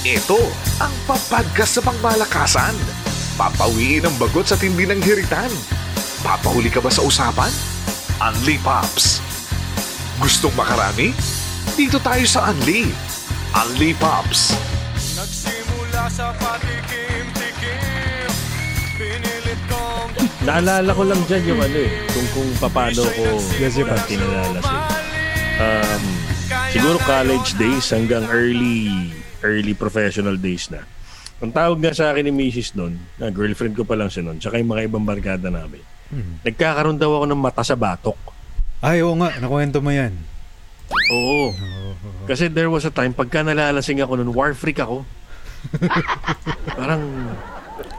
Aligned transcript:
Ito 0.00 0.40
ang 0.80 0.88
papadgas 1.04 1.76
sa 1.76 1.84
pangmalakasan. 1.84 2.72
Papawiin 3.36 4.08
ang 4.08 4.16
bagot 4.16 4.48
sa 4.48 4.56
tindi 4.56 4.88
ng 4.88 4.96
hiritan. 4.96 5.52
Papahuli 6.24 6.72
ka 6.72 6.80
ba 6.80 6.88
sa 6.88 7.04
usapan? 7.04 7.52
Unli 8.16 8.56
Pops. 8.64 9.20
Gustong 10.16 10.56
makarami? 10.56 11.12
Dito 11.76 12.00
tayo 12.00 12.24
sa 12.24 12.48
Unli. 12.48 12.88
Unli 13.52 13.92
Pops. 13.92 14.56
Nagsimula 15.20 16.08
sa 16.08 16.32
patikim-tikim 16.32 18.32
Pinilit 18.96 19.60
kong 19.68 20.16
Naalala 20.48 20.96
ko 20.96 21.04
lang 21.04 21.20
dyan 21.28 21.44
yung 21.44 21.60
ano 21.60 21.76
eh, 21.76 22.08
kung, 22.08 22.28
kung 22.32 22.48
paano 22.72 23.04
ko 23.04 23.36
Yes, 23.60 23.76
yes, 23.76 23.84
uh, 23.84 24.00
kinalalasing. 24.08 24.80
Um, 25.60 26.02
siguro 26.72 26.96
college 27.04 27.52
days 27.60 27.92
hanggang 27.92 28.24
early 28.32 29.12
early 29.42 29.72
professional 29.76 30.36
days 30.36 30.68
na. 30.68 30.84
Ang 31.40 31.56
tawag 31.56 31.80
nga 31.80 31.92
sa 31.96 32.12
akin 32.12 32.28
ni 32.28 32.32
Mrs. 32.32 32.76
noon, 32.76 33.00
na 33.16 33.32
girlfriend 33.32 33.72
ko 33.72 33.88
pa 33.88 33.96
lang 33.96 34.12
siya 34.12 34.28
noon, 34.28 34.36
tsaka 34.36 34.60
yung 34.60 34.70
mga 34.70 34.92
ibang 34.92 35.04
barkada 35.08 35.48
namin. 35.48 35.80
Nagkakaroon 36.44 36.98
daw 36.98 37.22
ako 37.22 37.24
ng 37.30 37.40
mata 37.40 37.62
sa 37.62 37.78
batok. 37.78 38.18
Ay, 38.82 39.00
oo 39.00 39.14
nga. 39.14 39.30
Nakuwento 39.38 39.78
mo 39.78 39.94
yan. 39.94 40.16
Oo. 40.90 41.54
Kasi 42.26 42.50
there 42.50 42.68
was 42.68 42.82
a 42.88 42.92
time, 42.92 43.14
pagka 43.14 43.46
nalalasing 43.46 44.02
ako 44.02 44.18
noon, 44.18 44.34
war 44.34 44.52
freak 44.52 44.82
ako. 44.82 45.06
Parang, 46.80 47.02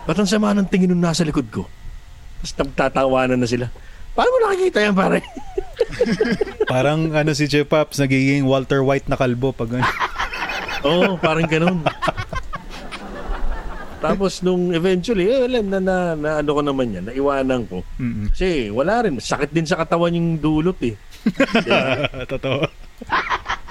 ba't 0.04 0.18
ang 0.18 0.30
sama 0.30 0.52
ng 0.52 0.68
tingin 0.68 0.92
nung 0.92 1.02
nasa 1.02 1.24
likod 1.24 1.48
ko? 1.54 1.64
Tapos 2.42 2.54
nagtatawanan 2.58 3.40
na 3.40 3.48
sila. 3.48 3.70
Paano 4.12 4.28
mo 4.28 4.38
nakikita 4.44 4.84
yan, 4.84 4.96
pare? 4.98 5.24
Parang 6.74 7.16
ano 7.16 7.32
si 7.32 7.48
Jeff 7.48 7.70
Pops, 7.70 8.02
nagiging 8.02 8.44
Walter 8.44 8.84
White 8.84 9.08
na 9.08 9.16
kalbo 9.16 9.56
pag 9.56 9.80
ano. 9.80 9.88
Oo, 10.82 11.18
parang 11.22 11.48
ganun. 11.48 11.80
Tapos 14.02 14.42
nung 14.42 14.74
eventually, 14.74 15.30
eh, 15.30 15.46
alam 15.46 15.70
na, 15.70 15.78
na, 15.78 15.96
na 16.18 16.30
ano 16.42 16.50
ko 16.58 16.62
naman 16.66 16.90
yan, 16.90 17.06
naiwanan 17.06 17.70
ko. 17.70 17.86
Mm-mm. 18.02 18.34
Kasi 18.34 18.74
wala 18.74 19.06
rin, 19.06 19.22
sakit 19.22 19.54
din 19.54 19.70
sa 19.70 19.78
katawan 19.78 20.18
yung 20.18 20.42
dulot 20.42 20.78
eh. 20.82 20.98
Totoo. 22.34 22.66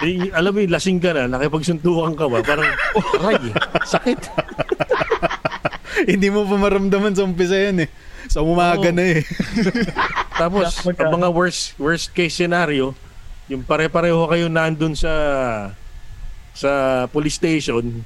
eh 0.07 0.31
alam 0.31 0.55
mo 0.55 0.59
yung 0.63 0.71
lasing 0.71 1.03
ka 1.03 1.11
na, 1.11 1.27
nakipagsuntukan 1.27 2.15
ka 2.15 2.31
ba, 2.31 2.47
parang, 2.47 2.71
oh, 2.95 3.27
aray, 3.27 3.43
sakit. 3.83 4.21
Hindi 6.15 6.31
mo 6.31 6.47
pa 6.47 6.57
maramdaman 6.57 7.13
sa 7.19 7.27
umpisa 7.27 7.59
yan 7.59 7.85
eh. 7.85 7.91
Sa 8.31 8.47
umaga 8.47 8.87
Oo. 8.87 8.95
na 8.95 9.19
eh. 9.19 9.27
Tapos, 10.39 10.79
ang 10.87 11.11
mga 11.19 11.29
worst 11.35 11.75
worst 11.77 12.15
case 12.15 12.39
scenario, 12.39 12.95
yung 13.51 13.67
pare-pareho 13.67 14.31
kayo 14.31 14.47
nandun 14.47 14.95
sa 14.95 15.11
sa 16.61 16.73
police 17.09 17.41
station, 17.41 18.05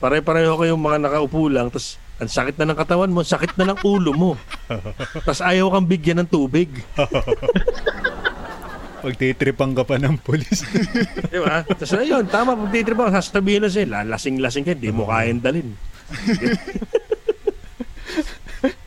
pare-pareho 0.00 0.56
kayong 0.56 0.80
mga 0.80 1.04
nakaupo 1.04 1.52
lang, 1.52 1.68
tapos 1.68 2.00
ang 2.16 2.32
sakit 2.32 2.56
na 2.56 2.72
ng 2.72 2.78
katawan 2.80 3.12
mo, 3.12 3.20
sakit 3.20 3.60
na 3.60 3.76
ng 3.76 3.78
ulo 3.84 4.16
mo. 4.16 4.32
Tapos 5.20 5.44
ayaw 5.44 5.68
kang 5.68 5.84
bigyan 5.84 6.24
ng 6.24 6.32
tubig. 6.32 6.72
Pagtitripan 9.04 9.76
ka 9.76 9.84
pa 9.84 10.00
ng 10.00 10.16
polis. 10.24 10.64
Di 11.32 11.36
ba? 11.36 11.60
Tapos 11.68 11.92
ayun, 11.92 12.24
tama, 12.24 12.56
pag 12.56 12.72
titribang, 12.72 13.12
sasabihin 13.12 13.68
na 13.68 13.70
sila, 13.70 14.00
lasing-lasing 14.00 14.64
ka, 14.64 14.72
di 14.72 14.88
mo 14.88 15.12
kayang 15.12 15.44
dalin. 15.44 15.76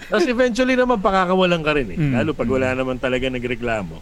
Tapos 0.09 0.25
eventually 0.25 0.73
naman, 0.73 0.97
pakakawalan 0.97 1.61
ka 1.61 1.72
rin 1.77 1.88
eh. 1.94 1.97
Mm. 2.02 2.14
Lalo 2.17 2.33
pag 2.33 2.50
wala 2.50 2.73
naman 2.73 2.97
talaga 2.97 3.30
nagreklamo. 3.30 4.02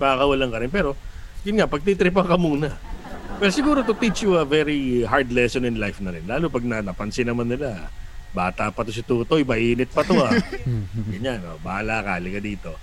Pakakawalan 0.00 0.48
ka 0.48 0.58
rin. 0.64 0.72
Pero, 0.72 0.96
yun 1.44 1.60
nga, 1.60 1.68
pagtitripan 1.68 2.24
ka 2.24 2.40
muna. 2.40 2.72
Well, 3.38 3.54
siguro 3.54 3.86
to 3.86 3.94
teach 3.94 4.26
you 4.26 4.34
a 4.34 4.42
very 4.42 5.06
hard 5.06 5.30
lesson 5.30 5.62
in 5.62 5.78
life 5.78 6.02
na 6.02 6.10
rin. 6.10 6.26
Lalo 6.26 6.50
pag 6.50 6.66
na, 6.66 6.82
napansin 6.82 7.30
naman 7.30 7.46
nila, 7.46 7.86
bata 8.34 8.66
pa 8.74 8.82
to 8.82 8.90
si 8.90 8.98
Tutoy, 9.06 9.46
mainit 9.46 9.94
pa 9.94 10.02
to 10.02 10.18
ah. 10.18 10.34
Ganyan, 11.14 11.46
oh, 11.46 11.54
bahala 11.62 12.02
ka, 12.02 12.18
liga 12.18 12.42
dito. 12.42 12.74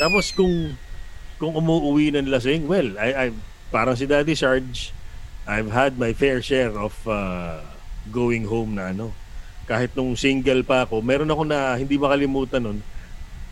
Tapos 0.00 0.32
kung 0.32 0.72
kung 1.36 1.52
umuwi 1.52 2.08
ng 2.08 2.32
lasing, 2.32 2.64
well, 2.64 2.88
I, 2.96 3.08
I 3.12 3.26
parang 3.68 4.00
si 4.00 4.08
Daddy 4.08 4.32
Sarge, 4.32 4.96
I've 5.44 5.68
had 5.68 6.00
my 6.00 6.16
fair 6.16 6.40
share 6.40 6.72
of 6.72 6.96
uh, 7.04 7.60
going 8.08 8.48
home 8.48 8.80
na 8.80 8.96
ano. 8.96 9.12
Kahit 9.68 9.92
nung 9.92 10.16
single 10.16 10.64
pa 10.64 10.88
ako, 10.88 11.04
meron 11.04 11.28
ako 11.28 11.44
na 11.44 11.76
hindi 11.76 12.00
makalimutan 12.00 12.64
nun. 12.64 12.80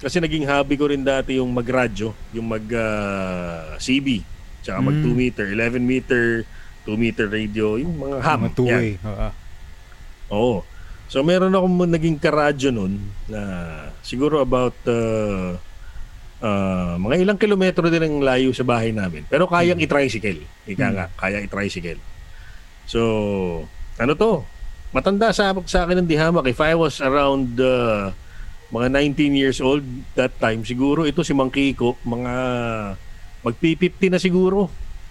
Kasi 0.01 0.25
naging 0.25 0.49
hobby 0.49 0.81
ko 0.81 0.89
rin 0.89 1.05
dati 1.05 1.37
yung 1.37 1.53
magradyo, 1.53 2.17
yung 2.33 2.49
mag 2.49 2.65
uh, 2.65 3.77
CB, 3.77 4.38
tsaka 4.61 4.79
mag 4.79 4.97
2 4.97 5.07
Mm. 5.07 5.17
meter, 5.17 5.47
11 5.51 5.83
meter, 5.83 6.23
2 6.85 6.95
meter 6.95 7.27
radio, 7.27 7.77
yung 7.77 7.95
mga 7.95 8.17
ham. 8.21 8.39
Mga 8.45 8.55
two-way. 8.55 8.91
Yan. 8.97 9.33
Oo. 10.29 10.65
So 11.09 11.25
meron 11.25 11.53
akong 11.53 11.89
naging 11.89 12.17
karadyo 12.17 12.69
nun 12.69 13.01
na 13.25 13.41
siguro 14.05 14.45
about 14.45 14.77
uh, 14.85 15.57
uh, 16.39 16.95
mga 17.01 17.25
ilang 17.25 17.41
kilometro 17.41 17.89
din 17.89 18.05
ang 18.05 18.21
layo 18.21 18.53
sa 18.53 18.61
bahay 18.61 18.93
namin. 18.93 19.25
Pero 19.25 19.49
kayang 19.49 19.81
i-tricycle. 19.81 20.45
Ika 20.65 20.87
nga, 20.93 21.07
kaya 21.17 21.41
i-tricycle. 21.41 21.97
So, 22.85 23.01
ano 23.97 24.13
to? 24.15 24.45
Matanda 24.89 25.33
sa, 25.33 25.53
sa 25.65 25.85
akin 25.85 26.05
ng 26.05 26.09
dihamak. 26.09 26.45
If 26.45 26.61
I 26.61 26.73
was 26.73 27.01
around 27.01 27.57
uh, 27.57 28.13
mga 28.69 28.89
19 29.17 29.33
years 29.33 29.61
old 29.61 29.85
that 30.13 30.33
time, 30.37 30.65
siguro 30.65 31.05
ito 31.05 31.21
si 31.21 31.33
Mang 31.33 31.49
Kiko, 31.49 31.97
mga 32.01 32.35
magpi-50 33.41 34.09
na 34.09 34.19
siguro. 34.19 34.69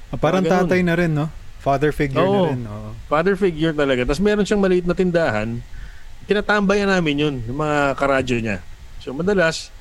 Ah, 0.08 0.16
parang 0.16 0.42
Mga 0.42 0.52
tatay 0.64 0.82
na 0.82 0.96
rin, 0.96 1.12
no? 1.12 1.28
Father 1.58 1.92
figure 1.92 2.16
na 2.18 2.28
Oo. 2.30 2.48
rin. 2.48 2.62
Oo. 2.64 2.90
Father 3.06 3.36
figure 3.36 3.72
talaga. 3.72 4.04
Tapos 4.04 4.20
meron 4.20 4.44
siyang 4.44 4.60
maliit 4.60 4.84
na 4.84 4.94
tindahan. 4.94 5.60
Tinatambayan 6.24 6.88
namin 6.88 7.16
yun, 7.18 7.36
yung 7.44 7.58
mga 7.58 7.96
karadyo 7.96 8.38
niya. 8.38 8.60
So 9.00 9.12
madalas, 9.12 9.72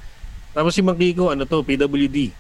tapos 0.53 0.73
si 0.73 0.81
Mang 0.81 0.95
Kiko, 0.95 1.29
ano 1.29 1.43
to, 1.43 1.61
PWD. 1.61 2.31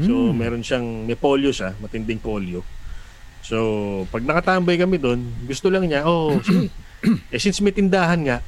So 0.00 0.30
Mm. 0.30 0.32
meron 0.32 0.62
siyang, 0.62 0.86
may 1.02 1.14
polio 1.14 1.50
siya, 1.50 1.74
matinding 1.76 2.18
polio. 2.18 2.62
So 3.40 3.56
pag 4.08 4.22
nakatambay 4.22 4.76
kami 4.76 4.96
doon, 4.96 5.18
gusto 5.44 5.66
lang 5.66 5.84
niya, 5.84 6.04
oh, 6.04 6.38
sige. 6.46 6.68
eh 7.28 7.36
since 7.36 7.58
may 7.58 7.72
tindahan 7.72 8.20
nga, 8.20 8.38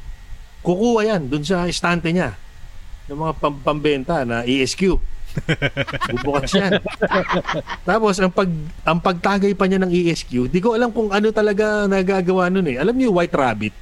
kukuha 0.61 1.09
yan 1.09 1.27
doon 1.27 1.43
sa 1.43 1.65
estante 1.65 2.09
niya 2.09 2.37
ng 3.05 3.19
mga 3.19 3.33
pam- 3.37 3.61
pambenta 3.61 4.23
na 4.23 4.45
ESQ. 4.45 4.97
Bubukas 6.13 6.53
yan. 6.53 6.73
Tapos 7.83 8.15
ang 8.17 8.29
pag 8.29 8.49
ang 8.83 8.99
pagtagay 8.99 9.53
pa 9.53 9.65
niya 9.65 9.79
ng 9.79 9.91
ESQ, 9.91 10.47
di 10.47 10.59
ko 10.59 10.73
alam 10.73 10.89
kung 10.89 11.09
ano 11.09 11.29
talaga 11.29 11.85
nagagawa 11.85 12.49
noon 12.49 12.69
eh. 12.69 12.77
Alam 12.77 12.95
niyo 12.95 13.11
White 13.11 13.33
Rabbit, 13.33 13.75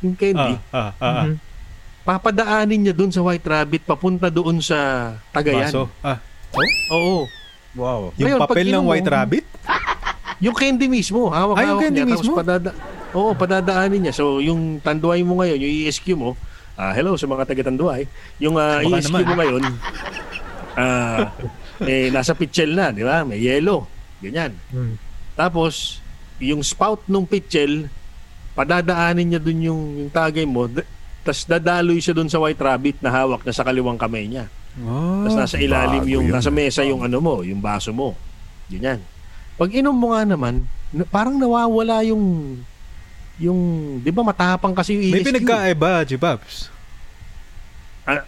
yung 0.00 0.14
candy, 0.14 0.54
Ah, 0.68 0.90
ah, 0.90 0.92
ah, 0.98 1.14
ah. 1.22 1.26
papadaanin 2.02 2.82
niya 2.82 2.92
doon 2.92 3.08
sa 3.08 3.20
White 3.20 3.44
Rabbit 3.44 3.82
papunta 3.82 4.28
doon 4.28 4.58
sa 4.58 4.78
Tagayan. 5.30 5.68
Baso. 5.68 5.88
Ah, 6.00 6.18
Oo. 6.90 7.24
wow. 7.72 8.12
Yung 8.14 8.28
Ngayon, 8.28 8.40
papel 8.42 8.64
ng 8.64 8.70
inom 8.70 8.82
mo- 8.82 8.90
White 8.90 9.08
Rabbit? 9.08 9.44
Yung 10.42 10.52
candy 10.52 10.86
mismo, 10.86 11.30
hawak-hawak 11.30 11.56
Ah, 11.56 11.68
yung 11.68 11.80
candy 11.80 12.00
niya. 12.00 12.10
mismo? 12.10 12.34
Tapos 12.34 12.42
padada 12.42 12.70
Oo, 13.12 13.36
padadaanin 13.36 14.00
niya. 14.02 14.14
So, 14.16 14.40
yung 14.40 14.80
tanduay 14.80 15.20
mo 15.20 15.36
ngayon, 15.36 15.60
yung 15.60 15.72
ESQ 15.84 16.16
mo, 16.16 16.32
ah, 16.74 16.90
hello 16.90 17.12
sa 17.12 17.28
mga 17.28 17.44
taga-tanduay, 17.44 18.08
yung 18.40 18.56
ah, 18.56 18.80
Baka 18.80 18.88
ESQ 18.98 19.12
naman. 19.12 19.22
mo 19.22 19.34
ngayon, 19.36 19.62
ah, 20.74 21.32
eh, 21.80 22.08
nasa 22.08 22.32
pitchel 22.32 22.72
na, 22.72 22.90
di 22.90 23.02
ba? 23.02 23.22
May 23.22 23.40
yellow. 23.40 23.86
Ganyan. 24.18 24.54
Tapos, 25.32 25.98
yung 26.38 26.60
spout 26.60 27.06
nung 27.06 27.24
pitchel, 27.24 27.88
padadaanin 28.52 29.26
niya 29.26 29.40
dun 29.40 29.58
yung, 29.58 29.82
yung 29.98 30.10
tagay 30.10 30.44
mo, 30.44 30.66
d- 30.66 30.84
tapos 31.22 31.46
dadaloy 31.46 31.98
siya 31.98 32.12
dun 32.12 32.26
sa 32.26 32.36
white 32.36 32.58
rabbit 32.58 32.98
na 32.98 33.08
hawak 33.08 33.40
na 33.40 33.50
sa 33.50 33.62
kaliwang 33.62 33.96
kamay 33.96 34.26
niya. 34.26 34.50
Oh, 34.78 35.22
Tapos 35.22 35.36
nasa 35.38 35.56
ilalim 35.56 36.02
yung, 36.04 36.26
yun. 36.26 36.34
nasa 36.34 36.48
mesa 36.48 36.82
yung 36.82 37.00
ano 37.00 37.18
mo, 37.18 37.34
yung 37.40 37.58
baso 37.58 37.92
mo. 37.92 38.16
Ganyan. 38.66 38.98
Pag 39.54 39.70
inom 39.72 39.92
mo 39.92 40.10
nga 40.10 40.24
naman, 40.24 40.64
na- 40.90 41.06
parang 41.06 41.36
nawawala 41.36 42.02
yung, 42.02 42.56
yung, 43.38 43.60
di 43.98 44.10
ba 44.10 44.22
matapang 44.22 44.72
kasi 44.72 44.92
yung 44.92 45.08
may 45.08 45.20
ESQ. 45.20 45.28
pinagkaiba, 45.28 45.90
G-Pops. 46.04 46.68
Ah, 48.02 48.18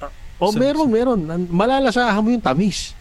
ah, 0.45 0.49
oh, 0.49 0.53
Sa- 0.53 0.61
meron, 0.61 0.89
meron. 0.89 1.21
An- 1.25 1.49
Malalasahan 1.49 2.21
mo 2.21 2.29
yung 2.29 2.45
tamis. 2.45 2.93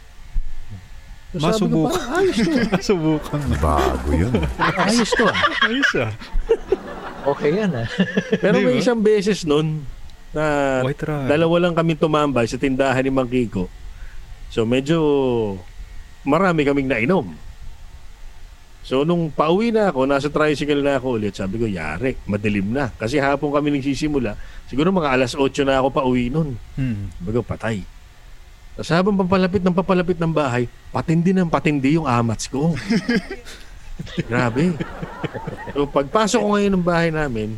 So, 1.34 1.42
ko, 1.42 1.50
Masubukan. 1.50 1.90
parang 1.98 2.14
ayos 2.22 2.38
to. 2.38 2.54
Subukan 2.94 3.40
mo. 3.42 3.54
Bago 3.58 4.10
yun. 4.14 4.34
ayos 4.62 5.12
to. 5.12 5.26
ah. 5.26 5.38
Ayos 5.66 5.92
ah. 5.98 6.12
Okay 7.34 7.52
yan 7.58 7.74
ah. 7.74 7.88
Pero 8.38 8.62
may 8.62 8.78
isang 8.78 9.02
beses 9.02 9.42
nun 9.42 9.82
na 10.30 10.82
dalawa 11.26 11.56
lang 11.58 11.74
kami 11.74 11.98
tumambay 11.98 12.46
sa 12.46 12.62
tindahan 12.62 13.02
ni 13.02 13.10
Mang 13.10 13.26
Kiko. 13.30 13.66
So 14.54 14.62
medyo 14.62 15.02
marami 16.22 16.62
kaming 16.64 16.86
nainom. 16.86 17.34
So 18.84 19.08
nung 19.08 19.32
pauwi 19.32 19.72
na 19.72 19.90
ako, 19.90 20.04
nasa 20.04 20.28
tricycle 20.28 20.84
na 20.84 21.00
ako 21.00 21.16
ulit, 21.16 21.40
sabi 21.40 21.56
ko, 21.56 21.66
yari, 21.66 22.20
madilim 22.28 22.68
na. 22.76 22.92
Kasi 23.00 23.16
hapon 23.16 23.56
kami 23.56 23.80
nagsisimula, 23.80 24.36
siguro 24.68 24.92
mga 24.92 25.16
alas 25.16 25.32
8 25.40 25.64
na 25.64 25.80
ako 25.80 25.88
pauwi 25.90 26.28
nun. 26.28 26.60
Hmm. 26.76 27.08
Sabi 27.16 27.32
ko, 27.32 27.42
patay. 27.42 27.78
Tapos 28.76 28.92
habang 28.92 29.16
papalapit 29.16 29.62
ng 29.64 29.76
papalapit 29.76 30.18
ng 30.20 30.34
bahay, 30.34 30.68
patindi 30.92 31.32
ng 31.32 31.48
patindi 31.48 31.96
yung 31.96 32.10
amats 32.10 32.52
ko. 32.52 32.76
Grabe. 34.30 34.76
So 35.72 35.88
pagpasok 35.88 36.40
ko 36.42 36.48
ngayon 36.58 36.74
ng 36.76 36.86
bahay 36.86 37.10
namin, 37.14 37.56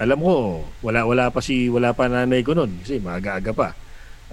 alam 0.00 0.18
ko, 0.22 0.64
wala 0.80 1.04
wala 1.04 1.28
pa 1.28 1.44
si 1.44 1.68
wala 1.68 1.92
pa 1.92 2.08
nanay 2.08 2.40
ko 2.40 2.56
noon 2.56 2.80
kasi 2.80 3.02
maaga-aga 3.02 3.52
pa. 3.52 3.68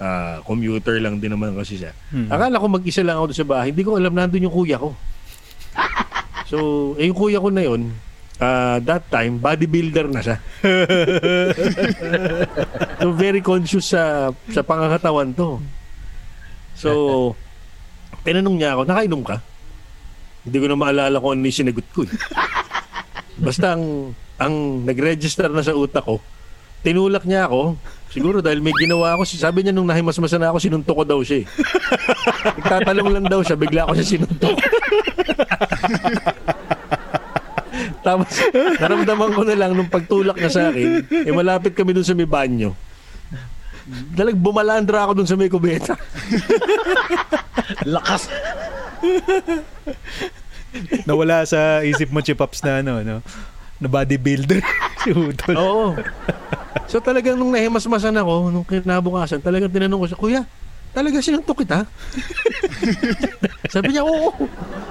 Ah, 0.00 0.40
commuter 0.48 0.96
lang 0.96 1.20
din 1.20 1.28
naman 1.28 1.52
kasi 1.52 1.76
siya. 1.76 1.92
Hmm. 2.08 2.32
Akala 2.32 2.56
ko 2.56 2.66
mag-isa 2.72 3.04
lang 3.04 3.20
ako 3.20 3.36
sa 3.36 3.44
bahay. 3.44 3.68
Hindi 3.68 3.84
ko 3.84 4.00
alam 4.00 4.16
nandun 4.16 4.48
yung 4.48 4.54
kuya 4.54 4.80
ko. 4.80 4.96
So, 6.50 6.58
eh, 6.98 7.06
yung 7.06 7.14
kuya 7.14 7.38
ko 7.38 7.54
na 7.54 7.62
yun, 7.62 7.94
ah, 8.42 8.82
that 8.82 9.06
time, 9.06 9.38
bodybuilder 9.38 10.10
na 10.10 10.18
siya. 10.18 10.36
so, 12.98 13.14
very 13.14 13.38
conscious 13.38 13.94
sa 13.94 14.34
sa 14.50 14.66
pangangatawan 14.66 15.30
to. 15.30 15.62
So, 16.74 16.90
tinanong 18.26 18.58
niya 18.58 18.74
ako, 18.74 18.82
nakainom 18.82 19.22
ka? 19.22 19.38
Hindi 20.42 20.58
ko 20.58 20.66
na 20.66 20.80
maalala 20.80 21.22
kung 21.22 21.38
ano 21.38 21.46
yung 21.46 21.54
sinagot 21.54 21.86
ko. 21.94 22.02
Eh. 22.02 22.10
Basta 23.46 23.78
ang, 23.78 24.10
ang 24.40 24.82
nag-register 24.82 25.54
na 25.54 25.62
sa 25.62 25.76
utak 25.76 26.02
ko, 26.02 26.18
tinulak 26.80 27.24
niya 27.28 27.46
ako, 27.48 27.76
siguro 28.08 28.40
dahil 28.40 28.64
may 28.64 28.72
ginawa 28.76 29.14
ako, 29.16 29.24
sabi 29.28 29.64
niya 29.64 29.72
nung 29.72 29.88
nahimasmasan 29.88 30.40
na 30.40 30.48
ako, 30.52 30.58
sinuntok 30.60 30.96
ko 30.96 31.04
daw 31.04 31.20
siya 31.20 31.44
eh. 31.44 31.46
Nagtatalong 32.60 33.10
lang 33.12 33.26
daw 33.28 33.40
siya, 33.44 33.56
bigla 33.56 33.84
ako 33.88 33.92
siya 34.00 34.10
sinuntok. 34.16 34.56
Tapos, 38.00 38.32
naramdaman 38.80 39.30
ko 39.36 39.42
na 39.44 39.56
lang 39.56 39.76
nung 39.76 39.92
pagtulak 39.92 40.40
niya 40.40 40.50
sa 40.52 40.62
akin, 40.72 41.04
eh 41.08 41.32
malapit 41.32 41.76
kami 41.76 41.92
dun 41.92 42.04
sa 42.04 42.16
may 42.16 42.28
banyo. 42.28 42.72
Dalag 44.14 44.38
bumalandra 44.38 45.04
ako 45.04 45.12
dun 45.20 45.28
sa 45.28 45.36
may 45.36 45.52
kubeta. 45.52 45.98
Lakas. 47.92 48.28
Nawala 51.04 51.42
sa 51.44 51.82
isip 51.82 52.08
mo, 52.14 52.22
Chipops, 52.22 52.62
na 52.62 52.80
ano, 52.80 53.02
no? 53.02 53.16
Na 53.80 53.88
bodybuilder. 53.88 54.60
si 55.02 55.10
Utol. 55.10 55.54
Oo. 55.56 55.86
So 56.84 57.00
talagang 57.00 57.40
nung 57.40 57.50
nahimasmasan 57.50 58.14
ako, 58.14 58.52
nung 58.52 58.66
kinabukasan, 58.66 59.40
talagang 59.40 59.72
tinanong 59.72 60.04
ko 60.04 60.06
siya, 60.06 60.20
Kuya, 60.20 60.42
talaga 60.92 61.16
sinuntok 61.18 61.64
kita? 61.64 61.88
Sabi 63.74 63.94
niya, 63.94 64.04
oo. 64.04 64.34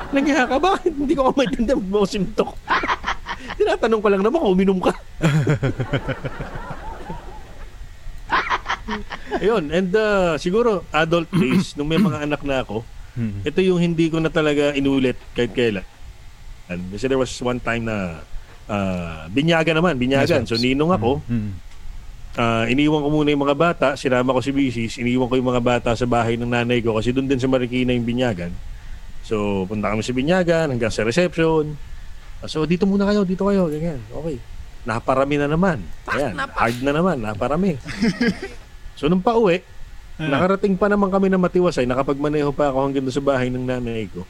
Nangyaya 0.10 0.50
ka, 0.50 0.58
bakit? 0.58 0.90
Hindi 1.00 1.14
ko 1.14 1.30
maintindihan 1.32 1.78
mo 1.78 2.04
sinuntok. 2.04 2.58
Tinatanong 3.56 4.02
ko 4.02 4.08
lang 4.10 4.24
naman 4.26 4.40
kung 4.42 4.54
uminom 4.56 4.80
ka. 4.82 4.94
Ayun, 9.38 9.70
and 9.70 9.92
uh, 9.94 10.34
siguro 10.36 10.82
adult 10.90 11.30
days, 11.38 11.78
nung 11.78 11.88
may 11.88 12.02
mga 12.02 12.26
anak 12.26 12.42
na 12.42 12.66
ako, 12.66 12.82
Hmm. 13.20 13.42
ito 13.44 13.60
yung 13.60 13.82
hindi 13.82 14.08
ko 14.08 14.22
na 14.22 14.30
talaga 14.32 14.72
inulit 14.72 15.18
kahit 15.34 15.52
kailan. 15.52 15.84
And 16.72 16.88
kasi 16.94 17.10
there 17.10 17.20
was 17.20 17.34
one 17.42 17.58
time 17.60 17.84
na 17.84 18.22
uh, 18.70 19.26
binyagan 19.34 19.76
naman, 19.76 19.98
binyagan. 19.98 20.46
Yes, 20.46 20.50
So 20.50 20.62
ninong 20.62 20.94
ako, 20.96 21.26
Hmm. 21.26 21.58
Ah, 22.38 22.70
iniwan 22.70 23.02
ko 23.02 23.10
muna 23.10 23.34
yung 23.34 23.42
mga 23.42 23.58
bata, 23.58 23.88
sinama 23.98 24.38
ko 24.38 24.40
si 24.40 24.54
Bisis, 24.54 25.02
iniwan 25.02 25.26
ko 25.28 25.36
yung 25.36 25.50
mga 25.50 25.66
bata 25.66 25.90
sa 25.98 26.06
bahay 26.06 26.38
ng 26.38 26.48
nanay 26.48 26.78
ko 26.80 26.94
kasi 26.94 27.10
doon 27.10 27.26
din 27.26 27.42
sa 27.42 27.50
Marikina 27.50 27.90
yung 27.90 28.06
binyagan. 28.06 28.54
So, 29.26 29.66
punta 29.66 29.90
kami 29.90 30.06
sa 30.06 30.14
binyagan 30.14 30.70
hanggang 30.70 30.94
sa 30.94 31.02
reception. 31.02 31.74
Ah, 32.40 32.48
so, 32.48 32.64
dito 32.70 32.86
muna 32.86 33.10
kayo, 33.10 33.26
dito 33.26 33.44
kayo, 33.50 33.66
ganyan. 33.68 34.00
Okay. 34.14 34.38
Naparami 34.86 35.36
na 35.42 35.50
naman. 35.50 35.82
Ayan, 36.06 36.38
hard 36.38 36.78
na 36.86 36.92
naman, 36.94 37.18
naparami. 37.20 37.76
so, 38.94 39.10
nung 39.10 39.26
pauwi, 39.26 39.66
nakarating 40.16 40.78
pa 40.78 40.86
naman 40.86 41.10
kami 41.10 41.34
na 41.34 41.42
matiwasay, 41.42 41.90
nakapagmaneho 41.90 42.54
pa 42.54 42.70
ako 42.70 42.88
hanggang 42.88 43.10
sa 43.10 43.26
bahay 43.26 43.50
ng 43.50 43.66
nanay 43.68 44.06
ko. 44.06 44.24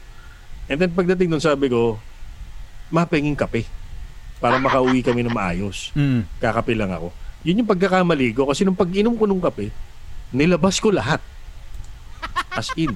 And 0.72 0.80
then 0.80 0.90
pagdating 0.96 1.30
doon, 1.30 1.44
sabi 1.44 1.68
ko, 1.68 2.00
mapenging 2.90 3.38
kape 3.38 3.79
para 4.40 4.56
makauwi 4.56 5.04
kami 5.04 5.20
na 5.22 5.30
maayos 5.30 5.92
Hmm. 5.92 6.24
kakape 6.40 6.72
lang 6.72 6.90
ako. 6.90 7.12
Yun 7.40 7.64
yung 7.64 7.70
pagkakamali 7.70 8.32
ko 8.32 8.48
kasi 8.48 8.64
nung 8.64 8.76
pag-inom 8.76 9.14
ko 9.14 9.24
nung 9.24 9.40
kape, 9.40 9.72
nilabas 10.32 10.76
ko 10.76 10.92
lahat. 10.92 11.20
As 12.50 12.68
in. 12.74 12.92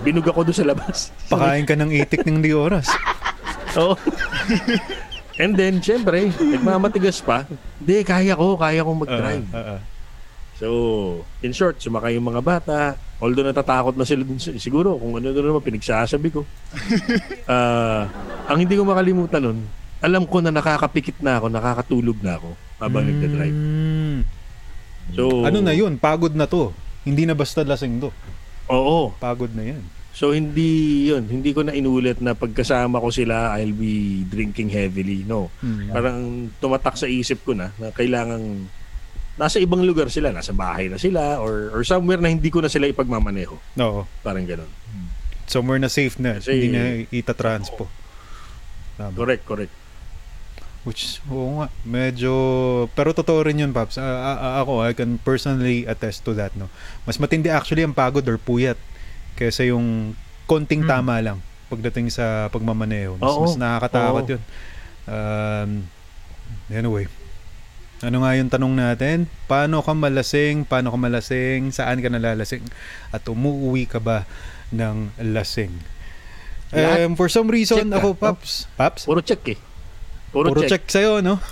Binug 0.00 0.24
ako 0.24 0.48
doon 0.48 0.56
sa 0.56 0.64
labas. 0.64 1.12
Pakain 1.28 1.68
ka 1.68 1.76
ng 1.76 1.92
itik 1.92 2.24
ng 2.24 2.40
di 2.40 2.56
oras. 2.56 2.88
Oo. 3.76 3.92
And 5.36 5.56
then, 5.56 5.80
syempre, 5.80 6.32
nagmamatigas 6.36 7.20
pa. 7.20 7.44
Hindi, 7.80 8.04
kaya 8.04 8.32
ko, 8.32 8.56
kaya 8.56 8.80
kong 8.80 9.00
mag-drive. 9.04 9.46
Ah, 9.52 9.56
ah, 9.56 9.70
ah. 9.76 9.80
So, 10.56 10.68
in 11.40 11.56
short, 11.56 11.80
sumakay 11.80 12.16
yung 12.16 12.28
mga 12.28 12.44
bata. 12.44 12.78
Although 13.16 13.48
natatakot 13.48 13.96
na 13.96 14.04
sila 14.04 14.24
dun, 14.24 14.36
siguro 14.36 14.96
kung 14.96 15.16
ano 15.16 15.32
doon 15.32 15.52
naman 15.52 15.64
pinagsasabi 15.64 16.28
ko. 16.28 16.44
Ah, 17.50 18.06
ang 18.46 18.62
hindi 18.62 18.78
ko 18.78 18.86
makalimutan 18.86 19.42
nun, 19.42 19.58
alam 20.00 20.24
ko 20.24 20.40
na 20.40 20.48
nakakapikit 20.48 21.20
na 21.20 21.36
ako, 21.36 21.46
nakakatulog 21.52 22.18
na 22.24 22.40
ako 22.40 22.50
habang 22.80 23.04
nagda-drive. 23.04 23.56
Hmm. 23.56 24.20
So, 25.12 25.44
Ano 25.44 25.60
na 25.60 25.76
yun? 25.76 26.00
Pagod 26.00 26.32
na 26.32 26.48
to. 26.48 26.72
Hindi 27.04 27.28
na 27.28 27.36
basta 27.36 27.60
lasing 27.60 28.00
to. 28.00 28.10
Oo. 28.70 29.12
Pagod 29.20 29.52
na 29.52 29.76
yan. 29.76 29.82
So 30.10 30.34
hindi 30.34 31.06
yun, 31.08 31.24
hindi 31.30 31.54
ko 31.54 31.62
na 31.62 31.72
inulit 31.72 32.18
na 32.18 32.34
pagkasama 32.34 32.98
ko 33.00 33.08
sila 33.14 33.56
I'll 33.56 33.72
be 33.72 34.26
drinking 34.26 34.68
heavily. 34.68 35.22
No. 35.24 35.48
Hmm. 35.62 35.88
Parang 35.88 36.18
tumatak 36.60 36.98
sa 36.98 37.06
isip 37.06 37.46
ko 37.46 37.54
na 37.54 37.70
na 37.78 37.94
kailangan 37.94 38.42
nasa 39.40 39.56
ibang 39.56 39.80
lugar 39.80 40.12
sila, 40.12 40.28
nasa 40.34 40.52
bahay 40.52 40.92
na 40.92 41.00
sila 41.00 41.40
or 41.40 41.72
or 41.72 41.82
somewhere 41.86 42.20
na 42.20 42.28
hindi 42.28 42.52
ko 42.52 42.60
na 42.60 42.68
sila 42.68 42.90
ipagmamaneho. 42.90 43.54
Oo. 43.80 44.04
Parang 44.20 44.44
ganun. 44.44 44.68
Somewhere 45.48 45.80
na 45.80 45.88
safe 45.88 46.20
na. 46.20 46.36
Kasi- 46.36 46.52
hindi 46.52 46.68
na 46.68 46.82
ita-transpo. 47.08 47.88
Tama. 49.00 49.16
Correct, 49.16 49.42
correct. 49.48 49.72
Which, 50.80 51.20
oo 51.28 51.60
nga, 51.60 51.68
medyo, 51.84 52.32
pero 52.96 53.12
totoo 53.12 53.44
rin 53.44 53.60
yun, 53.60 53.72
Paps. 53.76 54.00
A- 54.00 54.04
a- 54.32 54.64
ako, 54.64 54.80
I 54.80 54.96
can 54.96 55.20
personally 55.20 55.84
attest 55.84 56.24
to 56.24 56.32
that, 56.40 56.56
no. 56.56 56.72
Mas 57.04 57.20
matindi 57.20 57.52
actually 57.52 57.84
ang 57.84 57.92
pagod 57.92 58.24
or 58.24 58.40
puyat 58.40 58.80
kaysa 59.36 59.68
yung 59.68 60.16
konting 60.48 60.88
tama 60.88 61.20
lang 61.20 61.38
pagdating 61.68 62.08
sa 62.08 62.48
pagmamaneho. 62.48 63.20
Mas, 63.20 63.28
Oo. 63.30 63.44
mas 63.44 63.54
nakakatakot 63.60 64.24
Oo. 64.24 64.32
yun. 64.34 64.42
Um, 65.04 65.70
anyway, 66.72 67.06
ano 68.00 68.24
nga 68.24 68.32
yung 68.40 68.48
tanong 68.50 68.74
natin? 68.74 69.28
Paano 69.44 69.84
ka 69.84 69.92
malasing? 69.92 70.64
Paano 70.64 70.88
ka 70.90 70.98
malasing? 70.98 71.70
Saan 71.70 72.00
ka 72.00 72.08
nalalasing? 72.08 72.64
At 73.12 73.22
umuwi 73.28 73.84
ka 73.84 74.00
ba 74.00 74.24
ng 74.72 75.12
lasing? 75.20 75.70
Um, 76.72 77.18
for 77.18 77.28
some 77.28 77.50
reason, 77.52 77.90
Check 77.90 77.98
ako, 78.00 78.08
no? 78.16 78.18
Paps, 78.18 78.64
Paps, 78.78 79.02
Puro 79.04 79.20
check 79.20 79.42
eh. 79.52 79.58
Puro, 80.30 80.54
Puro 80.54 80.62
check. 80.62 80.86
check 80.86 80.88
sa'yo, 80.88 81.18
no? 81.20 81.42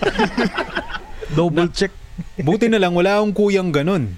Double 1.36 1.68
check. 1.70 1.90
Buti 2.38 2.70
na 2.70 2.78
lang, 2.78 2.94
wala 2.94 3.18
akong 3.18 3.34
kuyang 3.34 3.74
ganun. 3.74 4.14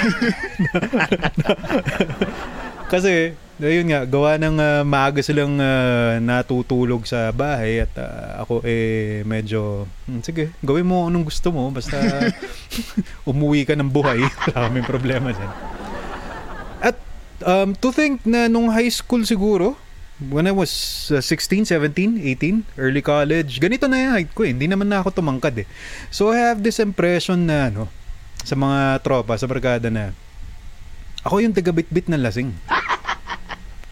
Kasi, 2.92 3.34
ayun 3.60 3.86
nga, 3.86 4.02
gawa 4.02 4.34
ng 4.34 4.58
ah, 4.58 4.82
maaga 4.82 5.22
silang 5.22 5.58
ah, 5.58 6.18
natutulog 6.18 7.06
sa 7.06 7.30
bahay 7.30 7.82
at 7.82 7.92
ah, 7.98 8.42
ako 8.42 8.62
eh 8.62 9.22
medyo, 9.22 9.86
"Hmm, 10.06 10.22
sige, 10.22 10.50
gawin 10.62 10.86
mo 10.86 11.06
anong 11.06 11.30
gusto 11.30 11.50
mo, 11.50 11.70
basta 11.70 11.98
umuwi 13.30 13.62
ka 13.62 13.78
ng 13.78 13.90
buhay. 13.90 14.22
Wala 14.22 14.66
kaming 14.66 14.88
problema 14.88 15.30
dyan. 15.30 15.52
At 16.80 16.96
um, 17.44 17.74
to 17.76 17.90
think 17.90 18.22
na 18.24 18.46
nung 18.46 18.70
high 18.70 18.90
school 18.90 19.22
siguro, 19.22 19.74
when 20.28 20.44
I 20.44 20.52
was 20.52 20.70
uh, 21.08 21.24
16, 21.24 21.64
17, 21.64 22.20
18, 22.20 22.76
early 22.76 23.00
college, 23.00 23.56
ganito 23.56 23.88
na 23.88 23.96
yung 23.96 24.12
height 24.12 24.32
ko 24.36 24.44
eh. 24.44 24.52
Hindi 24.52 24.68
naman 24.68 24.92
na 24.92 25.00
ako 25.00 25.16
tumangkad 25.16 25.64
eh. 25.64 25.66
So 26.12 26.28
I 26.28 26.52
have 26.52 26.60
this 26.60 26.76
impression 26.76 27.48
na 27.48 27.72
ano, 27.72 27.88
sa 28.44 28.52
mga 28.52 29.00
tropa, 29.00 29.32
sa 29.40 29.48
barkada 29.48 29.88
na 29.88 30.12
ako 31.24 31.40
yung 31.40 31.56
taga-bit-bit 31.56 32.08
ng 32.08 32.20
lasing. 32.20 32.52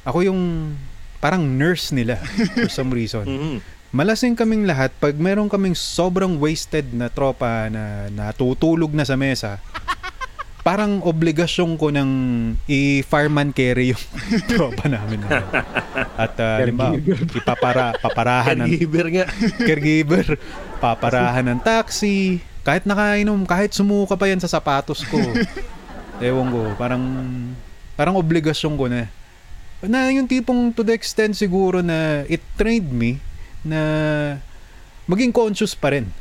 Ako 0.05 0.25
yung 0.25 0.73
parang 1.21 1.45
nurse 1.45 1.93
nila 1.93 2.21
for 2.57 2.69
some 2.69 2.93
reason. 2.93 3.25
Mhm. 3.39 3.59
Malasing 3.89 4.37
kaming 4.37 4.69
lahat 4.69 4.93
pag 5.01 5.17
meron 5.17 5.49
kaming 5.49 5.73
sobrang 5.73 6.37
wasted 6.37 6.93
na 6.93 7.09
tropa 7.09 7.73
na 7.73 8.13
natutulog 8.13 8.93
na 8.93 9.01
sa 9.01 9.17
mesa. 9.17 9.65
Parang 10.69 11.01
obligasyon 11.01 11.81
ko 11.81 11.89
ng 11.89 12.11
i-fireman 12.69 13.57
carry 13.57 13.97
yung 13.97 14.05
tropa 14.53 14.85
namin. 14.85 15.25
na. 15.25 15.41
At 16.13 16.37
uh, 16.37 16.61
limbawa, 16.61 17.01
ipapara, 17.33 17.97
paparahan 17.97 18.53
ng 18.61 18.69
Caregiver 18.77 19.07
nga. 19.09 19.25
caregiver, 19.57 20.27
paparahan 20.77 21.57
ng 21.57 21.61
taxi, 21.65 22.45
kahit 22.61 22.85
nakainom, 22.85 23.49
kahit 23.49 23.73
sumuka 23.73 24.13
pa 24.13 24.29
yan 24.29 24.45
sa 24.45 24.53
sapatos 24.53 25.01
ko. 25.09 25.17
Ewan 26.21 26.53
ko, 26.53 26.61
parang 26.77 27.01
parang 27.97 28.21
obligasyon 28.21 28.77
ko 28.77 28.93
na. 28.93 29.09
Na 29.81 30.13
yung 30.13 30.29
tipong 30.29 30.69
to 30.77 30.85
the 30.85 30.93
extent 30.93 31.33
siguro 31.33 31.81
na 31.81 32.29
it 32.29 32.45
trained 32.61 32.93
me 32.93 33.25
na 33.65 33.81
maging 35.09 35.33
conscious 35.33 35.73
pa 35.73 35.97
rin. 35.97 36.13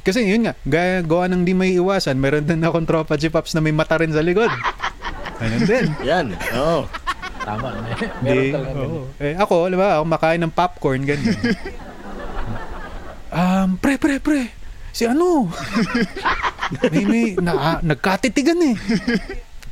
Kasi 0.00 0.24
yun 0.24 0.48
nga, 0.48 0.54
gaya, 0.64 1.04
gawa 1.04 1.28
ng 1.28 1.44
di 1.44 1.52
may 1.52 1.76
iwasan, 1.76 2.16
meron 2.16 2.48
din 2.48 2.64
akong 2.64 2.88
tropa 2.88 3.20
G-Pops 3.20 3.52
na 3.52 3.60
may 3.60 3.72
mata 3.72 4.00
rin 4.00 4.10
sa 4.10 4.24
likod. 4.24 4.48
Ayun 5.38 5.62
din. 5.64 5.86
Yan. 6.08 6.26
Oo. 6.56 6.88
tama. 7.40 7.68
Meron 8.20 8.44
Di, 8.44 8.52
talaga. 8.52 8.80
oo. 8.80 9.00
Eh, 9.16 9.34
ako, 9.36 9.54
alam 9.68 9.78
ba, 9.78 9.88
ako 9.96 10.04
makain 10.06 10.40
ng 10.40 10.52
popcorn, 10.52 11.02
ganyan. 11.04 11.36
um, 13.28 13.76
pre, 13.76 13.96
pre, 13.96 14.20
pre, 14.20 14.48
si 14.90 15.04
ano? 15.04 15.48
may, 16.92 17.04
may, 17.04 17.24
na, 17.36 17.52
ah, 17.52 17.78
nagkatitigan 17.80 18.60
eh. 18.60 18.76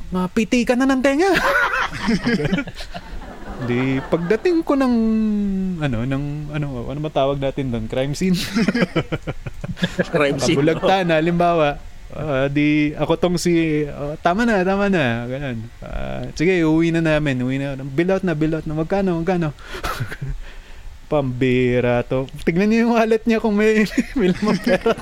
Mapiti 0.08 0.64
ka 0.64 0.72
na 0.72 0.88
ng 0.88 1.00
tenga. 1.04 1.28
Di, 3.66 3.98
pagdating 4.06 4.62
ko 4.62 4.78
ng, 4.78 4.94
ano, 5.82 5.98
ng, 6.06 6.24
ano, 6.54 6.66
ano 6.86 6.98
matawag 7.02 7.42
natin 7.42 7.74
doon? 7.74 7.90
Crime 7.90 8.14
scene? 8.14 8.38
Crime 10.14 10.38
scene. 10.38 10.54
Kabulagtan, 10.54 11.10
halimbawa. 11.10 11.82
ah, 12.14 12.46
di, 12.46 12.94
ako 12.94 13.18
tong 13.18 13.34
si, 13.34 13.82
oh, 13.90 14.14
tama 14.22 14.46
na, 14.46 14.62
tama 14.62 14.86
na. 14.86 15.26
Ganun. 15.26 15.58
Ah, 15.82 16.22
sige, 16.38 16.62
uwi 16.62 16.94
na 16.94 17.02
namin. 17.02 17.42
Uwi 17.42 17.58
na. 17.58 17.74
Bill 17.82 18.14
out 18.14 18.22
na, 18.22 18.38
bill 18.38 18.54
out 18.54 18.66
na. 18.68 18.78
Magkano, 18.78 19.18
magkano? 19.18 19.50
Pambira 21.10 22.04
to. 22.04 22.28
Tignan 22.44 22.68
niyo 22.68 22.78
yung 22.86 22.94
wallet 22.94 23.24
niya 23.24 23.42
kung 23.42 23.56
may, 23.56 23.88
may 24.18 24.28
lamang 24.30 24.60
pera. 24.62 24.92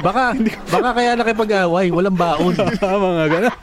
Baka, 0.00 0.36
baka 0.68 0.88
kaya 0.92 1.16
nakipag-away, 1.16 1.88
walang 1.88 2.16
baon. 2.16 2.52
mga 3.10 3.26
gano'n. 3.28 3.56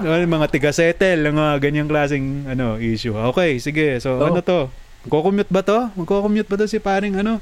Ano, 0.00 0.24
mga 0.26 0.48
tiga-settle, 0.48 1.20
ng 1.26 1.36
mga 1.36 1.54
ganyang 1.60 1.88
klaseng 1.88 2.46
ano, 2.46 2.76
issue. 2.76 3.14
Okay, 3.32 3.58
sige. 3.58 4.00
So, 4.00 4.16
Oh. 4.16 4.28
ano 4.28 4.40
to? 4.40 4.68
Magko-commute 5.04 5.52
ba 5.52 5.60
to? 5.60 5.78
Magko-commute 5.96 6.48
ba 6.48 6.56
to 6.56 6.66
si 6.66 6.76
paring 6.76 7.16
ano? 7.16 7.40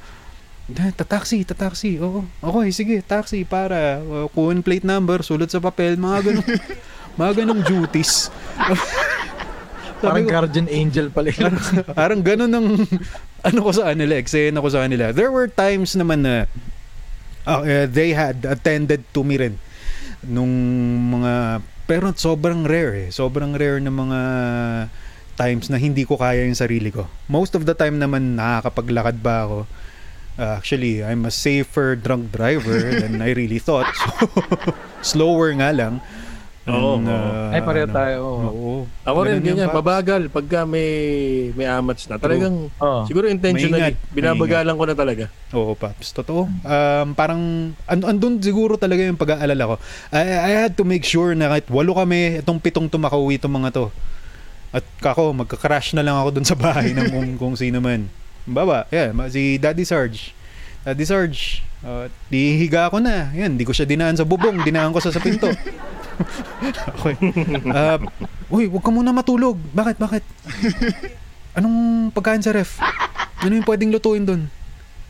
"Da, 0.69 0.93
Tataxi, 0.93 1.43
tataxi. 1.43 1.97
Oo. 1.99 2.23
Okay, 2.39 2.69
sige, 2.71 2.97
taxi 3.01 3.43
para 3.43 3.99
uh, 3.99 4.29
kuhin 4.31 4.61
plate 4.61 4.85
number, 4.85 5.25
sulat 5.25 5.49
sa 5.49 5.59
papel, 5.59 5.97
mga 5.97 6.29
ganun. 6.29 6.47
mga 7.21 7.33
ganung 7.43 7.63
duties. 7.65 8.29
Parang 9.99 10.23
ko, 10.23 10.31
guardian 10.31 10.71
angel 10.71 11.11
pala 11.11 11.35
yun. 11.35 11.51
parang 11.91 12.23
ganun 12.23 12.53
ang 12.55 12.67
ano 13.43 13.59
ko 13.59 13.71
sa 13.75 13.91
kanila, 13.91 14.15
eksena 14.15 14.63
ko 14.63 14.71
sa 14.71 14.87
kanila. 14.87 15.11
There 15.11 15.35
were 15.35 15.51
times 15.51 15.99
naman 15.99 16.23
na 16.23 16.47
uh, 17.47 17.63
uh, 17.63 17.87
they 17.87 18.17
had 18.17 18.43
attended 18.49 19.05
to 19.13 19.23
me 19.23 19.39
rin 19.39 19.55
nung 20.27 20.51
mga 21.15 21.63
pero 21.89 22.13
sobrang 22.13 22.69
rare 22.69 23.09
eh. 23.09 23.09
Sobrang 23.09 23.57
rare 23.57 23.81
ng 23.81 23.89
mga 23.89 24.21
times 25.41 25.73
na 25.73 25.81
hindi 25.81 26.05
ko 26.05 26.21
kaya 26.21 26.45
yung 26.45 26.59
sarili 26.59 26.93
ko. 26.93 27.09
Most 27.33 27.57
of 27.57 27.65
the 27.65 27.73
time 27.73 27.97
naman 27.97 28.37
nakakapaglakad 28.37 29.25
ba 29.25 29.49
ako. 29.49 29.59
Uh, 30.39 30.55
actually, 30.61 31.01
I'm 31.01 31.25
a 31.25 31.33
safer 31.33 31.97
drunk 31.97 32.31
driver 32.31 32.93
than 32.93 33.25
I 33.25 33.33
really 33.33 33.59
thought. 33.59 33.89
So, 35.01 35.17
slower 35.17 35.55
nga 35.57 35.71
lang. 35.73 36.05
Oo, 36.69 36.95
And, 36.95 37.05
oo. 37.05 37.17
uh, 37.17 37.51
Ay, 37.51 37.61
pareho 37.61 37.87
ano, 37.87 37.95
tayo. 37.95 38.17
oo. 38.21 38.41
Oo. 38.45 38.73
Ako 39.03 39.19
rin, 39.25 39.41
ganyan, 39.41 39.67
Paps. 39.67 39.79
pabagal. 39.79 40.23
Pagka 40.29 40.63
may, 40.63 40.91
may 41.53 41.65
amats 41.65 42.05
na. 42.07 42.17
Talagang, 42.17 42.69
Oo. 42.71 43.01
siguro 43.05 43.25
intentionally, 43.27 43.97
Maingat, 43.97 44.13
binabagalan 44.13 44.75
ko 44.75 44.85
na 44.85 44.95
talaga. 44.95 45.25
Oo, 45.51 45.73
Paps. 45.73 46.13
Totoo. 46.13 46.45
Um, 46.47 47.07
parang, 47.13 47.41
and, 47.85 48.03
andun 48.03 48.37
siguro 48.39 48.77
talaga 48.77 49.01
yung 49.01 49.17
pag-aalala 49.17 49.65
ko. 49.65 49.75
I, 50.11 50.23
I 50.23 50.53
had 50.61 50.75
to 50.75 50.85
make 50.85 51.03
sure 51.03 51.33
na 51.33 51.49
kahit 51.49 51.67
walo 51.67 51.97
kami, 51.97 52.39
itong 52.39 52.61
pitong 52.61 52.87
to 52.87 52.97
makauwi 52.97 53.37
itong 53.37 53.55
mga 53.55 53.73
to. 53.73 53.87
At 54.69 54.85
kako, 55.01 55.33
magka-crash 55.35 55.97
na 55.97 56.05
lang 56.05 56.15
ako 56.15 56.37
dun 56.37 56.45
sa 56.45 56.53
bahay 56.53 56.93
ng 56.93 57.09
kung, 57.09 57.29
kung 57.39 57.55
sino 57.57 57.81
man. 57.81 58.13
Baba, 58.45 58.85
yeah, 58.89 59.09
ma- 59.11 59.29
si 59.29 59.57
Daddy 59.57 59.85
Sarge. 59.85 60.37
Daddy 60.81 61.05
Sarge, 61.05 61.61
uh, 61.81 62.09
dihiga 62.29 62.89
ako 62.89 63.01
na. 63.01 63.29
Yan, 63.33 63.57
di 63.57 63.65
ko 63.65 63.73
siya 63.73 63.85
dinaan 63.85 64.17
sa 64.17 64.25
bubong, 64.25 64.61
dinaan 64.63 64.93
ko 64.93 65.01
sa 65.01 65.09
sa 65.09 65.21
pinto. 65.21 65.49
Okay. 67.01 67.17
Uh, 67.79 67.99
uy, 68.51 68.65
wag 68.67 68.85
ka 68.85 68.91
muna 68.91 69.15
matulog. 69.15 69.59
Bakit, 69.75 69.97
bakit? 70.01 70.25
Anong 71.59 72.11
pagkain 72.15 72.43
sa 72.43 72.55
ref? 72.55 72.79
Ano 73.43 73.55
yung 73.55 73.67
pwedeng 73.67 73.95
lutuin 73.95 74.25
doon? 74.27 74.51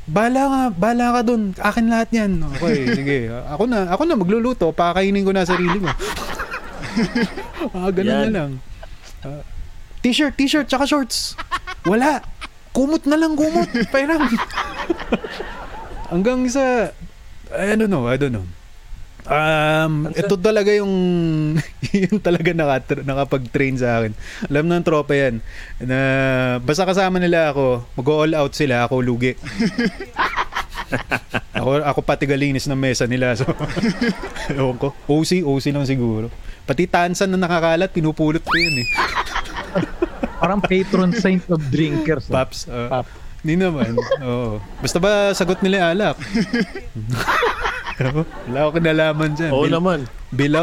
Bala 0.08 0.42
ka, 0.48 0.60
bala 0.72 1.06
ka 1.16 1.20
doon. 1.20 1.52
Akin 1.60 1.92
lahat 1.92 2.08
yan. 2.16 2.40
Okay, 2.56 2.96
sige. 2.96 3.16
Ako 3.28 3.68
na, 3.68 3.92
ako 3.92 4.02
na 4.08 4.16
magluluto. 4.16 4.66
Pakainin 4.72 5.24
ko 5.24 5.36
na 5.36 5.44
sarili 5.44 5.76
ko. 5.76 5.88
ah, 7.76 7.92
ganun 7.92 8.08
Yan. 8.08 8.24
na 8.28 8.32
lang. 8.32 8.52
Ah, 9.20 9.44
t-shirt, 10.00 10.32
t-shirt, 10.34 10.64
tsaka 10.64 10.88
shorts. 10.88 11.36
Wala. 11.84 12.24
Kumot 12.72 13.04
na 13.04 13.20
lang, 13.20 13.36
kumot. 13.36 13.68
Pairam. 13.92 14.24
Hanggang 16.12 16.48
sa, 16.48 16.88
I 17.52 17.76
don't 17.76 17.92
know, 17.92 18.08
I 18.08 18.16
don't 18.16 18.32
know. 18.32 18.48
Um, 19.28 20.08
ito 20.16 20.40
talaga 20.40 20.73
yung 20.73 20.88
yung 22.08 22.16
talaga 22.16 22.56
naka, 22.56 22.97
nakapag-train 23.04 23.76
sa 23.76 24.00
akin. 24.00 24.16
Alam 24.49 24.73
ng 24.73 24.85
tropa 24.85 25.12
yan 25.12 25.44
na 25.85 25.99
basta 26.64 26.88
kasama 26.88 27.20
nila 27.20 27.52
ako, 27.52 27.85
mag-all 27.92 28.32
out 28.32 28.56
sila, 28.56 28.88
ako 28.88 29.04
lugi. 29.04 29.37
ako 31.61 31.85
ako 31.85 32.00
pati 32.00 32.25
galinis 32.25 32.64
ng 32.64 32.80
mesa 32.80 33.04
nila. 33.04 33.37
So 33.37 33.44
ewan 34.56 34.80
ko. 34.80 34.97
OC, 35.04 35.44
OC 35.44 35.76
lang 35.76 35.85
siguro. 35.85 36.32
Pati 36.64 36.88
tansan 36.88 37.28
na 37.28 37.37
nakakalat, 37.37 37.92
pinupulot 37.92 38.40
ko 38.40 38.54
yan 38.56 38.80
eh. 38.80 38.88
Parang 40.40 40.64
patron 40.64 41.12
saint 41.12 41.44
of 41.52 41.61
drinkers. 41.68 42.32
no? 42.32 42.40
Paps. 42.40 42.64
uh, 42.64 42.88
Pap. 42.88 43.06
Hindi 43.44 43.61
naman. 43.61 43.92
Oo. 44.25 44.56
Basta 44.80 44.97
ba 44.99 45.37
sagot 45.37 45.61
nila 45.61 45.92
alak? 45.92 46.16
Wala 47.99 48.59
ako 48.62 48.71
kinalaman 48.78 49.31
dyan. 49.35 49.50
Oo 49.50 49.67
Bill, 49.67 49.75
naman. 49.75 50.00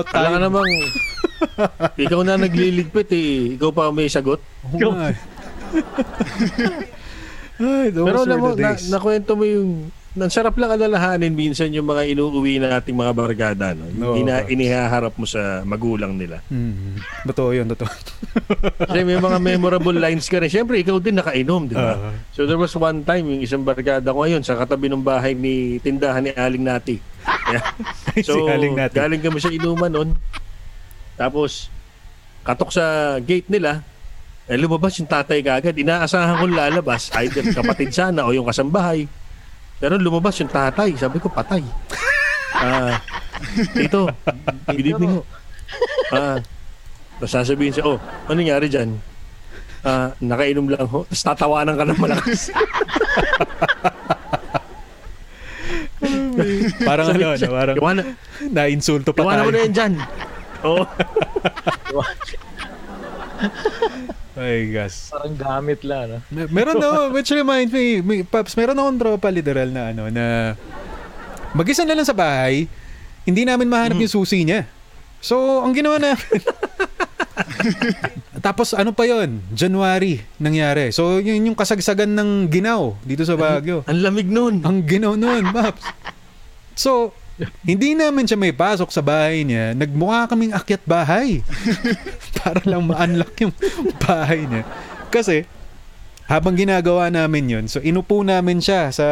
ka 0.07 0.15
tayo. 0.15 0.39
namang, 0.39 0.69
ikaw 1.99 2.19
na 2.23 2.39
nagliligpit 2.39 3.11
eh. 3.11 3.59
Ikaw 3.59 3.69
pa 3.75 3.91
may 3.91 4.07
sagot. 4.07 4.39
Oo 4.71 4.91
nga 4.95 5.11
eh. 5.11 5.19
Ay, 7.55 7.87
those 7.91 8.07
Pero 8.07 8.17
were 8.19 8.27
alam 8.27 8.39
mo, 8.39 8.49
the 8.51 8.63
na, 8.63 8.71
nakwento 8.91 9.31
mo 9.35 9.43
yung, 9.47 9.87
ang 10.15 10.31
sarap 10.31 10.55
lang 10.55 10.71
alalahanin 10.71 11.35
minsan 11.35 11.75
yung 11.75 11.91
mga 11.91 12.15
inuuwi 12.15 12.63
nating 12.63 12.95
mga 12.95 13.11
barkada. 13.11 13.75
No? 13.75 13.83
No, 13.91 14.15
Hindi 14.15 14.31
na 14.31 14.47
inihaharap 14.47 15.11
mo 15.19 15.27
sa 15.27 15.59
magulang 15.67 16.15
nila. 16.15 16.39
Mm, 16.47 17.03
totoo 17.27 17.51
yun, 17.51 17.67
totoo. 17.67 17.91
Kasi 18.79 19.03
may 19.03 19.19
mga 19.19 19.43
memorable 19.43 19.91
lines 19.95 20.31
ka 20.31 20.39
rin. 20.39 20.47
Siyempre, 20.47 20.79
ikaw 20.79 21.03
din 21.03 21.19
nakainom, 21.19 21.67
di 21.67 21.75
ba? 21.75 21.99
Ah. 21.99 22.15
So 22.31 22.47
there 22.47 22.55
was 22.55 22.71
one 22.79 23.03
time, 23.03 23.27
yung 23.27 23.43
isang 23.43 23.67
barkada 23.67 24.07
ko 24.07 24.23
ngayon, 24.23 24.39
sa 24.39 24.55
katabi 24.55 24.87
ng 24.87 25.03
bahay 25.03 25.35
ni 25.35 25.83
tindahan 25.83 26.23
ni 26.23 26.31
Aling 26.31 26.63
Nati. 26.63 26.97
Yeah. 27.45 27.61
So, 28.25 28.41
Si 28.41 28.49
Aling 28.49 28.73
Nati. 28.73 28.97
galing 28.97 29.21
kami 29.21 29.37
sa 29.37 29.53
inuman 29.53 29.91
noon. 29.91 30.09
Tapos, 31.13 31.69
katok 32.41 32.73
sa 32.73 33.17
gate 33.21 33.45
nila, 33.49 33.85
eh, 34.45 34.57
lumabas 34.57 34.97
yung 34.97 35.09
tatay 35.09 35.41
kagad. 35.41 35.73
Inaasahan 35.73 36.37
kong 36.37 36.53
lalabas, 36.53 37.09
either 37.21 37.41
kapatid 37.53 37.89
sana 37.93 38.25
o 38.25 38.33
yung 38.33 38.45
kasambahay. 38.45 39.09
Pero 39.77 39.99
lumabas 39.99 40.39
yung 40.39 40.51
tatay. 40.51 40.95
Sabi 40.95 41.19
ko, 41.19 41.27
patay. 41.29 41.63
Ah, 42.55 43.03
tito, 43.75 44.07
good 44.71 44.87
evening 44.95 45.19
ho. 45.19 45.21
Ah, 46.07 46.39
tapos 47.19 47.35
sasabihin 47.35 47.75
siya, 47.75 47.83
oh, 47.83 47.99
ano 47.99 48.39
nangyari 48.39 48.71
dyan? 48.71 48.95
Ah, 49.83 50.15
nakainom 50.23 50.71
lang 50.71 50.87
ho. 50.87 51.03
Tapos 51.03 51.19
tatawanan 51.19 51.75
ka 51.75 51.83
ng 51.83 51.99
malakas. 51.99 52.47
Parang 56.87 57.07
ano, 57.11 57.25
ano, 57.35 57.47
parang 57.51 57.75
Iwanan, 57.75 58.05
na-insulto 58.51 59.11
pa 59.11 59.23
iwanan 59.23 59.43
mo 59.43 59.51
na 59.51 59.55
tayo. 59.55 59.63
yan 59.67 59.73
dyan. 59.75 59.93
Oo. 60.67 60.83
Ay, 64.35 64.67
gas. 64.71 65.09
Parang 65.15 65.35
gamit 65.35 65.79
lang. 65.87 66.05
No? 66.11 66.19
Mer- 66.27 66.51
Meron 66.51 66.75
na, 66.75 66.89
which 67.15 67.31
reminds 67.31 67.71
me, 67.71 68.03
may, 68.03 68.19
Paps, 68.23 68.55
meron 68.59 68.75
akong 68.75 68.99
tropa 68.99 69.31
literal 69.31 69.71
na 69.71 69.95
ano, 69.95 70.11
na 70.11 70.55
mag-isa 71.55 71.87
na 71.87 71.95
lang 71.95 72.03
sa 72.03 72.15
bahay, 72.15 72.67
hindi 73.23 73.47
namin 73.47 73.71
mahanap 73.71 73.95
yung 73.95 74.11
susi 74.11 74.43
niya. 74.43 74.67
So, 75.23 75.63
ang 75.63 75.71
ginawa 75.73 75.97
namin, 75.97 76.39
tapos 78.45 78.77
ano 78.77 78.93
pa 78.93 79.09
yon 79.09 79.41
January 79.55 80.21
nangyari. 80.37 80.91
So, 80.91 81.17
yun 81.17 81.49
yung 81.49 81.57
kasagsagan 81.57 82.13
ng 82.13 82.51
ginaw 82.51 82.93
dito 83.01 83.25
sa 83.25 83.33
Baguio. 83.33 83.81
Ang 83.89 83.99
lamig 84.03 84.29
nun. 84.29 84.61
Ang 84.61 84.85
ginaw 84.85 85.17
nun, 85.17 85.49
Paps. 85.49 85.81
So, 86.75 87.15
hindi 87.69 87.93
namin 87.95 88.25
siya 88.27 88.39
may 88.39 88.55
pasok 88.55 88.89
sa 88.91 89.03
bahay 89.03 89.43
niya. 89.43 89.75
Nagmukha 89.75 90.31
kaming 90.31 90.55
akyat 90.55 90.83
bahay. 90.87 91.43
Para 92.39 92.63
lang 92.63 92.87
ma-unlock 92.87 93.35
yung 93.43 93.53
bahay 94.05 94.47
niya. 94.47 94.63
Kasi, 95.11 95.43
habang 96.25 96.57
ginagawa 96.57 97.11
namin 97.13 97.45
yun, 97.45 97.65
so 97.69 97.77
inupo 97.83 98.25
namin 98.25 98.57
siya 98.57 98.89
sa 98.89 99.07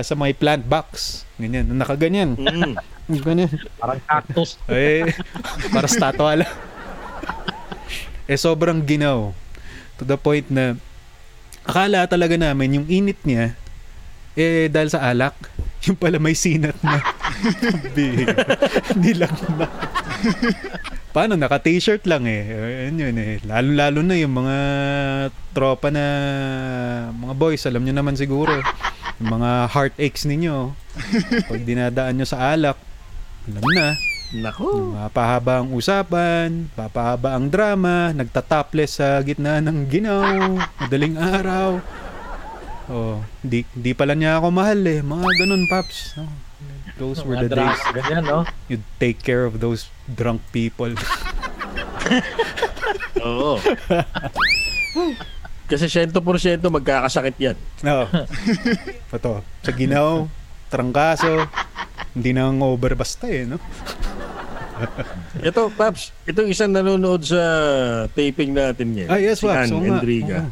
sa 0.00 0.14
may 0.16 0.32
plant 0.32 0.64
box. 0.64 1.22
Ganyan, 1.36 1.68
nakaganyan. 1.76 2.32
Mm. 2.32 2.74
Ganyan. 3.20 3.52
Parang 3.76 4.00
cactus. 4.02 4.56
Eh, 4.66 5.04
para 5.68 5.86
statwa 5.86 6.32
lang. 6.32 6.54
eh, 8.26 8.40
sobrang 8.40 8.80
ginaw. 8.82 9.36
To 10.00 10.02
the 10.08 10.16
point 10.16 10.48
na, 10.48 10.74
akala 11.62 12.08
talaga 12.08 12.40
namin 12.40 12.80
yung 12.82 12.86
init 12.88 13.20
niya, 13.22 13.52
eh, 14.32 14.72
dahil 14.72 14.88
sa 14.90 15.04
alak, 15.12 15.36
yung 15.86 15.98
pala 15.98 16.18
may 16.18 16.34
sinat 16.34 16.76
na. 16.82 16.98
Big. 17.94 18.26
Nilag 18.98 19.34
na. 19.54 19.66
paano, 21.16 21.38
naka-t-shirt 21.38 22.04
lang 22.04 22.28
eh. 22.28 22.42
Ayun 22.90 23.00
yun 23.00 23.16
eh. 23.16 23.40
Lalo-lalo 23.46 24.04
na 24.04 24.14
yung 24.20 24.34
mga 24.36 24.58
tropa 25.56 25.88
na, 25.88 26.04
mga 27.14 27.34
boys, 27.38 27.64
alam 27.64 27.86
nyo 27.86 27.94
naman 27.96 28.18
siguro. 28.18 28.60
Yung 29.22 29.30
mga 29.40 29.72
heartaches 29.72 30.28
ninyo. 30.28 30.76
Pag 31.48 31.62
dinadaan 31.64 32.20
nyo 32.20 32.26
sa 32.28 32.52
alak, 32.52 32.76
alam 33.48 33.64
na. 33.72 33.88
Nako. 34.34 34.98
Mapahaba 34.98 35.62
ang 35.62 35.70
usapan, 35.70 36.66
papahaba 36.74 37.38
ang 37.38 37.46
drama, 37.46 38.10
nagtatopless 38.10 38.98
sa 38.98 39.22
gitna 39.22 39.62
ng 39.62 39.86
ginaw, 39.86 40.58
madaling 40.82 41.14
araw. 41.14 41.78
Oh, 42.86 43.18
di, 43.42 43.66
di 43.74 43.98
pala 43.98 44.14
niya 44.14 44.38
ako 44.38 44.54
mahal 44.54 44.78
eh. 44.86 45.02
Mga 45.02 45.26
ganun, 45.42 45.66
Paps. 45.66 46.14
Oh, 46.22 46.30
those 46.96 47.20
were 47.26 47.36
the 47.36 47.50
days 47.50 47.82
Ganyan, 47.92 48.24
no? 48.24 48.46
you'd 48.70 48.86
take 49.02 49.20
care 49.20 49.44
of 49.44 49.58
those 49.58 49.90
drunk 50.06 50.38
people. 50.54 50.94
Oo. 53.26 53.58
Kasi 55.70 55.90
100% 55.90 56.14
magkakasakit 56.62 57.36
yan. 57.42 57.56
Oo. 57.82 58.06
Ito, 59.10 59.42
sa 59.42 59.72
ginaw, 59.74 60.30
trangkaso, 60.70 61.50
hindi 62.14 62.30
nang 62.30 62.62
over 62.62 62.94
basta 62.94 63.26
eh, 63.26 63.50
no? 63.50 63.58
Ito, 65.48 65.74
Paps, 65.74 66.14
itong 66.22 66.54
isang 66.54 66.70
nanonood 66.70 67.26
sa 67.26 67.42
taping 68.14 68.54
natin 68.54 68.94
ngayon. 68.94 69.10
Ah, 69.10 69.18
yes, 69.18 69.42
si 69.42 69.50
Paps. 69.50 69.74
Ann. 69.74 69.82
Endriga. 69.82 70.46
Oo. 70.46 70.50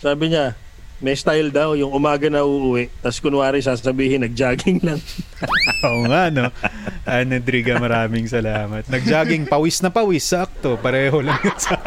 Sabi 0.00 0.32
niya, 0.32 0.56
may 1.02 1.18
style 1.18 1.50
daw, 1.50 1.74
yung 1.74 1.90
umaga 1.90 2.30
na 2.30 2.46
uuwi, 2.46 2.86
tapos 3.02 3.18
kunwari 3.18 3.58
sasabihin, 3.58 4.22
nag-jogging 4.22 4.78
lang. 4.80 5.02
Oo 5.86 6.06
nga, 6.06 6.30
no? 6.30 6.46
Anne 7.02 7.42
Driga, 7.42 7.76
maraming 7.76 8.30
salamat. 8.30 8.86
Nag-jogging, 8.86 9.50
pawis 9.50 9.82
na 9.82 9.90
pawis, 9.90 10.22
sakto. 10.22 10.78
Pareho 10.78 11.18
lang 11.18 11.42
yun 11.42 11.58
sa... 11.58 11.74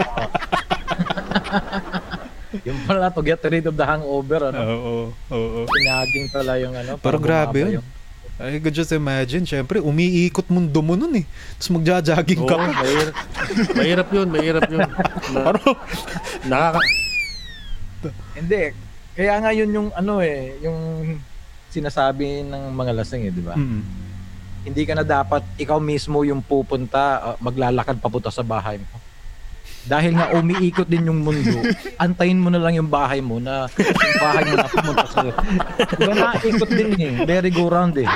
Yung 2.67 2.79
pala 2.87 3.11
to 3.11 3.19
get 3.19 3.43
rid 3.43 3.67
of 3.67 3.75
the 3.75 3.83
hangover, 3.83 4.51
ano? 4.51 4.59
Oo, 4.63 4.95
oo. 5.31 5.59
Pinaging 5.67 6.31
pala 6.31 6.55
yung 6.55 6.71
ano. 6.71 6.95
Pero 6.95 7.19
grabe 7.19 7.67
yun. 7.67 7.71
yung- 7.79 7.89
I 8.35 8.59
could 8.59 8.75
just 8.75 8.91
imagine, 8.91 9.47
syempre, 9.47 9.79
umiikot 9.79 10.51
mundo 10.51 10.83
mo 10.83 10.99
nun 10.99 11.15
eh. 11.15 11.25
Tapos 11.55 11.71
magja-jogging 11.71 12.43
Oo, 12.43 12.47
ka 12.47 12.55
pa. 12.59 12.67
mahirap, 12.67 13.15
mahirap 13.71 14.07
yun, 14.11 14.27
mahirap 14.27 14.67
yun. 14.67 14.83
Na, 15.31 15.51
nakaka, 16.43 16.79
Hindi. 18.35 18.75
Kaya 19.15 19.39
nga 19.39 19.51
yun 19.55 19.71
yung 19.71 19.89
ano 19.95 20.19
eh, 20.19 20.59
yung 20.59 20.77
sinasabi 21.71 22.43
ng 22.43 22.75
mga 22.75 22.91
lasing 22.99 23.23
eh, 23.27 23.31
di 23.31 23.43
ba? 23.43 23.55
Mm. 23.55 23.81
Hindi 24.67 24.81
ka 24.83 24.93
na 24.99 25.05
dapat 25.07 25.43
ikaw 25.55 25.79
mismo 25.79 26.23
yung 26.27 26.43
pupunta, 26.43 27.23
uh, 27.23 27.35
maglalakad 27.39 27.95
papunta 28.03 28.27
sa 28.27 28.43
bahay 28.43 28.75
mo. 28.75 28.97
Dahil 29.85 30.17
nga 30.17 30.33
umiikot 30.33 30.89
din 30.89 31.07
yung 31.07 31.21
mundo, 31.21 31.61
antayin 32.03 32.41
mo 32.41 32.49
na 32.49 32.59
lang 32.59 32.75
yung 32.75 32.89
bahay 32.89 33.21
mo 33.21 33.37
na 33.37 33.69
yung 33.77 34.19
bahay 34.19 34.43
mo 34.49 34.55
na 34.57 34.67
pumunta 34.67 35.05
sa... 35.07 35.19
Diba 35.95 36.13
naikot 36.17 36.69
din 36.73 36.91
eh, 36.97 37.11
merry 37.23 37.51
go 37.53 37.69
round 37.69 37.95
eh. 38.01 38.09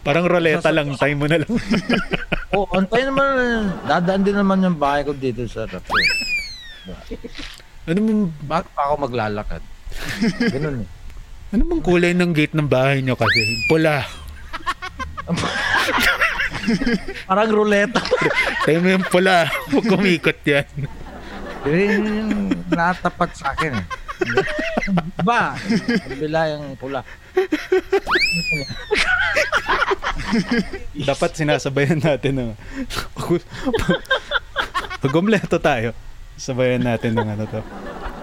Parang 0.00 0.24
roleta 0.24 0.70
lang, 0.72 0.94
time 0.96 1.18
mo 1.18 1.26
na 1.28 1.42
lang. 1.42 1.52
O, 2.50 2.66
antayin 2.74 3.14
naman, 3.14 3.30
dadaan 3.86 4.26
din 4.26 4.34
naman 4.34 4.58
yung 4.58 4.74
bahay 4.74 5.06
ko 5.06 5.14
dito 5.14 5.46
sa 5.46 5.70
rapo. 5.70 5.94
ano 7.86 7.98
mong, 8.02 8.22
Bakit 8.42 8.70
pa 8.74 8.82
ako 8.90 8.94
maglalakad? 9.06 9.62
Ganun 10.54 10.86
eh. 10.86 10.88
ano 11.50 11.62
mong 11.66 11.82
kulay 11.82 12.14
ng 12.14 12.30
gate 12.30 12.54
ng 12.54 12.68
bahay 12.70 13.02
nyo 13.02 13.18
kasi? 13.18 13.40
Pula. 13.66 14.06
Parang 17.26 17.50
ruleta. 17.50 18.00
Tayo 18.66 18.78
mo 18.82 18.88
yung 18.90 19.06
pula. 19.06 19.50
Huwag 19.70 19.86
kumikot 19.86 20.38
yan. 20.46 20.66
Yun 21.66 21.80
yung 22.08 22.30
natapat 22.70 23.30
sa 23.36 23.52
akin 23.52 23.72
eh. 23.76 23.86
Ba? 25.24 25.56
Kabila 26.06 26.40
yung 26.56 26.76
pula. 26.76 27.00
Dapat 30.94 31.30
sinasabayan 31.36 32.00
natin 32.00 32.32
ng... 32.36 32.50
Pag 35.00 35.16
umpleto 35.16 35.56
tayo, 35.56 35.96
sabayan 36.36 36.84
natin 36.84 37.16
ng 37.16 37.28
ano 37.28 37.44
to. 37.48 37.60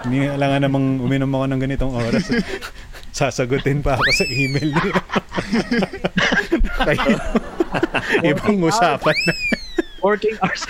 Hindi 0.06 0.30
alangan 0.30 0.60
namang 0.68 0.86
uminom 1.02 1.30
ako 1.34 1.44
ng 1.50 1.60
ganitong 1.60 1.92
oras. 1.94 2.24
Sasagutin 3.18 3.82
pa 3.82 3.98
ako 3.98 4.10
sa 4.14 4.24
email 4.30 4.70
niya. 4.70 4.94
Kaya, 6.86 7.06
ibang 8.22 8.62
usapan 8.62 9.16
na. 9.26 9.32
Working 9.98 10.36
hours. 10.38 10.62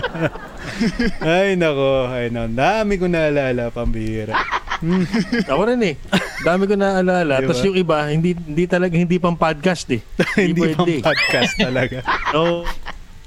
Ay, 1.20 1.60
nako. 1.60 2.08
Ay, 2.08 2.32
no. 2.32 2.48
Dami 2.48 2.96
ko 2.96 3.04
naalala, 3.04 3.68
pambihira. 3.68 4.32
Hmm. 4.80 5.04
ako 5.44 5.62
rin 5.68 5.80
eh. 5.84 5.94
Dami 6.40 6.64
ko 6.64 6.72
naaalala. 6.72 7.44
Di 7.44 7.44
ba? 7.44 7.52
Tapos 7.52 7.60
yung 7.68 7.76
iba, 7.76 8.08
hindi 8.08 8.32
hindi 8.32 8.64
talaga, 8.64 8.96
hindi 8.96 9.20
pang 9.20 9.36
podcast 9.36 9.92
eh. 9.92 10.00
Hindi 10.40 10.72
pang 10.72 10.88
pwede. 10.88 11.04
podcast 11.04 11.52
talaga. 11.60 11.98
Oo. 12.32 12.64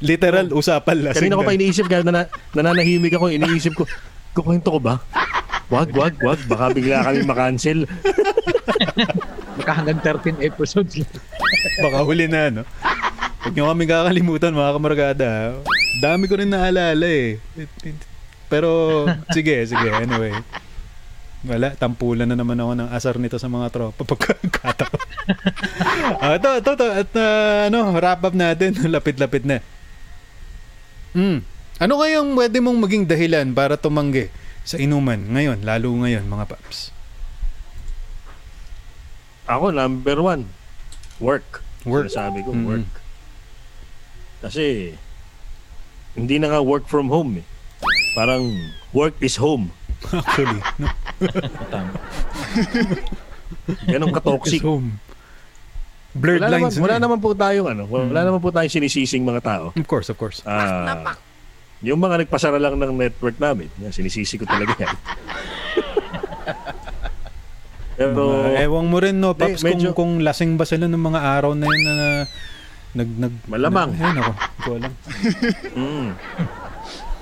Literal, 0.04 0.50
usapan 0.52 0.98
lasing. 1.06 1.30
Kanina 1.30 1.40
ko 1.40 1.46
pa 1.46 1.54
iniisip, 1.54 1.86
kaya 1.86 2.02
nana, 2.02 2.28
nananahimik 2.58 3.14
ako, 3.16 3.32
iniisip 3.32 3.72
ko, 3.78 3.88
kukwento 4.34 4.74
ko 4.74 4.80
ba? 4.82 4.96
Wag, 5.72 5.89
wag, 5.96 6.13
wag. 6.22 6.39
Baka 6.46 6.65
bigla 6.76 7.06
kami 7.06 7.22
makancel. 7.26 7.89
Baka 9.58 9.72
hanggang 9.80 10.02
13 10.02 10.43
episodes 10.43 11.02
lang. 11.02 11.13
Baka 11.82 11.98
huli 12.06 12.26
na, 12.30 12.50
no? 12.50 12.63
Huwag 13.43 13.54
nyo 13.54 13.65
kami 13.72 13.84
kakalimutan, 13.89 14.56
mga 14.56 14.76
kamarkada. 14.76 15.28
ha? 15.30 15.46
Dami 16.02 16.30
ko 16.30 16.38
rin 16.39 16.52
naalala 16.52 17.08
eh. 17.08 17.39
Pero, 18.48 19.04
sige, 19.34 19.65
sige, 19.65 19.88
anyway. 19.93 20.34
Wala, 21.43 21.76
tampulan 21.76 22.24
na 22.32 22.39
naman 22.39 22.56
ako 22.56 22.72
ng 22.80 22.89
asar 22.96 23.15
nito 23.19 23.36
sa 23.36 23.52
mga 23.52 23.67
tropa 23.67 24.08
pagkakataon. 24.08 25.02
Ah, 26.24 26.39
ito, 26.39 26.50
ito, 26.56 26.72
ito. 26.72 26.88
At 26.88 27.12
ah, 27.19 27.67
ano, 27.67 27.91
wrap 28.00 28.24
up 28.24 28.32
natin. 28.32 28.80
Lapit-lapit 28.93 29.43
na. 29.43 29.60
Hmm. 31.12 31.43
Ano 31.78 31.98
kayang 31.98 32.38
pwede 32.38 32.58
mong 32.58 32.80
maging 32.80 33.04
dahilan 33.06 33.48
para 33.52 33.76
tumanggi 33.76 34.30
sa 34.64 34.78
inuman 34.78 35.20
ngayon, 35.20 35.66
lalo 35.66 35.90
ngayon, 35.98 36.24
mga 36.24 36.46
paps? 36.48 36.94
Ako, 39.44 39.70
number 39.70 40.18
one, 40.18 40.48
work. 41.20 41.60
Work. 41.84 42.08
Sabi 42.08 42.40
ko, 42.42 42.56
Mhm. 42.56 42.64
work. 42.64 42.92
Kasi, 44.40 44.96
hindi 46.14 46.36
na 46.38 46.48
nga 46.50 46.62
work 46.64 46.88
from 46.88 47.12
home 47.12 47.44
eh. 47.44 47.46
Parang, 48.14 48.48
work 48.92 49.20
is 49.20 49.36
home. 49.36 49.74
Actually, 50.14 50.62
no? 50.80 50.88
Tama. 51.74 51.92
Ganun 53.88 54.12
ka-toxic. 54.14 54.64
Home. 54.64 55.00
Blurred 56.14 56.40
Wala 56.40 56.52
naman, 56.54 56.70
lines. 56.70 56.78
na 56.78 56.84
wala 56.86 56.96
eh. 56.96 57.02
naman 57.02 57.20
po 57.20 57.30
tayong 57.34 57.68
ano, 57.68 57.84
wala 57.90 58.06
Mm. 58.14 58.28
naman 58.30 58.40
po 58.40 58.54
tayong 58.54 58.70
sinisising 58.72 59.26
mga 59.26 59.42
tao. 59.42 59.66
Of 59.74 59.88
course, 59.90 60.08
of 60.08 60.16
course. 60.16 60.40
Ah, 60.46 61.18
yung 61.84 62.00
mga 62.00 62.24
nagpasara 62.24 62.58
lang 62.58 62.80
ng 62.80 62.96
network 62.96 63.36
namin, 63.38 63.67
yan, 63.78 63.91
sinisisi 63.91 64.39
ko 64.39 64.48
talaga 64.48 64.72
yan. 64.80 64.96
Pero, 67.93 68.41
Mga- 68.50 68.58
ewan 68.65 68.86
mo 68.89 68.98
rin, 68.98 69.15
no, 69.22 69.38
Paps, 69.38 69.62
medyo- 69.62 69.93
kung, 69.93 70.17
kung 70.17 70.26
lasing 70.26 70.58
ba 70.58 70.65
sila 70.65 70.89
ng 70.89 70.98
mga 70.98 71.19
araw 71.22 71.54
na 71.54 71.69
yun 71.69 71.82
na, 71.84 71.93
na 71.93 72.08
nag, 72.93 73.10
nag, 73.19 73.34
Malamang. 73.46 73.89
Na, 73.93 74.02
ayun 74.02 74.17
ako, 74.17 74.32
hindi 74.34 74.62
ko 74.63 74.72
alam. 74.74 74.93
mm. 75.78 76.10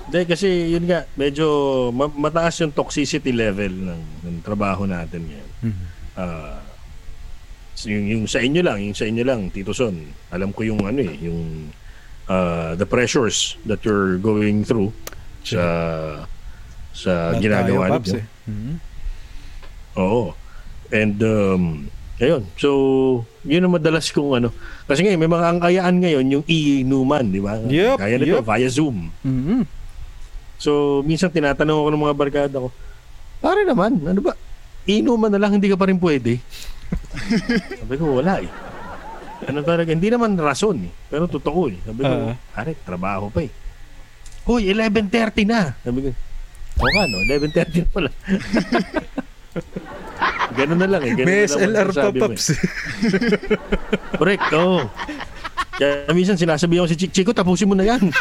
Hindi, 0.02 0.20
kasi 0.28 0.48
yun 0.72 0.84
nga, 0.84 1.00
medyo 1.16 1.46
ma- 1.92 2.12
mataas 2.12 2.60
yung 2.60 2.72
toxicity 2.72 3.32
level 3.32 3.72
ng, 3.72 4.00
ng 4.24 4.36
trabaho 4.40 4.84
natin 4.84 5.24
ngayon. 5.24 5.50
Mhm. 5.64 5.84
Ah, 6.12 6.60
so 7.72 7.88
yung, 7.88 8.04
yung 8.04 8.24
sa 8.28 8.40
inyo 8.40 8.60
lang, 8.60 8.78
yung 8.84 8.96
sa 8.96 9.08
inyo 9.08 9.24
lang, 9.24 9.48
Tito 9.48 9.72
Son, 9.72 9.96
alam 10.28 10.52
ko 10.52 10.64
yung 10.64 10.84
ano 10.84 11.00
eh, 11.00 11.16
yung 11.20 11.72
ah, 12.26 12.74
the 12.74 12.84
pressures 12.84 13.56
that 13.62 13.82
you're 13.82 14.18
going 14.18 14.62
through 14.62 14.90
sa 15.42 15.62
sa 16.92 17.32
Lahat 17.32 17.40
ginagawa 17.40 17.84
tayo, 17.88 17.92
Paps, 17.96 18.08
ninyo. 18.08 18.20
eh. 18.20 18.26
Mhm. 18.44 18.74
Oo. 19.94 20.24
And 20.88 21.16
um, 21.18 21.62
ayun. 22.18 22.42
So, 22.54 22.70
yun 23.42 23.64
ang 23.64 23.74
madalas 23.74 24.08
kong 24.08 24.38
ano. 24.38 24.48
Kasi 24.84 25.02
ngayon, 25.02 25.18
may 25.18 25.30
mga 25.30 25.46
angkayaan 25.56 25.96
ngayon, 25.98 26.24
yung 26.30 26.44
e-numan, 26.46 27.24
di 27.26 27.40
ba? 27.40 27.56
Yep, 27.58 27.96
Kaya 27.96 28.14
nito, 28.16 28.38
yep. 28.38 28.44
via 28.44 28.68
Zoom. 28.68 29.08
Mhm. 29.24 29.64
So, 30.56 31.02
minsan 31.02 31.32
tinatanong 31.32 31.74
ako 31.74 31.88
ng 31.90 32.04
mga 32.04 32.16
barkada 32.16 32.56
ko, 32.60 32.68
pare 33.40 33.66
naman, 33.66 33.98
ano 33.98 34.20
ba? 34.22 34.36
Inuman 34.84 35.32
na 35.32 35.40
lang, 35.40 35.56
hindi 35.56 35.66
ka 35.66 35.74
pa 35.74 35.90
rin 35.90 35.98
pwede. 35.98 36.38
Sabi 37.80 37.94
ko, 37.96 38.20
wala 38.20 38.38
eh. 38.38 38.50
Ano 39.48 39.60
talaga, 39.66 39.90
hindi 39.90 40.06
naman 40.06 40.38
rason 40.38 40.86
eh. 40.86 40.92
Pero 41.10 41.26
totoo 41.26 41.66
eh. 41.70 41.78
Sabi 41.82 42.00
ko, 42.06 42.12
Ah. 42.30 42.36
pare, 42.54 42.78
trabaho 42.78 43.26
pa 43.28 43.42
eh. 43.42 43.50
Hoy, 44.46 44.70
11.30 44.70 45.46
na. 45.46 45.74
Sabi 45.82 45.98
ko, 46.06 46.10
o 46.78 46.84
nga 46.88 47.04
no, 47.06 47.18
11.30 47.26 47.82
na 47.82 47.88
pala. 47.90 48.10
Ganun 50.58 50.78
na 50.80 50.88
lang 50.88 51.02
eh. 51.04 51.12
Ganun 51.16 51.26
May 51.28 51.44
na 51.44 51.48
lang 51.48 51.58
SLR 51.58 51.88
mo 51.90 52.32
eh. 52.32 52.38
Correct, 54.16 54.46
oo. 54.54 54.80
Kaya 55.72 56.12
minsan 56.12 56.36
sinasabihan 56.36 56.84
ko 56.84 56.90
si 56.92 56.98
Chick, 57.00 57.12
Chico, 57.12 57.32
tapusin 57.32 57.66
mo 57.68 57.74
na 57.74 57.88
yan. 57.88 58.02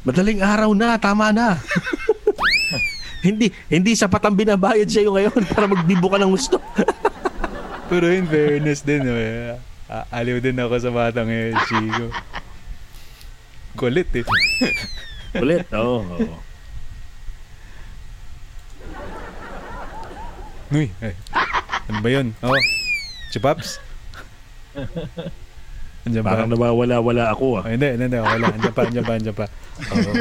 Madaling 0.00 0.40
araw 0.40 0.72
na, 0.72 0.96
tama 0.96 1.28
na. 1.28 1.60
Hindi 3.20 3.52
hindi 3.68 3.92
sapat 3.92 4.22
ang 4.24 4.36
binabayad 4.36 4.88
sa 4.88 5.00
iyo 5.00 5.12
ngayon 5.12 5.42
para 5.52 5.68
magbibo 5.68 6.08
ka 6.08 6.18
ng 6.20 6.32
gusto. 6.32 6.56
Pero 7.90 8.06
in 8.06 8.26
fairness 8.30 8.86
din, 8.86 9.02
eh, 9.02 9.58
aliw 10.14 10.38
din 10.38 10.56
ako 10.62 10.74
sa 10.78 10.90
batang 10.94 11.26
eh, 11.26 11.50
Chico. 11.66 12.14
Kulit 13.74 14.10
eh. 14.14 14.24
Ulit, 15.38 15.66
oo. 15.74 16.02
oo. 16.02 16.36
Uy, 20.70 20.86
eh. 21.02 21.14
Ano 21.90 21.98
ba 21.98 22.08
yun? 22.14 22.30
Oh, 22.46 22.54
si 23.34 23.42
Paps? 23.42 23.82
Andiyan 26.06 26.22
ba? 26.22 26.30
Parang 26.30 26.50
nawawala-wala 26.50 27.34
ako 27.34 27.58
ah. 27.58 27.66
Oh, 27.66 27.70
hindi, 27.70 27.90
hindi, 27.98 28.06
hindi. 28.06 28.18
Wala. 28.22 28.54
Andiyan 28.54 28.74
pa, 28.74 28.82
andiyan 28.86 29.04
pa, 29.04 29.12
andiyan 29.18 29.36
pa. 29.36 29.46
Oo. 29.90 30.12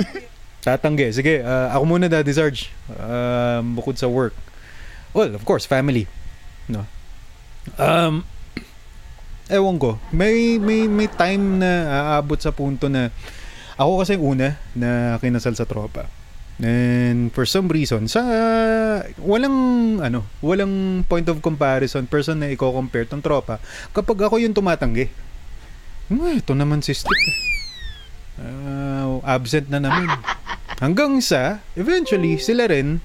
Tatanggi. 0.60 1.10
Sige, 1.15 1.41
ah, 1.41 1.72
ako 1.74 1.84
muna, 1.95 2.12
Daddy 2.12 2.36
Sarge. 2.36 2.67
Um, 2.91 3.80
bukod 3.80 3.95
sa 3.95 4.12
work. 4.12 4.36
Well, 5.15 5.34
of 5.34 5.43
course, 5.48 5.65
family. 5.65 6.06
No? 6.67 6.86
Um, 7.80 8.28
ewan 9.50 9.82
ko. 9.82 9.98
May, 10.13 10.62
may, 10.62 10.86
may 10.86 11.10
time 11.10 11.63
na 11.63 11.72
aabot 11.89 12.38
sa 12.38 12.54
punto 12.54 12.88
na 12.88 13.10
ako 13.80 14.04
kasi 14.04 14.13
una 14.19 14.60
na 14.76 15.15
kinasal 15.17 15.56
sa 15.56 15.65
tropa. 15.65 16.12
And 16.60 17.32
for 17.32 17.48
some 17.48 17.72
reason, 17.72 18.12
sa 18.12 18.19
walang 19.15 19.56
ano, 20.04 20.28
walang 20.43 21.08
point 21.08 21.24
of 21.32 21.39
comparison 21.39 22.04
person 22.04 22.43
na 22.43 22.52
i-compare 22.52 23.08
tong 23.08 23.24
tropa 23.24 23.63
kapag 23.95 24.28
ako 24.28 24.43
yung 24.43 24.52
tumatanggi. 24.52 25.08
Hmm, 26.12 26.36
ito 26.36 26.52
naman 26.52 26.84
si 26.84 26.91
Steve. 26.91 27.59
Ah, 28.39 29.36
absent 29.36 29.67
na 29.67 29.84
naman. 29.84 30.08
Hanggang 30.80 31.19
sa, 31.19 31.60
eventually, 31.75 32.39
sila 32.39 32.71
rin, 32.71 33.04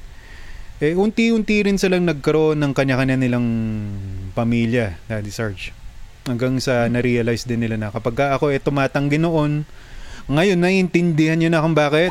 eh, 0.79 0.95
unti-unti 0.95 1.67
rin 1.67 1.79
silang 1.79 2.07
nagkaroon 2.07 2.59
ng 2.63 2.73
kanya-kanya 2.75 3.19
nilang 3.19 3.47
pamilya, 4.35 4.95
Daddy 5.11 5.31
Sarge. 5.35 5.75
Hanggang 6.25 6.63
sa 6.63 6.87
na-realize 6.87 7.45
din 7.45 7.61
nila 7.61 7.77
na 7.77 7.93
kapag 7.93 8.17
ako 8.33 8.49
eh 8.55 8.63
tumatanggi 8.63 9.21
noon, 9.21 9.67
ngayon 10.31 10.57
naiintindihan 10.57 11.37
nyo 11.37 11.51
na 11.53 11.61
kung 11.61 11.77
bakit. 11.77 12.09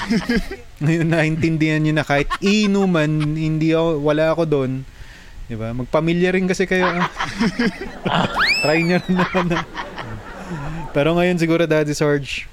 ngayon 0.84 1.08
naiintindihan 1.10 1.82
nyo 1.82 1.92
na 1.96 2.06
kahit 2.06 2.30
inuman, 2.38 3.10
hindi 3.34 3.74
ako, 3.74 3.98
wala 4.04 4.24
ako 4.30 4.42
doon. 4.46 4.72
Di 5.50 5.58
ba? 5.58 5.74
Magpamilya 5.74 6.30
rin 6.30 6.46
kasi 6.46 6.70
kayo. 6.70 6.86
Try 8.62 8.86
nyo 8.86 9.02
rin 9.02 9.14
naman. 9.18 9.46
ah. 9.58 9.64
Pero 10.90 11.14
ngayon 11.14 11.38
siguro 11.38 11.64
Daddy 11.66 11.94
Sarge, 11.94 12.46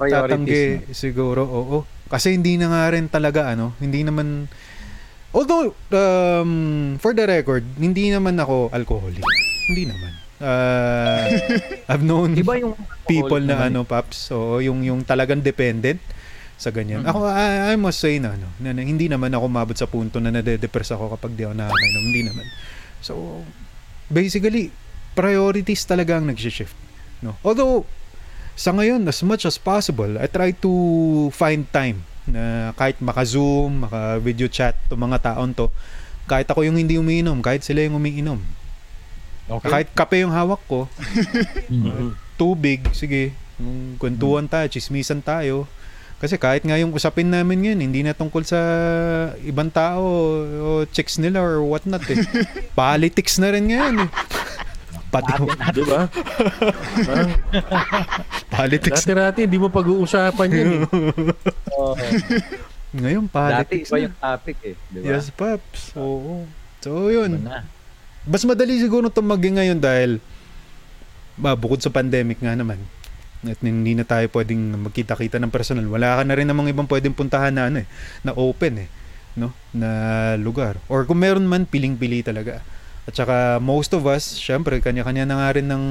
tatanggi 0.00 0.88
no? 0.88 0.94
siguro, 0.96 1.42
oo. 1.44 1.78
Kasi 2.08 2.36
hindi 2.36 2.60
na 2.60 2.68
nga 2.68 2.92
rin 2.92 3.08
talaga 3.08 3.52
ano, 3.52 3.72
hindi 3.80 4.04
naman 4.04 4.48
Although 5.32 5.72
um, 5.96 6.52
for 7.00 7.16
the 7.16 7.24
record, 7.24 7.64
hindi 7.80 8.12
naman 8.12 8.36
ako 8.36 8.68
alcoholic. 8.68 9.24
Hindi 9.64 9.88
naman. 9.88 10.12
Uh, 10.36 11.24
I've 11.88 12.04
known 12.04 12.36
Iba 12.42 12.60
yung 12.60 12.76
people 13.08 13.40
na 13.40 13.56
naman 13.56 13.72
ano 13.72 13.80
paps, 13.88 14.28
so 14.28 14.60
yung 14.60 14.84
yung 14.84 15.00
talagang 15.08 15.40
dependent 15.40 16.04
sa 16.60 16.68
ganyan. 16.68 17.00
Mhm. 17.00 17.08
Ako 17.08 17.18
I, 17.32 17.72
I 17.72 17.74
must 17.80 18.04
say 18.04 18.20
na 18.20 18.36
ano, 18.36 18.52
na, 18.60 18.76
na 18.76 18.84
hindi 18.84 19.08
naman 19.08 19.32
ako 19.32 19.48
mabot 19.48 19.76
sa 19.78 19.88
punto 19.88 20.20
na 20.20 20.28
nade-depress 20.28 20.92
ako 20.92 21.16
kapag 21.16 21.32
di 21.32 21.48
ako 21.48 21.56
nakakainom, 21.56 22.04
hindi 22.12 22.22
naman. 22.28 22.46
So 23.00 23.40
basically 24.12 24.68
priorities 25.16 25.88
talaga 25.88 26.20
ang 26.20 26.28
nag-shift, 26.28 26.76
no. 27.22 27.38
Although 27.40 27.86
sa 28.52 28.70
ngayon 28.70 29.00
as 29.06 29.22
much 29.22 29.48
as 29.48 29.56
possible, 29.56 30.20
I 30.20 30.28
try 30.28 30.52
to 30.52 30.72
find 31.32 31.64
time 31.66 32.04
na 32.22 32.70
kahit 32.74 33.00
maka-zoom, 33.00 33.82
maka-video 33.82 34.46
chat 34.46 34.76
to 34.86 34.94
mga 34.94 35.18
taon 35.24 35.56
to, 35.56 35.72
kahit 36.24 36.46
ako 36.46 36.62
yung 36.62 36.76
hindi 36.76 36.94
umiinom, 36.94 37.40
kahit 37.40 37.64
sila 37.64 37.82
yung 37.82 37.96
umiinom. 37.96 38.38
Okay. 39.48 39.68
Kahit 39.68 39.88
kape 39.90 40.22
yung 40.22 40.30
hawak 40.30 40.62
ko, 40.66 40.86
Mhm. 41.72 42.14
tubig, 42.36 42.84
sige, 42.92 43.34
kwentuhan 43.96 44.46
tayo, 44.46 44.66
chismisan 44.66 45.18
tayo. 45.18 45.66
Kasi 46.18 46.38
kahit 46.38 46.62
nga 46.62 46.78
yung 46.78 46.94
usapin 46.94 47.26
namin 47.26 47.58
ngayon, 47.58 47.80
hindi 47.82 48.06
na 48.06 48.14
tungkol 48.14 48.46
sa 48.46 48.58
ibang 49.42 49.66
tao 49.66 50.06
o 50.46 50.86
chicks 50.86 51.18
nila 51.18 51.42
or 51.42 51.66
whatnot 51.66 52.06
eh. 52.06 52.22
Politics 52.78 53.42
na 53.42 53.50
rin 53.50 53.66
ngayon 53.66 54.06
eh. 54.06 54.10
Pati 55.12 55.32
Di 55.76 55.82
ba? 55.84 56.08
Politics. 58.56 59.04
dati-dati, 59.04 59.44
hindi 59.44 59.58
mo 59.60 59.68
pag-uusapan 59.68 60.48
yan 60.48 60.68
eh. 60.72 60.80
Oo. 61.76 61.92
Ngayon, 62.92 63.24
Dati 63.28 63.32
politics 63.32 63.88
iba 63.88 63.96
na. 63.96 64.04
yung 64.08 64.16
topic 64.16 64.56
eh. 64.64 64.74
Di 64.88 64.98
ba? 65.00 65.06
Yes, 65.12 65.28
Paps. 65.28 65.80
Oo. 65.96 66.48
So, 66.80 67.08
Iba 67.08 67.28
yun. 67.28 67.32
Mas 68.24 68.42
madali 68.48 68.80
siguro 68.80 69.08
itong 69.08 69.28
maging 69.28 69.60
ngayon 69.60 69.78
dahil 69.78 70.10
ba, 71.36 71.56
bukod 71.56 71.80
sa 71.80 71.90
pandemic 71.90 72.40
nga 72.40 72.56
naman 72.56 72.80
at 73.42 73.58
hindi 73.58 73.98
na 73.98 74.06
tayo 74.06 74.22
pwedeng 74.30 74.86
magkita-kita 74.86 75.42
ng 75.42 75.50
personal. 75.50 75.84
Wala 75.90 76.14
ka 76.14 76.22
na 76.22 76.38
rin 76.38 76.46
namang 76.46 76.70
ibang 76.70 76.86
pwedeng 76.86 77.12
puntahan 77.12 77.50
na 77.50 77.66
ano 77.66 77.82
eh, 77.82 77.88
na 78.22 78.30
open 78.32 78.86
eh, 78.86 78.88
no? 79.34 79.50
Na 79.74 79.90
lugar. 80.38 80.78
Or 80.86 81.02
kung 81.02 81.18
meron 81.18 81.50
man, 81.50 81.66
piling-pili 81.66 82.22
talaga. 82.22 82.62
At 83.02 83.18
saka 83.18 83.58
most 83.58 83.90
of 83.98 84.06
us, 84.06 84.38
syempre, 84.38 84.78
kanya-kanya 84.78 85.26
na 85.26 85.42
nga 85.42 85.58
rin 85.58 85.66
ng 85.66 85.84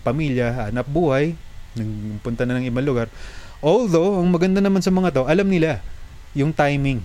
pamilya, 0.00 0.72
hanap 0.72 0.88
buhay, 0.88 1.36
nagpunta 1.76 2.48
na 2.48 2.56
ng 2.56 2.72
ibang 2.72 2.88
lugar. 2.88 3.12
Although, 3.60 4.16
ang 4.16 4.32
maganda 4.32 4.64
naman 4.64 4.80
sa 4.80 4.88
mga 4.88 5.12
to, 5.12 5.22
alam 5.28 5.44
nila 5.44 5.84
yung 6.32 6.56
timing. 6.56 7.04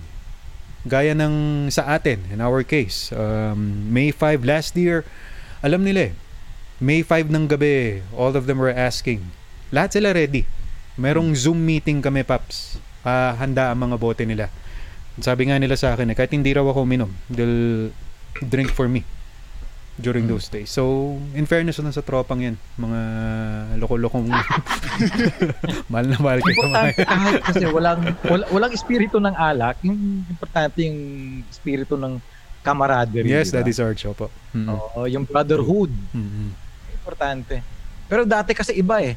Gaya 0.88 1.12
ng 1.12 1.68
sa 1.68 1.92
atin, 1.92 2.24
in 2.32 2.40
our 2.40 2.64
case, 2.64 3.12
um, 3.12 3.88
May 3.92 4.16
5 4.16 4.48
last 4.48 4.72
year, 4.80 5.04
alam 5.60 5.84
nila 5.84 6.08
eh, 6.08 6.12
May 6.80 7.04
5 7.04 7.28
ng 7.28 7.44
gabi, 7.44 8.00
all 8.16 8.32
of 8.32 8.48
them 8.48 8.56
were 8.56 8.72
asking. 8.72 9.28
Lahat 9.68 9.92
sila 9.92 10.16
ready. 10.16 10.48
Merong 10.96 11.36
Zoom 11.36 11.60
meeting 11.60 12.00
kami, 12.00 12.24
Paps. 12.24 12.80
Ah, 13.04 13.36
handa 13.36 13.68
ang 13.68 13.80
mga 13.80 13.96
bote 14.00 14.24
nila. 14.24 14.48
Sabi 15.20 15.52
nga 15.52 15.60
nila 15.60 15.76
sa 15.76 15.92
akin, 15.92 16.08
eh, 16.08 16.16
kahit 16.16 16.32
hindi 16.32 16.48
raw 16.56 16.64
ako 16.64 16.88
uminom, 16.88 17.12
they'll 17.28 17.92
drink 18.40 18.72
for 18.72 18.88
me 18.88 19.04
during 19.96 20.26
those 20.26 20.48
days. 20.48 20.68
So, 20.68 21.14
in 21.32 21.44
fairness 21.44 21.78
na 21.78 21.88
sa 21.88 22.02
tropang 22.02 22.42
yan, 22.42 22.54
mga 22.74 23.00
loko-lokong 23.78 24.26
mahal 25.90 26.06
na 26.06 26.18
mahal 26.18 26.40
kayo 26.40 26.66
kahit 26.66 26.96
kasi 27.44 27.64
walang, 27.66 28.00
wala, 28.24 28.44
walang 28.50 28.72
espiritu 28.72 29.18
ng 29.18 29.32
alak, 29.32 29.78
yung 29.80 29.96
importante 30.26 30.82
yung 30.82 30.98
espiritu 31.46 31.94
ng 31.94 32.18
camaraderie. 32.60 33.28
Yes, 33.28 33.48
di 33.48 33.54
ba? 33.54 33.56
that 33.60 33.68
is 33.68 33.78
our 33.78 33.94
show 33.94 34.12
po. 34.12 34.32
Mm. 34.50 34.66
Oo, 34.68 35.04
yung 35.06 35.24
brotherhood. 35.24 35.92
Mm-mm. 36.10 36.50
Importante. 36.90 37.60
Pero 38.08 38.24
dati 38.24 38.50
kasi 38.50 38.74
iba 38.74 38.98
eh. 38.98 39.14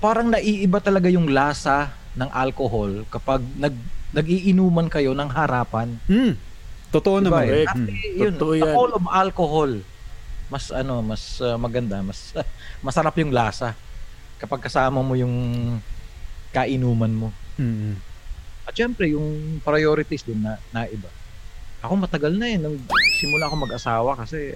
Parang 0.00 0.26
naiiba 0.26 0.80
talaga 0.80 1.06
yung 1.06 1.30
lasa 1.30 1.92
ng 2.12 2.26
alcohol 2.28 3.06
kapag 3.06 3.44
nag 3.54 3.76
nag-iinuman 4.12 4.88
kayo 4.88 5.14
ng 5.14 5.30
harapan. 5.30 5.96
Mm. 6.04 6.36
Totoo 6.90 7.16
Diba 7.20 7.40
naman. 7.40 7.44
eh? 7.46 7.64
Kasi 7.64 7.80
Mm. 7.80 8.18
yun, 8.18 8.32
Totoo 8.34 8.52
the 8.52 8.60
yan. 8.60 8.74
all 8.74 8.92
of 8.92 9.04
alcohol, 9.06 9.70
mas 10.52 10.68
ano, 10.68 11.00
mas 11.00 11.40
uh, 11.40 11.56
maganda, 11.56 12.04
mas 12.04 12.36
masarap 12.86 13.16
yung 13.16 13.32
lasa 13.32 13.72
kapag 14.36 14.60
kasama 14.60 15.00
mo 15.00 15.16
yung 15.16 15.32
kainuman 16.52 17.08
mo. 17.08 17.28
Mm. 17.56 17.96
At 18.68 18.76
syempre, 18.76 19.08
yung 19.08 19.58
priorities 19.64 20.20
din 20.22 20.44
na, 20.44 20.60
na 20.68 20.84
iba. 20.84 21.08
Ako 21.80 21.96
matagal 21.96 22.36
na 22.36 22.46
eh, 22.46 22.60
nung 22.60 22.76
simula 23.18 23.48
ako 23.48 23.56
mag-asawa 23.64 24.12
kasi 24.20 24.52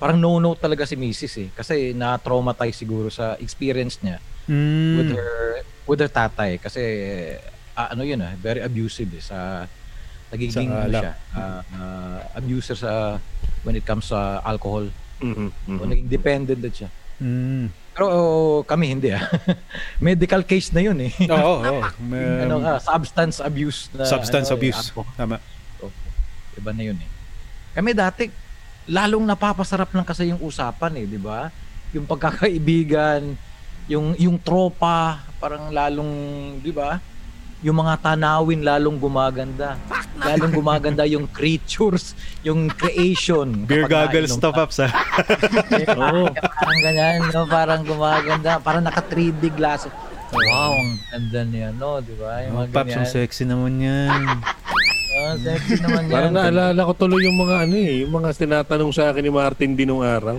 parang 0.00 0.18
no-no 0.18 0.56
talaga 0.56 0.88
si 0.88 0.96
Mrs. 0.96 1.34
eh. 1.38 1.48
Kasi 1.52 1.74
na-traumatize 1.92 2.74
siguro 2.74 3.12
sa 3.12 3.36
experience 3.36 4.00
niya 4.00 4.18
Mm. 4.44 4.96
with 5.00 5.10
her 5.16 5.32
with 5.88 6.00
her 6.04 6.12
tatay. 6.12 6.60
Kasi 6.60 6.82
ah, 7.72 7.96
ano 7.96 8.04
yun 8.04 8.20
ah, 8.20 8.36
very 8.36 8.60
abusive 8.60 9.08
eh, 9.16 9.24
sa 9.24 9.64
nagiging 10.34 10.68
Sa 10.68 10.74
ano 10.74 10.84
alak. 10.84 11.02
siya, 11.02 11.12
ah, 11.32 11.60
ah, 11.72 12.18
abuser 12.34 12.74
sa 12.74 12.92
when 13.62 13.78
it 13.78 13.86
comes 13.86 14.10
sa 14.10 14.42
alcohol. 14.42 14.90
Mhm, 15.22 15.48
mhm. 15.70 15.78
O, 15.78 15.86
naging 15.86 16.10
dependent 16.10 16.58
din 16.58 16.74
siya. 16.74 16.90
Mm. 17.22 17.70
Pero 17.94 18.04
oh, 18.10 18.58
kami 18.66 18.90
hindi 18.90 19.14
ah. 19.14 19.22
Medical 20.02 20.42
case 20.42 20.74
na 20.74 20.82
yun 20.82 20.98
eh. 20.98 21.14
Oo, 21.30 21.54
oo. 21.62 21.80
May- 22.10 22.42
ano 22.44 22.58
ka, 22.58 22.82
substance 22.82 23.38
abuse 23.38 23.86
na 23.94 24.02
substance 24.02 24.50
ano, 24.50 24.58
eh, 24.58 24.60
abuse. 24.60 24.80
alcohol. 24.90 25.14
Tama. 25.14 25.36
Oo. 25.78 25.94
Iba 26.58 26.70
na 26.74 26.82
yun 26.82 26.98
eh. 26.98 27.08
Kami 27.70 27.90
dati, 27.94 28.26
lalong 28.90 29.22
napapasarap 29.22 29.94
lang 29.94 30.02
kasi 30.02 30.34
yung 30.34 30.42
usapan 30.42 30.98
eh, 30.98 31.06
di 31.06 31.16
ba? 31.16 31.48
Yung 31.94 32.04
pagkakaibigan, 32.04 33.22
yung 33.86 34.18
yung 34.18 34.36
tropa, 34.42 35.22
parang 35.38 35.70
lalong, 35.70 36.10
di 36.58 36.74
ba? 36.74 36.98
Yung 37.64 37.80
mga 37.80 37.96
tanawin 37.98 38.60
lalong 38.60 39.00
gumaganda. 39.00 39.80
Lalong 40.20 40.52
gumaganda 40.52 41.08
yung 41.08 41.24
creatures, 41.24 42.12
yung 42.44 42.68
creation. 42.68 43.64
Beer 43.64 43.88
to, 43.88 43.88
ka. 43.88 44.52
Paps, 44.52 44.84
ha? 44.84 44.88
Oo. 45.96 46.28
Parang 46.28 46.80
ganyan, 46.84 47.24
no? 47.32 47.48
parang 47.48 47.80
gumaganda. 47.80 48.60
Parang 48.60 48.84
naka 48.84 49.00
3D 49.00 49.48
glasses. 49.56 49.88
Wow, 50.28 50.74
ang 50.76 50.98
ganda 51.08 51.40
niya, 51.46 51.68
no? 51.72 52.04
Di 52.04 52.12
ba? 52.20 52.44
Yung 52.44 52.52
Oh, 52.52 52.58
mga 52.60 52.68
Paps, 52.68 52.92
ang 52.92 53.06
ganyan. 53.08 53.16
sexy 53.16 53.44
naman 53.48 53.72
yan. 53.80 54.20
Ah, 55.14 55.34
sexy 55.38 55.78
naman 55.80 56.02
yan. 56.04 56.12
Parang 56.12 56.32
naalala 56.34 56.80
ko 56.84 56.92
tuloy 56.92 57.22
yung 57.22 57.38
mga 57.38 57.56
ano 57.64 57.76
eh, 57.78 57.94
yung 58.04 58.12
mga 58.12 58.28
tinatanong 58.34 58.92
sa 58.92 59.08
akin 59.08 59.22
ni 59.22 59.32
Martin 59.32 59.72
din 59.72 59.88
nung 59.88 60.04
araw. 60.04 60.36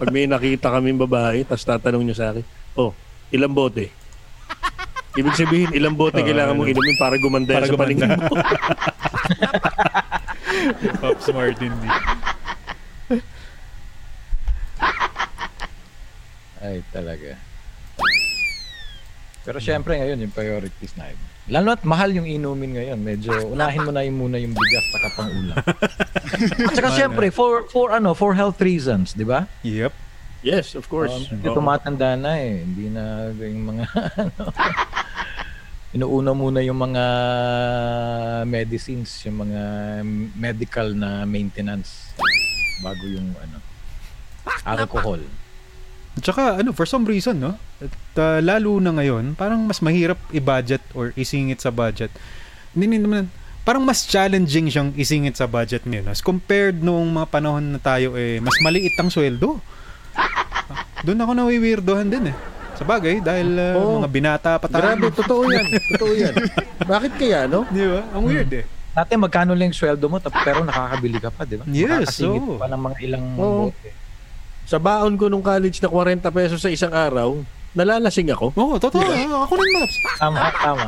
Pag 0.00 0.08
may 0.08 0.24
nakita 0.24 0.70
kaming 0.70 0.96
babae, 0.96 1.44
tapos 1.44 1.66
tatanong 1.66 2.08
niya 2.08 2.16
sa 2.16 2.26
akin, 2.32 2.44
oh, 2.78 2.94
ilang 3.28 3.52
bote? 3.52 3.90
Ibig 5.14 5.34
sabihin, 5.38 5.70
ilang 5.70 5.94
bote 5.94 6.18
Oo, 6.18 6.26
kailangan 6.26 6.58
mong 6.58 6.74
inumin 6.74 6.96
para 6.98 7.14
gumanda 7.22 7.54
Para 7.54 7.70
sa 7.70 7.78
paningin 7.78 8.18
gumanda. 8.18 8.26
mo. 8.26 8.34
Pops 11.02 11.26
Martin 11.30 11.70
din. 11.70 11.92
Ay, 16.58 16.82
talaga. 16.90 17.38
Pero 19.44 19.60
syempre 19.60 20.00
ngayon 20.00 20.24
yung 20.24 20.34
priorities 20.34 20.96
na 20.96 21.12
yun. 21.12 21.20
Lalo 21.52 21.76
at 21.76 21.84
mahal 21.84 22.16
yung 22.16 22.24
inumin 22.24 22.72
ngayon. 22.72 22.98
Medyo 23.04 23.52
unahin 23.52 23.84
mo 23.84 23.92
na 23.92 24.00
yung 24.00 24.16
muna 24.16 24.40
yung 24.40 24.56
bigas 24.56 24.88
sa 24.88 24.98
kapang 25.04 25.28
ulam. 25.28 25.60
at 26.72 26.74
saka 26.74 26.90
syempre 26.96 27.28
for 27.28 27.68
for 27.68 27.92
ano, 27.92 28.16
for 28.16 28.32
health 28.32 28.56
reasons, 28.64 29.12
'di 29.12 29.28
ba? 29.28 29.44
Yep. 29.60 29.92
Yes, 30.44 30.76
of 30.76 30.86
course. 30.92 31.10
Um, 31.10 31.40
Hindi 31.40 31.48
tumatanda 31.50 32.14
na 32.14 32.36
eh. 32.36 32.62
Hindi 32.62 32.92
na 32.92 33.32
yung 33.32 33.64
mga 33.74 33.84
ano. 34.28 34.42
Inuuna 35.94 36.34
muna 36.34 36.58
yung 36.60 36.78
mga 36.78 37.04
medicines, 38.44 39.22
yung 39.24 39.46
mga 39.46 39.60
medical 40.34 40.90
na 40.90 41.22
maintenance 41.22 42.12
bago 42.82 43.06
yung 43.06 43.30
ano 43.38 43.62
alcohol. 44.66 45.22
At 46.14 46.22
saka, 46.22 46.42
ano, 46.62 46.70
for 46.70 46.86
some 46.86 47.02
reason, 47.06 47.42
no? 47.42 47.58
At, 47.82 47.94
uh, 48.18 48.38
lalo 48.38 48.78
na 48.78 48.94
ngayon, 48.94 49.34
parang 49.34 49.66
mas 49.66 49.82
mahirap 49.82 50.18
i-budget 50.30 50.82
or 50.94 51.10
isingit 51.18 51.58
sa 51.58 51.74
budget. 51.74 52.10
Hindi 52.70 52.84
hindi 52.86 52.98
naman, 53.02 53.30
parang 53.66 53.82
mas 53.82 54.06
challenging 54.06 54.70
siyang 54.70 54.90
isingit 54.94 55.34
sa 55.34 55.50
budget 55.50 55.82
ngayon. 55.82 56.06
As 56.06 56.22
compared 56.22 56.78
noong 56.78 57.10
mga 57.10 57.28
panahon 57.34 57.74
na 57.74 57.80
tayo, 57.82 58.14
eh, 58.14 58.38
mas 58.38 58.54
maliit 58.62 58.94
ang 58.94 59.10
sweldo. 59.10 59.58
Doon 61.00 61.18
ako 61.18 61.32
nawiwirdohan 61.34 62.08
din 62.08 62.30
eh. 62.30 62.36
Sa 62.74 62.82
bagay, 62.82 63.20
dahil 63.20 63.54
uh, 63.54 63.78
Oo. 63.78 64.02
mga 64.02 64.10
binata 64.10 64.50
pa 64.58 64.66
tayo. 64.66 64.82
Grabe, 64.82 65.06
totoo 65.08 65.46
yan. 65.46 65.66
Totoo 65.94 66.12
yan. 66.12 66.34
Bakit 66.82 67.12
kaya, 67.14 67.46
no? 67.46 67.62
Di 67.68 67.86
ba? 67.86 68.02
Ang 68.10 68.22
weird 68.24 68.50
eh. 68.50 68.64
Dati 68.90 69.14
magkano 69.14 69.52
lang 69.52 69.70
yung 69.70 69.76
sweldo 69.76 70.06
mo 70.06 70.18
tap- 70.18 70.34
pero 70.40 70.62
nakakabili 70.62 71.18
ka 71.18 71.30
pa, 71.30 71.42
di 71.42 71.54
ba? 71.54 71.64
Yes, 71.66 72.18
Makakasingit 72.18 72.42
oo. 72.42 72.58
pa 72.58 72.66
ng 72.66 72.80
mga 72.80 72.96
ilang 73.00 73.24
Oo. 73.36 73.70
bote. 73.70 73.90
Sa 74.64 74.78
baon 74.78 75.14
ko 75.14 75.28
nung 75.28 75.42
college 75.42 75.78
na 75.78 75.88
40 75.88 76.24
pesos 76.30 76.58
sa 76.58 76.70
isang 76.70 76.90
araw, 76.90 77.36
nalalasing 77.72 78.30
ako. 78.30 78.50
Oo, 78.54 78.74
totoo. 78.78 79.02
Ako 79.02 79.54
rin, 79.54 79.70
Maps. 79.72 79.96
Tama, 80.16 80.38
tama. 80.52 80.86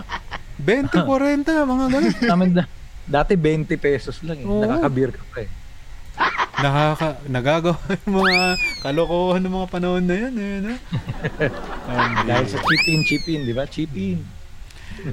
20, 0.56 0.90
40, 0.90 1.44
mga 1.66 1.86
ganun. 1.92 2.14
Namin 2.30 2.48
da- 2.52 2.70
dati 3.04 3.34
20 3.34 3.68
pesos 3.76 4.18
lang 4.22 4.38
eh. 4.38 4.46
Oo. 4.46 4.58
Nakakabir 4.58 5.10
ka 5.12 5.22
pa 5.28 5.38
eh. 5.42 5.50
Nakaka, 6.56 7.20
nagagawa 7.28 7.76
yung 8.08 8.14
mga 8.24 8.40
kalokohan 8.80 9.42
ng 9.44 9.54
mga 9.60 9.68
panahon 9.68 10.04
na 10.08 10.16
yan. 10.16 10.34
Eh, 10.34 10.56
no? 10.64 10.74
Um, 11.86 12.26
Dahil 12.26 12.50
sa 12.50 12.58
chip 12.58 12.84
in, 12.90 13.00
chip 13.06 13.24
in, 13.30 13.46
di 13.46 13.54
ba? 13.54 13.62
Chip 13.62 13.94
in. 13.94 14.26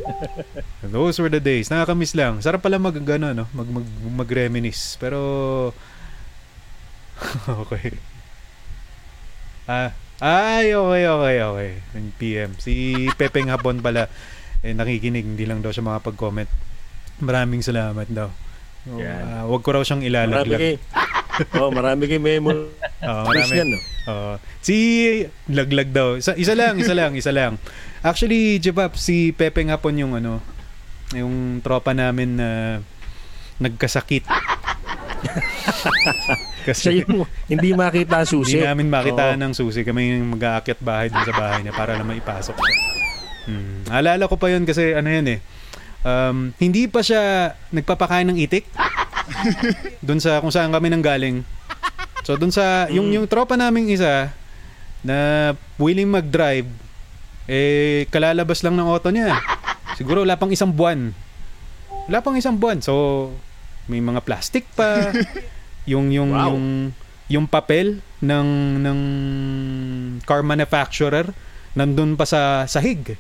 Those 0.82 1.22
were 1.22 1.30
the 1.30 1.44
days. 1.44 1.70
Nakakamiss 1.70 2.18
lang. 2.18 2.42
Sarap 2.42 2.66
pala 2.66 2.82
mag, 2.82 2.98
ano, 2.98 3.30
no? 3.30 3.46
mag, 3.54 3.70
mag, 3.70 3.88
mag-reminisce. 4.26 4.98
Pero, 4.98 5.20
okay. 7.46 7.94
Ah, 9.70 9.94
ay, 10.18 10.74
okay, 10.74 11.04
okay, 11.06 11.36
okay. 11.46 11.72
Yung 11.94 12.10
PM. 12.18 12.52
Si 12.58 13.06
Pepeng 13.20 13.54
Hapon 13.54 13.86
pala, 13.86 14.10
eh, 14.66 14.74
nakikinig. 14.74 15.38
Hindi 15.38 15.46
lang 15.46 15.62
daw 15.62 15.70
siya 15.70 15.86
makapag-comment. 15.86 16.50
Maraming 17.22 17.62
salamat 17.62 18.10
daw. 18.10 18.34
Oh, 18.84 19.00
Yan. 19.00 19.24
ah, 19.24 19.44
wag 19.46 19.62
ko 19.62 19.70
raw 19.72 19.82
siyang 19.82 20.02
Marami 20.02 20.12
ilalaglag. 20.12 20.60
kay 20.60 20.76
Oh, 21.58 21.72
marami 21.72 22.06
kay 22.06 22.20
memo. 22.20 22.52
Oo, 22.52 22.70
Marami. 23.26 23.42
marami. 23.42 23.56
Yan, 23.56 23.68
no? 23.68 23.80
Oo. 24.06 24.34
si 24.60 24.76
laglag 25.48 25.90
daw. 25.90 26.14
Isa, 26.14 26.36
isa 26.36 26.54
lang, 26.54 26.78
isa 26.78 26.94
lang, 26.94 27.12
isa 27.14 27.32
lang. 27.32 27.58
Actually, 28.00 28.60
Jebap, 28.60 28.94
si 28.94 29.32
Pepe 29.32 29.64
nga 29.64 29.76
po 29.76 29.90
yung 29.90 30.14
ano, 30.14 30.44
yung 31.12 31.34
tropa 31.60 31.92
namin 31.92 32.36
na 32.36 32.50
nagkasakit. 33.58 34.28
Kasi 36.64 36.80
Siya 36.82 36.94
yung 37.04 37.28
hindi 37.48 37.72
makita 37.72 38.22
ang 38.22 38.30
susi. 38.30 38.56
hindi 38.56 38.64
namin 38.64 38.88
makita 38.88 39.34
Oo. 39.34 39.40
ng 39.40 39.54
susi. 39.54 39.82
Kami 39.82 40.16
yung 40.16 40.38
mag-aakyat 40.38 40.80
bahay 40.80 41.08
dun 41.08 41.24
sa 41.24 41.34
bahay 41.34 41.60
niya 41.60 41.74
para 41.74 41.96
lang 41.96 42.08
maipasok 42.08 42.56
siya. 42.56 42.76
Hmm. 43.44 43.84
Alala 43.90 44.24
ko 44.26 44.36
pa 44.36 44.48
yun 44.48 44.64
kasi 44.64 44.94
ano 44.94 45.08
yun 45.08 45.28
eh. 45.30 45.40
Um, 46.04 46.52
hindi 46.60 46.86
pa 46.92 47.00
siya 47.00 47.56
nagpapakain 47.72 48.28
ng 48.28 48.38
itik. 48.44 48.68
doon 50.06 50.20
sa 50.20 50.44
kung 50.44 50.52
saan 50.52 50.72
kami 50.72 50.92
nang 50.92 51.04
galing. 51.04 51.48
So 52.28 52.36
doon 52.36 52.52
sa 52.52 52.88
yung 52.92 53.12
yung 53.12 53.28
tropa 53.28 53.56
naming 53.56 53.92
isa 53.92 54.32
na 55.04 55.52
willing 55.76 56.08
mag-drive 56.08 56.68
eh 57.48 58.08
kalalabas 58.08 58.64
lang 58.64 58.76
ng 58.80 58.88
auto 58.88 59.12
niya. 59.12 59.40
Siguro 60.00 60.24
wala 60.24 60.40
pang 60.40 60.52
isang 60.52 60.72
buwan. 60.72 61.12
Wala 62.08 62.20
pang 62.24 62.36
isang 62.36 62.56
buwan. 62.56 62.80
So 62.84 63.32
may 63.88 64.00
mga 64.00 64.24
plastic 64.24 64.68
pa. 64.76 65.12
yung 65.92 66.12
yung 66.12 66.32
Wow. 66.32 66.56
yung 66.56 66.66
yung 67.32 67.46
papel 67.48 68.00
ng 68.24 68.50
ng 68.84 69.00
car 70.24 70.44
manufacturer 70.44 71.32
nandun 71.76 72.16
pa 72.16 72.24
sa 72.24 72.64
sahig. 72.68 73.20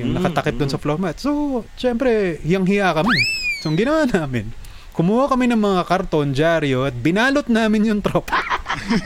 Yung 0.00 0.16
Mm, 0.16 0.24
nakatakip 0.24 0.56
mm. 0.56 0.72
sa 0.72 0.80
floor 0.80 0.96
mat. 0.96 1.20
So, 1.20 1.60
syempre, 1.76 2.40
hiyang-hiya 2.40 2.96
kami. 2.96 3.12
So, 3.60 3.68
ang 3.68 3.76
ginawa 3.76 4.08
namin, 4.08 4.48
kumuha 4.96 5.28
kami 5.28 5.52
ng 5.52 5.60
mga 5.60 5.82
karton, 5.84 6.32
dyaryo, 6.32 6.88
at 6.88 6.96
binalot 6.96 7.44
namin 7.52 7.92
yung 7.92 8.00
tropa. 8.00 8.40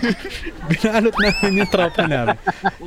binalot 0.70 1.14
namin 1.14 1.62
yung 1.62 1.70
tropa 1.70 2.06
namin. 2.06 2.38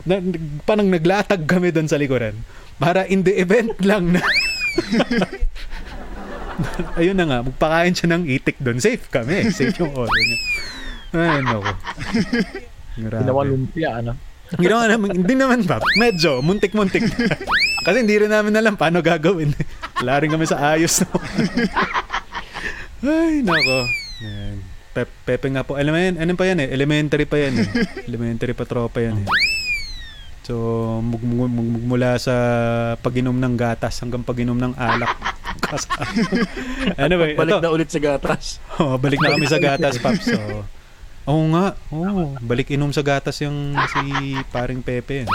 Na, 0.08 0.16
parang 0.64 0.88
naglatag 0.88 1.44
kami 1.44 1.76
doon 1.76 1.92
sa 1.92 2.00
likuran. 2.00 2.40
Para 2.80 3.04
in 3.12 3.28
the 3.28 3.36
event 3.36 3.76
lang 3.84 4.16
na 4.16 4.24
ayun 7.00 7.16
na 7.16 7.26
nga, 7.28 7.40
magpakain 7.44 7.96
siya 7.96 8.16
ng 8.16 8.24
itik 8.28 8.60
doon. 8.60 8.80
Safe 8.80 9.04
kami. 9.12 9.52
Safe 9.52 9.76
yung 9.80 9.96
auto 9.96 10.12
niya. 10.12 10.40
Ay. 11.16 11.40
Grabe. 13.00 13.24
Ginawa 13.24 13.42
lumpia, 13.48 13.90
ano? 14.04 14.12
Ginawa 14.56 14.88
namin, 14.88 15.10
hindi 15.16 15.36
naman 15.36 15.62
ba? 15.62 15.78
Medyo, 15.96 16.42
muntik-muntik. 16.42 17.06
Kasi 17.80 17.98
hindi 18.02 18.18
rin 18.18 18.28
namin 18.28 18.56
alam 18.56 18.74
paano 18.74 18.98
gagawin. 19.00 19.54
Wala 20.00 20.18
rin 20.18 20.30
kami 20.30 20.44
sa 20.44 20.74
ayos. 20.74 21.06
No? 21.06 21.22
Ay, 23.06 23.40
nako. 23.40 23.80
Yan. 24.20 24.56
Pe- 24.90 25.16
Pepe 25.24 25.48
nga 25.48 25.62
po. 25.62 25.78
Alam 25.78 25.94
mo 25.94 26.00
yan, 26.00 26.18
ano 26.18 26.34
pa 26.34 26.44
yan 26.44 26.60
eh? 26.60 26.68
Elementary 26.68 27.24
pa 27.24 27.38
yan 27.38 27.54
eh. 27.56 27.68
Elementary 28.04 28.52
pa 28.52 28.66
tropa 28.66 29.00
yan 29.00 29.22
eh. 29.22 29.28
So, 30.42 30.56
mug- 31.00 31.22
mug- 31.22 31.54
mula 31.86 32.18
sa 32.18 32.34
pag-inom 32.98 33.38
ng 33.38 33.54
gatas 33.54 34.02
hanggang 34.02 34.26
pag-inom 34.26 34.58
ng 34.58 34.74
alak. 34.76 35.14
Anyway, 36.98 37.38
Balik 37.38 37.54
ito. 37.54 37.62
na 37.62 37.70
ulit 37.70 37.88
sa 37.88 38.00
gatas. 38.00 38.58
Oh, 38.76 38.98
balik 38.98 39.20
na 39.20 39.32
kami 39.32 39.46
sa 39.46 39.62
gatas, 39.62 40.02
Paps. 40.02 40.26
So, 40.26 40.66
oo 41.26 41.44
nga. 41.52 41.76
Oo, 41.90 42.36
balik 42.40 42.72
inom 42.72 42.92
sa 42.92 43.02
gatas 43.02 43.40
yung 43.40 43.74
si 43.90 44.02
paring 44.50 44.80
Pepe. 44.80 45.26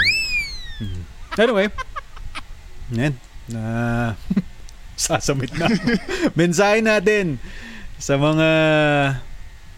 Hmm. 0.79 1.03
Anyway, 1.35 1.67
yan. 2.89 3.15
Na 3.45 3.63
sasamit 4.95 5.51
na. 5.55 5.67
Mensahe 6.39 6.81
natin 6.81 7.37
sa 7.99 8.15
mga 8.15 8.49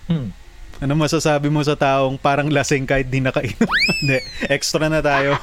Hmm. 0.07 0.31
ano 0.79 0.93
masasabi 0.95 1.51
mo 1.51 1.59
sa 1.67 1.75
taong 1.75 2.15
parang 2.15 2.47
lasing 2.47 2.87
kahit 2.87 3.11
di 3.11 3.19
nakainom? 3.19 3.67
Hindi, 3.99 4.23
extra 4.47 4.87
na 4.87 5.03
tayo. 5.03 5.35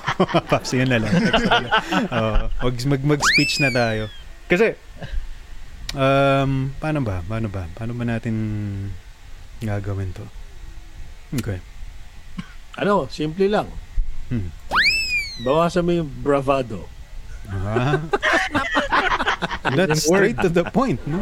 Paps, 0.48 0.72
yun 0.72 0.88
na 0.88 1.04
lang. 1.04 1.12
Extra 1.12 1.58
na. 1.60 1.70
Oo, 2.08 2.34
mag, 2.64 2.76
mag, 2.88 3.02
mag-speech 3.12 3.60
na 3.60 3.68
tayo. 3.68 4.08
Kasi, 4.48 4.80
um, 5.92 6.72
paano 6.80 7.04
ba? 7.04 7.20
Paano 7.28 7.52
ba? 7.52 7.68
Paano 7.76 7.92
ba 7.92 8.08
natin 8.08 8.36
gagawin 9.60 10.16
to? 10.16 10.24
Okay. 11.34 11.58
Ano, 12.76 13.06
simple 13.08 13.46
lang. 13.46 13.68
Hmm. 14.30 14.50
Bawasan 15.42 15.82
mo 15.82 15.92
yung 15.94 16.10
bravado. 16.22 16.86
Ah. 17.50 17.98
That's 19.76 20.06
straight 20.06 20.38
to 20.40 20.50
the 20.50 20.66
point, 20.66 21.02
no? 21.06 21.22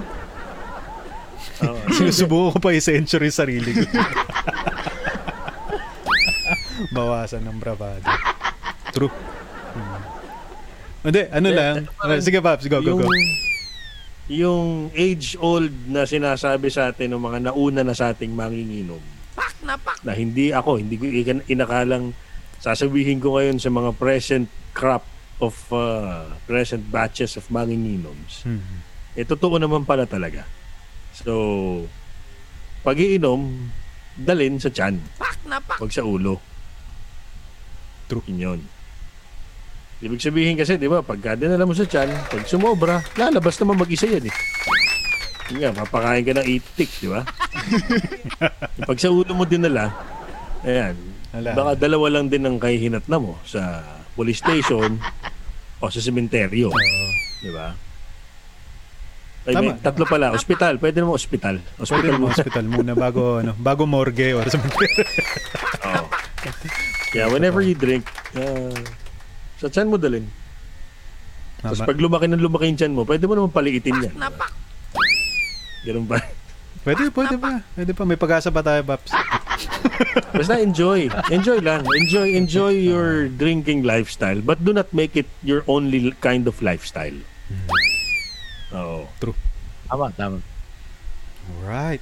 Oo. 1.61 1.79
Sinusubukan 1.91 2.55
ko 2.55 2.59
pa 2.59 2.71
i-century 2.71 3.29
sarili 3.29 3.71
ko. 3.71 3.85
Bawasan 6.91 7.45
ng 7.45 7.57
bravado. 7.57 8.03
True. 8.91 9.11
Hmm. 9.71 9.99
Hindi, 11.01 11.21
ano 11.29 11.47
Eh, 11.47 11.55
lang. 11.55 11.75
parang 11.95 12.21
Sige, 12.21 12.39
Paps, 12.39 12.65
go, 12.67 12.77
go, 12.77 12.85
yung, 12.85 12.99
go. 12.99 13.09
yung 14.27 14.65
age-old 14.91 15.71
na 15.87 16.05
sinasabi 16.05 16.69
sa 16.69 16.91
atin 16.91 17.09
ng 17.09 17.21
mga 17.21 17.39
nauna 17.49 17.81
na 17.81 17.95
sa 17.95 18.11
ating 18.11 18.29
manginginom. 18.29 19.01
Pak 19.35 19.55
na 19.63 19.75
pak! 19.79 19.97
Na 20.03 20.13
hindi 20.13 20.51
ako, 20.51 20.81
hindi 20.81 20.95
ko 20.99 21.05
ikan- 21.07 21.45
inakalang 21.47 22.11
sasabihin 22.61 23.17
ko 23.17 23.37
ngayon 23.39 23.57
sa 23.57 23.73
mga 23.73 23.91
present 23.97 24.47
crop 24.71 25.03
of 25.41 25.57
uh, 25.73 26.29
present 26.45 26.85
batches 26.93 27.33
of 27.35 27.49
manginginomims. 27.49 28.45
Hmm. 28.45 28.61
Eh, 29.17 29.25
totoo 29.25 29.57
naman 29.57 29.83
pala 29.83 30.05
talaga. 30.05 30.45
So, 31.11 31.33
pag-iinom, 32.85 33.67
dalin 34.15 34.61
sa 34.61 34.69
tiyan. 34.69 35.01
Pak 35.17 35.37
na 35.49 35.57
pak! 35.57 35.81
Huwag 35.81 35.91
sa 35.91 36.05
ulo. 36.05 36.37
True. 38.07 38.23
Yun 38.29 38.39
yun. 38.39 38.61
Ibig 40.01 40.21
sabihin 40.21 40.57
kasi, 40.57 40.81
di 40.81 40.89
ba, 40.89 41.05
pagka 41.05 41.37
dinala 41.37 41.61
mo 41.61 41.77
sa 41.77 41.85
tiyan, 41.85 42.09
pag 42.09 42.45
sumobra, 42.49 43.05
lalabas 43.17 43.57
naman 43.61 43.77
mag-isa 43.77 44.09
yan 44.09 44.29
eh. 44.29 44.35
Yun 45.53 45.61
nga, 45.61 45.85
papakain 45.85 46.25
ka 46.25 46.33
ng 46.41 46.47
itik, 46.47 46.89
di 47.01 47.07
ba? 47.11 47.21
pag 48.89 48.97
sa 48.97 49.09
ulo 49.09 49.31
mo 49.31 49.43
dinala, 49.43 49.91
ayan, 50.61 50.95
Wala. 51.31 51.49
baka 51.53 51.71
dalawa 51.77 52.07
lang 52.11 52.27
din 52.27 52.43
ang 52.43 52.57
kahihinat 52.57 53.05
na 53.07 53.17
mo 53.17 53.37
sa 53.43 53.83
police 54.13 54.39
station 54.39 54.99
o 55.79 55.87
sa 55.87 56.01
sementeryo. 56.01 56.69
Di 57.39 57.49
ba? 57.49 57.73
Ay, 59.41 59.57
may 59.57 59.73
Tama. 59.73 59.81
tatlo 59.81 60.05
pala. 60.05 60.29
Ospital. 60.37 60.77
Pwede 60.77 61.01
naman 61.01 61.17
ospital. 61.17 61.57
Pwede 61.57 61.81
Ospital 61.81 62.13
mo 62.13 62.29
mo. 62.29 62.29
hospital 62.29 62.65
muna 62.69 62.93
bago 62.93 63.41
ano, 63.41 63.57
bago 63.57 63.89
morgue 63.89 64.37
or 64.37 64.45
something. 64.45 64.69
Oo. 65.89 66.05
Yeah, 67.17 67.25
whenever 67.33 67.65
you 67.65 67.73
drink, 67.73 68.05
uh, 68.37 68.69
sa 69.57 69.65
tiyan 69.65 69.89
mo 69.89 69.97
dalhin. 69.97 70.29
Tapos 71.57 71.81
pag 71.81 71.97
lumaki 71.97 72.29
ng 72.29 72.37
lumaki 72.37 72.69
yung 72.69 72.77
tiyan 72.77 72.93
mo, 72.93 73.01
pwede 73.01 73.25
mo 73.25 73.33
naman 73.33 73.49
paliitin 73.49 73.97
yan. 73.97 74.13
Ganun 75.89 76.05
ba? 76.05 76.21
Pwede, 76.81 77.13
pwede 77.13 77.35
pa. 77.37 77.61
Pwede 77.77 77.91
pa. 77.93 78.03
May 78.09 78.17
pag-asa 78.17 78.49
pa 78.49 78.65
tayo, 78.65 78.81
Paps. 78.81 79.13
Basta 80.33 80.57
enjoy. 80.57 81.13
Enjoy 81.29 81.61
lang. 81.61 81.85
Enjoy 81.85 82.33
enjoy 82.33 82.73
your 82.73 83.29
drinking 83.29 83.85
lifestyle 83.85 84.41
but 84.41 84.57
do 84.65 84.73
not 84.73 84.89
make 84.89 85.13
it 85.13 85.29
your 85.45 85.61
only 85.69 86.09
kind 86.25 86.49
of 86.49 86.57
lifestyle. 86.65 87.15
Oo. 88.73 89.05
Tama, 89.85 90.09
tama. 90.17 90.39
Alright. 91.61 92.01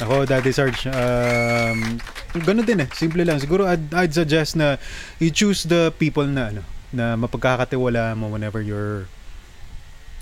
Ako, 0.00 0.28
Daddy 0.28 0.52
Sarge, 0.52 0.88
um, 0.92 1.98
ganun 2.44 2.64
din 2.64 2.84
eh. 2.84 2.88
Simple 2.92 3.24
lang. 3.24 3.40
Siguro 3.40 3.64
I'd, 3.64 3.88
I'd 3.92 4.12
suggest 4.12 4.56
na 4.56 4.76
you 5.20 5.32
choose 5.32 5.64
the 5.64 5.92
people 5.96 6.26
na 6.28 6.52
ano, 6.52 6.62
na 6.92 7.16
mapagkakatiwala 7.16 8.16
mo 8.16 8.28
whenever 8.28 8.60
you're 8.60 9.08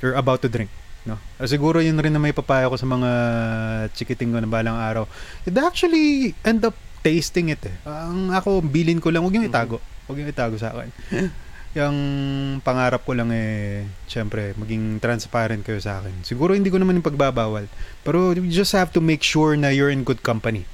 you're 0.02 0.14
about 0.14 0.42
to 0.42 0.48
drink. 0.50 0.70
No? 1.04 1.20
Ah, 1.36 1.44
siguro 1.44 1.84
yun 1.84 2.00
rin 2.00 2.12
na 2.12 2.20
may 2.20 2.32
papayo 2.32 2.72
ko 2.72 2.76
sa 2.80 2.88
mga 2.88 3.10
chikiting 3.92 4.32
ko 4.32 4.40
na 4.40 4.48
balang 4.48 4.76
araw. 4.80 5.04
It 5.44 5.52
actually 5.60 6.32
end 6.40 6.64
up 6.64 6.76
tasting 7.04 7.52
it 7.52 7.60
eh. 7.68 7.76
Ang 7.84 8.32
ako, 8.32 8.64
bilin 8.64 8.98
ko 8.98 9.12
lang, 9.12 9.20
huwag 9.20 9.36
yung 9.36 9.44
itago. 9.44 9.84
Huwag 10.08 10.24
yung 10.24 10.32
itago 10.32 10.56
sa 10.56 10.72
akin. 10.72 10.88
yung 11.78 11.96
pangarap 12.64 13.04
ko 13.04 13.12
lang 13.12 13.28
eh, 13.34 13.84
syempre, 14.08 14.56
maging 14.56 15.02
transparent 15.04 15.60
kayo 15.60 15.82
sa 15.82 16.00
akin. 16.00 16.24
Siguro 16.24 16.56
hindi 16.56 16.72
ko 16.72 16.80
naman 16.80 16.96
yung 16.96 17.06
pagbabawal. 17.06 17.68
Pero 18.00 18.32
you 18.32 18.48
just 18.48 18.72
have 18.72 18.88
to 18.94 19.04
make 19.04 19.20
sure 19.20 19.58
na 19.60 19.68
you're 19.68 19.92
in 19.92 20.06
good 20.06 20.24
company. 20.24 20.64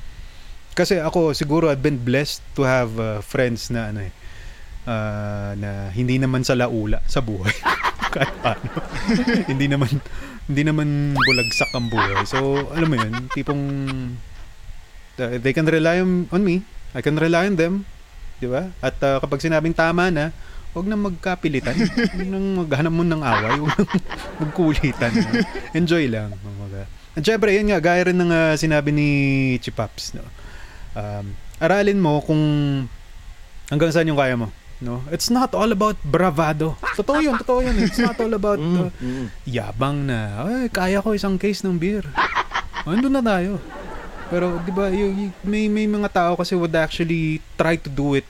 Kasi 0.78 1.02
ako, 1.02 1.34
siguro 1.34 1.66
I've 1.66 1.82
been 1.82 1.98
blessed 1.98 2.46
to 2.54 2.62
have 2.62 2.94
uh, 3.02 3.18
friends 3.26 3.74
na 3.74 3.90
ano 3.90 4.00
eh, 4.06 4.12
ah, 4.86 5.52
na 5.58 5.90
hindi 5.90 6.14
naman 6.20 6.46
sa 6.46 6.54
laula 6.54 7.02
sa 7.10 7.18
buhay. 7.18 7.52
Kahit 8.10 8.34
paano. 8.42 8.70
hindi 9.50 9.66
naman 9.70 9.90
hindi 10.50 10.62
naman 10.66 11.14
bulagsak 11.14 11.70
ang 11.78 11.86
buhay. 11.86 12.26
So, 12.26 12.66
alam 12.74 12.88
mo 12.90 12.96
yun, 12.98 13.14
tipong 13.30 13.62
uh, 15.20 15.38
they 15.38 15.54
can 15.54 15.68
rely 15.68 16.02
on, 16.02 16.26
on 16.34 16.42
me. 16.42 16.66
I 16.90 17.00
can 17.06 17.14
rely 17.14 17.46
on 17.46 17.54
them. 17.54 17.86
Di 18.42 18.50
ba? 18.50 18.74
At 18.82 18.98
uh, 18.98 19.22
kapag 19.22 19.46
sinabing 19.46 19.76
tama 19.76 20.10
na, 20.10 20.34
huwag 20.74 20.90
na 20.90 20.98
magkapilitan. 20.98 21.76
Huwag 21.78 22.30
nang 22.30 22.46
maghanap 22.66 22.92
mo 22.92 23.06
ng 23.06 23.22
away. 23.22 23.52
Huwag 23.62 23.74
nang 23.78 23.94
magkulitan. 24.42 25.12
Enjoy 25.78 26.10
lang. 26.10 26.34
Kumbaga. 26.42 26.90
At 27.14 27.22
syempre, 27.22 27.54
yun 27.54 27.70
nga, 27.70 27.78
gaya 27.78 28.10
rin 28.10 28.18
ng 28.18 28.30
uh, 28.30 28.54
sinabi 28.54 28.90
ni 28.94 29.08
Chipaps. 29.62 30.18
No? 30.18 30.26
Um, 30.94 31.34
aralin 31.62 31.98
mo 31.98 32.22
kung 32.22 32.42
hanggang 33.70 33.94
saan 33.94 34.10
yung 34.10 34.18
kaya 34.18 34.34
mo. 34.34 34.50
No? 34.80 35.04
It's 35.12 35.28
not 35.28 35.52
all 35.52 35.68
about 35.70 36.00
bravado. 36.00 36.72
Totoo 36.96 37.20
yun, 37.20 37.36
totoo 37.36 37.60
yun. 37.60 37.76
It's 37.78 38.00
not 38.00 38.16
all 38.16 38.32
about 38.32 38.56
uh, 38.56 38.88
Mm, 38.88 38.96
mm. 38.96 39.26
yabang 39.44 40.08
na, 40.08 40.18
ay, 40.40 40.72
kaya 40.72 41.04
ko 41.04 41.12
isang 41.12 41.36
case 41.36 41.60
ng 41.60 41.76
beer. 41.76 42.00
Ando 42.88 43.12
na 43.12 43.20
tayo. 43.20 43.60
Pero, 44.32 44.56
di 44.64 44.72
ba, 44.72 44.88
y- 44.88 45.28
y- 45.28 45.34
may, 45.44 45.68
may 45.68 45.84
mga 45.84 46.08
tao 46.08 46.32
kasi 46.32 46.56
would 46.56 46.72
actually 46.72 47.44
try 47.60 47.76
to 47.76 47.92
do 47.92 48.16
it 48.16 48.24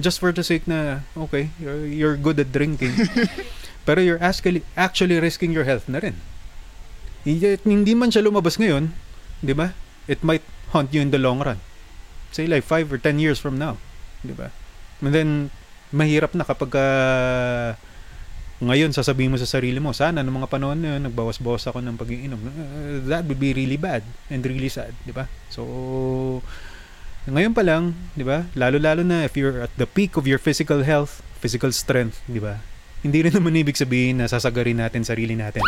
just 0.00 0.16
for 0.16 0.32
the 0.32 0.40
sake 0.40 0.64
na, 0.64 1.04
okay, 1.12 1.52
you're, 1.60 1.84
you're 1.84 2.16
good 2.16 2.40
at 2.40 2.48
drinking. 2.48 2.96
Pero 3.86 4.00
you're 4.00 4.22
actually, 4.24 4.64
actually 4.72 5.20
risking 5.20 5.52
your 5.52 5.68
health 5.68 5.84
na 5.84 6.00
rin. 6.00 6.16
Hindi, 7.28 7.60
hindi 7.60 7.92
man 7.92 8.08
siya 8.08 8.24
lumabas 8.24 8.56
ngayon, 8.56 8.96
di 9.44 9.52
ba? 9.52 9.76
It 10.08 10.24
might 10.24 10.40
haunt 10.72 10.96
you 10.96 11.04
in 11.04 11.12
the 11.12 11.20
long 11.20 11.44
run. 11.44 11.60
Say 12.32 12.48
like 12.48 12.64
5 12.64 12.88
or 12.88 12.98
10 12.98 13.20
years 13.20 13.36
from 13.36 13.60
now. 13.60 13.76
Di 14.24 14.32
ba? 14.32 14.48
And 15.04 15.12
then, 15.12 15.30
mahirap 15.90 16.34
na 16.34 16.46
kapag 16.46 16.70
ah, 16.78 17.74
ngayon 18.60 18.92
sasabihin 18.92 19.32
mo 19.32 19.40
sa 19.40 19.48
sarili 19.48 19.80
mo, 19.80 19.96
sana 19.96 20.20
noong 20.20 20.44
mga 20.44 20.52
panahon 20.52 20.76
na 20.76 20.96
yun, 20.96 21.08
nagbawas-bawas 21.08 21.64
ako 21.64 21.80
ng 21.80 21.96
pag-iinom. 21.96 22.40
Uh, 22.44 23.00
that 23.08 23.24
would 23.24 23.40
be 23.40 23.56
really 23.56 23.80
bad 23.80 24.04
and 24.28 24.44
really 24.44 24.68
sad, 24.68 24.92
di 25.08 25.16
ba? 25.16 25.32
So, 25.48 25.64
ngayon 27.24 27.56
pa 27.56 27.64
lang, 27.64 27.96
di 28.12 28.20
ba? 28.20 28.44
Lalo-lalo 28.52 29.00
na 29.00 29.24
if 29.24 29.32
you're 29.32 29.64
at 29.64 29.72
the 29.80 29.88
peak 29.88 30.20
of 30.20 30.28
your 30.28 30.36
physical 30.36 30.84
health, 30.84 31.24
physical 31.40 31.72
strength, 31.72 32.20
di 32.28 32.36
ba? 32.36 32.60
Hindi 33.00 33.24
rin 33.24 33.32
naman 33.32 33.56
ibig 33.56 33.80
sabihin 33.80 34.20
na 34.20 34.28
sasagarin 34.28 34.76
natin 34.76 35.08
sarili 35.08 35.32
natin. 35.32 35.64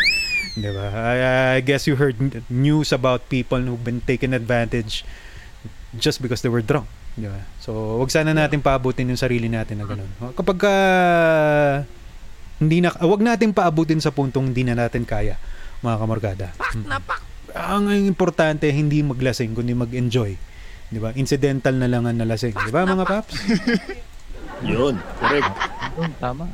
Di 0.53 0.69
ba? 0.69 0.93
I, 0.93 1.17
I 1.57 1.61
guess 1.65 1.89
you 1.89 1.97
heard 1.97 2.21
news 2.53 2.93
about 2.93 3.33
people 3.33 3.57
who've 3.57 3.81
been 3.81 4.05
taken 4.05 4.37
advantage 4.37 5.01
just 5.97 6.21
because 6.21 6.45
they 6.45 6.53
were 6.53 6.61
drunk. 6.61 6.93
Di 7.13 7.29
ba? 7.29 7.41
So, 7.61 8.01
wag 8.01 8.09
sana 8.09 8.33
natin 8.33 8.65
paabutin 8.65 9.13
yung 9.13 9.21
sarili 9.21 9.53
natin 9.53 9.85
na 9.85 9.87
ganun. 9.89 10.09
Kapag 10.33 10.57
ka, 10.57 10.75
hindi 12.63 12.81
na, 12.81 12.95
wag 12.97 13.21
natin 13.21 13.53
paabutin 13.53 14.01
sa 14.01 14.15
puntong 14.15 14.53
hindi 14.53 14.65
na 14.65 14.79
natin 14.79 15.05
kaya, 15.05 15.37
mga 15.85 15.97
kamarkada. 16.01 16.47
Mm. 16.73 16.87
Ang 17.53 17.85
ang 17.85 18.05
importante, 18.09 18.65
hindi 18.73 19.05
maglasing, 19.05 19.53
kundi 19.53 19.77
mag-enjoy. 19.77 20.33
Di 20.89 20.99
ba? 21.01 21.13
Incidental 21.17 21.77
na 21.77 21.89
lang 21.89 22.09
ang 22.09 22.17
nalasing. 22.17 22.57
Di 22.57 22.73
ba, 22.73 22.89
mga 22.89 23.05
paps? 23.05 23.35
Yun. 24.73 24.97
Correct. 25.21 25.53
Yun, 26.01 26.11
tama. 26.17 26.45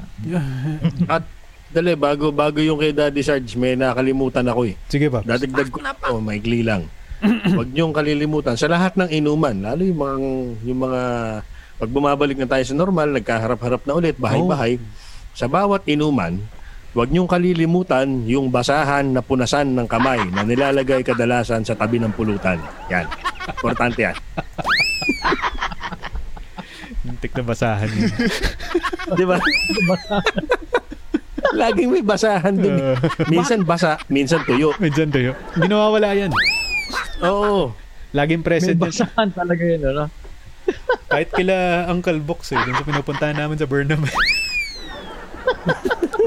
At 1.06 1.22
dali, 1.70 1.94
bago, 1.94 2.34
bago 2.34 2.58
yung 2.58 2.78
kay 2.82 2.90
Daddy 2.90 3.22
Sarge, 3.22 3.54
may 3.54 3.78
nakalimutan 3.78 4.46
ako 4.46 4.70
eh. 4.70 4.74
Sige, 4.90 5.06
paps. 5.06 5.26
Dadagdag 5.26 5.70
ko 5.70 5.78
oh, 6.10 6.22
maigli 6.22 6.66
lang. 6.66 6.90
Huwag 7.20 7.68
niyong 7.68 7.90
kalilimutan 7.90 8.54
sa 8.54 8.66
lahat 8.66 8.94
ng 8.94 9.10
inuman, 9.10 9.58
lalo 9.58 9.82
yung 9.82 9.98
mga 9.98 10.20
yung 10.62 10.80
mga 10.80 11.02
pag 11.78 11.90
bumabalik 11.90 12.34
na 12.34 12.46
tayo 12.46 12.62
sa 12.62 12.74
normal, 12.74 13.10
nagkaharap-harap 13.12 13.82
na 13.82 13.94
ulit, 13.94 14.14
bahay-bahay. 14.16 14.82
Sa 15.32 15.46
bawat 15.46 15.86
inuman, 15.86 16.38
huwag 16.90 17.06
niyong 17.08 17.30
kalilimutan 17.30 18.26
yung 18.26 18.50
basahan 18.50 19.06
na 19.06 19.22
punasan 19.22 19.74
ng 19.74 19.86
kamay 19.86 20.18
na 20.28 20.42
nilalagay 20.42 21.02
kadalasan 21.02 21.62
sa 21.62 21.74
tabi 21.74 21.98
ng 21.98 22.10
pulutan. 22.10 22.58
Yan. 22.88 23.06
Importante 23.48 24.02
yan. 24.02 24.16
Muntik 27.00 27.32
na 27.32 27.44
basahan 27.44 27.88
yun. 27.88 28.10
Di 29.18 29.24
ba? 29.24 29.38
Laging 31.54 31.90
may 31.90 32.04
basahan 32.04 32.54
dun. 32.54 32.74
eh. 32.74 32.94
Minsan 33.30 33.62
basa, 33.62 33.96
minsan 34.10 34.42
tuyo. 34.44 34.74
Medyan 34.76 35.08
tayo. 35.08 35.32
Hindi 35.54 35.66
nawawala 35.70 36.10
yan. 36.12 36.30
Oo. 37.22 37.72
Laging 38.14 38.40
May 38.40 38.48
present 38.48 38.78
yan. 38.78 38.88
basahan 38.88 39.28
talaga 39.34 39.62
yun, 39.64 39.82
ano? 39.84 40.04
Kahit 41.12 41.30
kila 41.32 41.86
Uncle 41.88 42.20
Box 42.20 42.52
eh, 42.52 42.60
dun 42.60 42.76
sa 42.76 42.84
pinupuntahan 42.84 43.36
namin 43.36 43.56
sa 43.56 43.68
Burnham. 43.68 44.04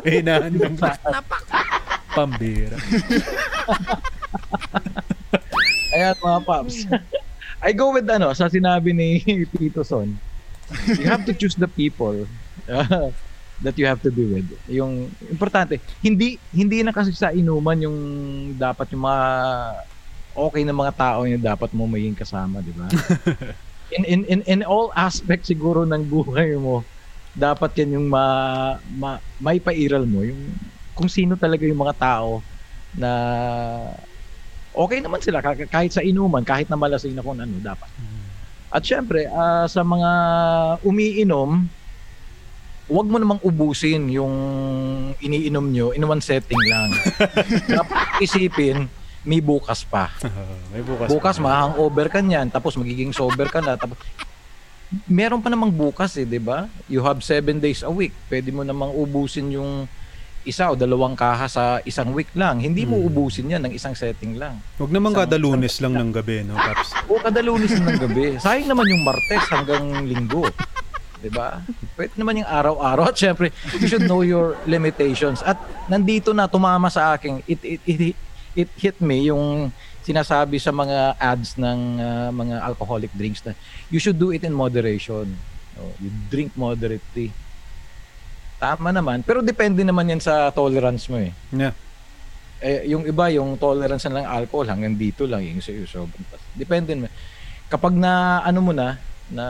eh, 0.08 0.22
nahandang 0.22 0.78
pambira. 2.12 2.78
Ayan, 5.96 6.16
mga 6.18 6.40
paps. 6.48 6.88
I 7.62 7.72
go 7.76 7.94
with 7.94 8.10
ano, 8.10 8.34
sa 8.34 8.50
sinabi 8.50 8.96
ni 8.96 9.22
Tito 9.54 9.84
Son. 9.84 10.18
You 10.88 11.12
have 11.12 11.28
to 11.28 11.36
choose 11.36 11.60
the 11.60 11.68
people 11.68 12.26
uh, 12.72 13.12
that 13.62 13.76
you 13.76 13.86
have 13.86 14.00
to 14.08 14.12
be 14.12 14.24
with. 14.26 14.48
Yung 14.72 15.12
importante, 15.28 15.84
hindi 16.00 16.40
hindi 16.56 16.80
na 16.82 16.96
kasi 16.96 17.12
sa 17.12 17.36
inuman 17.36 17.84
yung 17.84 17.98
dapat 18.56 18.96
yung 18.96 19.04
mga 19.04 19.20
okay 20.36 20.64
na 20.64 20.76
mga 20.76 20.94
tao 20.96 21.28
yung 21.28 21.44
dapat 21.44 21.70
mo 21.76 21.88
maging 21.88 22.16
kasama, 22.16 22.64
di 22.64 22.72
ba? 22.72 22.88
in, 23.96 24.04
in 24.08 24.22
in 24.28 24.42
in 24.48 24.60
all 24.64 24.92
aspects 24.96 25.52
siguro 25.52 25.84
ng 25.84 26.04
buhay 26.08 26.56
mo, 26.56 26.84
dapat 27.36 27.76
yan 27.84 28.00
yung 28.00 28.08
ma, 28.08 28.26
ma, 28.96 29.20
may 29.40 29.60
pairal 29.60 30.08
mo. 30.08 30.24
Yung 30.24 30.52
kung 30.96 31.12
sino 31.12 31.36
talaga 31.36 31.64
yung 31.68 31.80
mga 31.80 31.96
tao 32.00 32.44
na 32.96 33.12
okay 34.76 35.00
naman 35.00 35.24
sila 35.24 35.40
kah- 35.40 35.68
kahit 35.68 35.92
sa 35.96 36.04
inuman 36.04 36.44
kahit 36.44 36.68
na 36.68 36.80
malasing 36.80 37.16
na 37.16 37.24
kung 37.24 37.40
ano 37.40 37.56
dapat. 37.60 37.88
At 38.72 38.84
syempre 38.88 39.28
ah, 39.28 39.68
sa 39.68 39.84
mga 39.84 40.12
umiinom 40.84 41.68
wag 42.92 43.08
mo 43.08 43.16
namang 43.16 43.40
ubusin 43.40 44.12
yung 44.12 44.36
iniinom 45.24 45.64
nyo 45.72 45.96
in 45.96 46.04
one 46.04 46.20
setting 46.20 46.60
lang. 46.68 46.92
Dapat 47.80 48.20
isipin 48.20 48.92
may 49.24 49.40
bukas 49.40 49.84
pa 49.84 50.10
Ah, 50.20 50.30
may 50.74 50.82
bukas. 50.82 51.08
bukas 51.08 51.36
ma-hangover 51.38 52.08
ka 52.08 52.20
niyan 52.20 52.48
tapos 52.48 52.74
magiging 52.74 53.12
sober 53.12 53.46
ka 53.46 53.60
na 53.60 53.76
tapos 53.76 53.98
meron 55.06 55.40
pa 55.40 55.48
namang 55.48 55.72
bukas 55.72 56.16
eh, 56.16 56.26
'di 56.26 56.38
ba? 56.38 56.68
You 56.86 57.00
have 57.02 57.22
seven 57.22 57.58
days 57.58 57.80
a 57.80 57.90
week. 57.90 58.12
Pwede 58.28 58.50
mo 58.50 58.62
namang 58.62 58.92
ubusin 58.92 59.48
yung 59.50 59.88
isa 60.42 60.68
o 60.68 60.76
dalawang 60.76 61.14
kaha 61.14 61.46
sa 61.46 61.64
isang 61.82 62.12
week 62.12 62.28
lang. 62.34 62.58
Hindi 62.58 62.84
mo 62.84 62.98
Hmm. 62.98 63.08
ubusin 63.08 63.48
'yan 63.48 63.62
ng 63.62 63.74
isang 63.74 63.94
setting 63.94 64.36
lang. 64.36 64.60
Huwag 64.76 64.90
naman 64.90 65.14
Isang- 65.14 65.24
kada 65.24 65.38
lunes 65.38 65.76
lang 65.78 65.94
ng 65.94 66.12
gabi, 66.12 66.44
no, 66.44 66.58
Paps? 66.58 66.92
O 67.06 67.16
kada 67.16 67.40
lunes 67.40 67.72
ng 67.72 67.98
gabi. 68.00 68.36
Sayang 68.38 68.68
naman 68.68 68.90
yung 68.90 69.00
Martes 69.02 69.46
hanggang 69.48 69.86
Linggo. 70.04 70.50
'Di 71.22 71.30
ba? 71.30 71.62
Pwede 71.94 72.18
naman 72.18 72.42
yung 72.42 72.50
araw-araw 72.50 73.06
at 73.06 73.16
syempre 73.16 73.48
you 73.78 73.86
should 73.86 74.04
know 74.04 74.26
your 74.26 74.58
limitations. 74.66 75.40
At 75.40 75.56
nandito 75.88 76.34
na 76.34 76.50
tumama 76.50 76.90
sa 76.90 77.14
akin 77.14 77.46
it 77.46 77.62
it 77.62 77.80
it, 77.86 78.18
it 78.56 78.70
hit 78.78 78.98
me 79.00 79.28
yung 79.30 79.72
sinasabi 80.02 80.58
sa 80.58 80.74
mga 80.74 81.16
ads 81.22 81.56
ng 81.62 81.80
uh, 82.02 82.30
mga 82.34 82.56
alcoholic 82.66 83.14
drinks 83.14 83.46
na 83.46 83.54
you 83.94 84.02
should 84.02 84.18
do 84.18 84.34
it 84.34 84.42
in 84.42 84.52
moderation. 84.52 85.30
No, 85.78 85.88
you 86.02 86.10
drink 86.28 86.52
moderately. 86.58 87.32
Tama 88.62 88.94
naman, 88.94 89.26
pero 89.26 89.42
depende 89.42 89.82
naman 89.82 90.10
yan 90.12 90.22
sa 90.22 90.54
tolerance 90.54 91.10
mo 91.10 91.18
eh. 91.18 91.34
Yeah. 91.50 91.74
Eh, 92.62 92.94
yung 92.94 93.10
iba, 93.10 93.26
yung 93.34 93.58
tolerance 93.58 94.06
na 94.06 94.22
lang 94.22 94.30
alcohol, 94.30 94.70
hanggang 94.70 94.94
dito 94.94 95.26
lang, 95.26 95.42
yung 95.42 95.66
sa'yo, 95.66 95.90
taas. 96.30 96.44
Depende 96.54 96.94
naman. 96.94 97.10
Kapag 97.74 97.98
na, 97.98 98.46
ano 98.46 98.60
mo 98.62 98.70
na, 98.70 99.02
na 99.34 99.46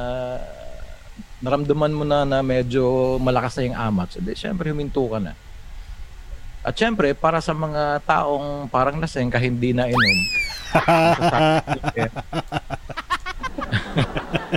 naramdaman 1.43 1.91
mo 1.91 2.07
na 2.07 2.23
na 2.23 2.39
medyo 2.39 3.17
malakas 3.19 3.59
na 3.59 3.67
yung 3.67 3.77
amat, 3.91 4.07
so, 4.15 4.23
di, 4.23 4.31
syempre 4.31 4.71
huminto 4.71 5.03
ka 5.11 5.19
na. 5.19 5.35
At 6.61 6.73
syempre, 6.73 7.11
para 7.11 7.39
sa 7.39 7.51
mga 7.51 7.99
taong 8.01 8.65
parang 8.67 8.97
laseng 8.97 9.27
kahit 9.27 9.49
hindi 9.49 9.73
na 9.73 9.85
inom, 9.85 10.17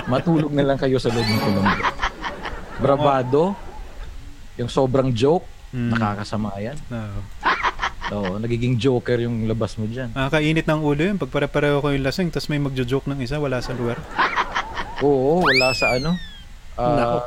matulog 0.05 0.51
na 0.53 0.63
lang 0.63 0.77
kayo 0.77 0.97
sa 0.97 1.09
loob 1.09 1.23
ng 1.23 1.41
kulungan. 1.41 1.77
Bravado, 2.77 3.55
yung 4.55 4.69
sobrang 4.69 5.11
joke, 5.11 5.45
Mm. 5.75 5.91
nakakasama 5.91 6.55
yan. 6.55 6.77
Oo. 6.87 7.19
Oo, 8.05 8.37
nagiging 8.37 8.77
joker 8.77 9.19
yung 9.19 9.43
labas 9.43 9.75
mo 9.75 9.83
dyan. 9.83 10.07
Nakakainit 10.15 10.63
ng 10.63 10.79
ulo 10.79 11.01
yun. 11.03 11.17
Pag 11.17 11.27
pare-pareho 11.27 11.81
ko 11.81 11.89
yung 11.89 11.99
lasing, 11.99 12.29
tapos 12.29 12.47
may 12.47 12.61
magjo-joke 12.61 13.09
ng 13.09 13.19
isa, 13.19 13.35
wala 13.35 13.59
sa 13.59 13.73
lugar. 13.73 13.99
Oo, 15.01 15.41
wala 15.41 15.73
sa 15.75 15.91
ano. 15.91 16.15
Ah, 16.77 16.95
Nako. 16.95 17.17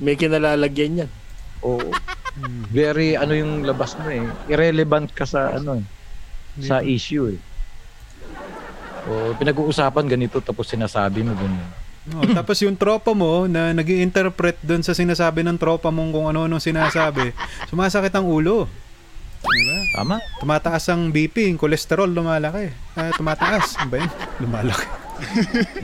May 0.00 0.16
kinalalagyan 0.16 1.04
yan. 1.04 1.10
Oo. 1.66 1.90
Very 2.70 3.16
ano 3.16 3.32
yung 3.32 3.66
labas 3.66 3.96
mo 3.98 4.06
eh. 4.12 4.22
Irrelevant 4.46 5.10
ka 5.10 5.26
sa 5.26 5.56
ano 5.56 5.80
eh. 5.80 5.84
Sa 6.62 6.84
issue 6.84 7.34
eh. 7.34 7.40
O 9.06 9.34
pinag-uusapan 9.34 10.06
ganito 10.06 10.38
tapos 10.38 10.70
sinasabi 10.70 11.26
mo 11.26 11.34
ganyan. 11.34 11.66
Oh, 12.06 12.22
tapos 12.22 12.62
yung 12.62 12.78
tropa 12.78 13.10
mo 13.18 13.50
na 13.50 13.74
nag 13.74 13.88
interpret 13.90 14.54
doon 14.62 14.78
sa 14.86 14.94
sinasabi 14.94 15.42
ng 15.42 15.58
tropa 15.58 15.90
mong 15.90 16.14
kung 16.14 16.26
ano-ano 16.30 16.62
sinasabi, 16.62 17.34
sumasakit 17.70 18.14
ang 18.14 18.30
ulo. 18.30 18.70
Di 19.42 19.62
ba? 19.66 19.78
Tama? 19.98 20.16
Tumataas 20.38 20.86
ang 20.90 21.10
BP, 21.10 21.50
yung 21.50 21.58
cholesterol 21.58 22.06
lumalaki. 22.06 22.70
Ah, 22.94 23.10
tumataas. 23.10 23.74
Ano 23.82 23.90
ba 23.90 23.96
yun? 23.98 24.10
Lumalaki. 24.42 24.86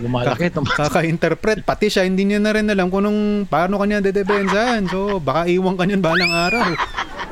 Lumalaki. 0.02 0.52
Tum- 0.52 0.68
Kaka-interpret. 0.68 1.64
Pati 1.64 1.88
siya, 1.88 2.04
hindi 2.04 2.24
niya 2.28 2.40
na 2.40 2.52
rin 2.52 2.68
alam 2.68 2.88
kung 2.88 3.04
nung, 3.04 3.48
paano 3.48 3.80
kanya 3.80 4.04
dedepensahan. 4.04 4.86
So, 4.88 5.18
baka 5.18 5.48
iwan 5.48 5.76
ka 5.76 5.84
niyan 5.84 6.02
balang 6.04 6.32
araw. 6.32 6.72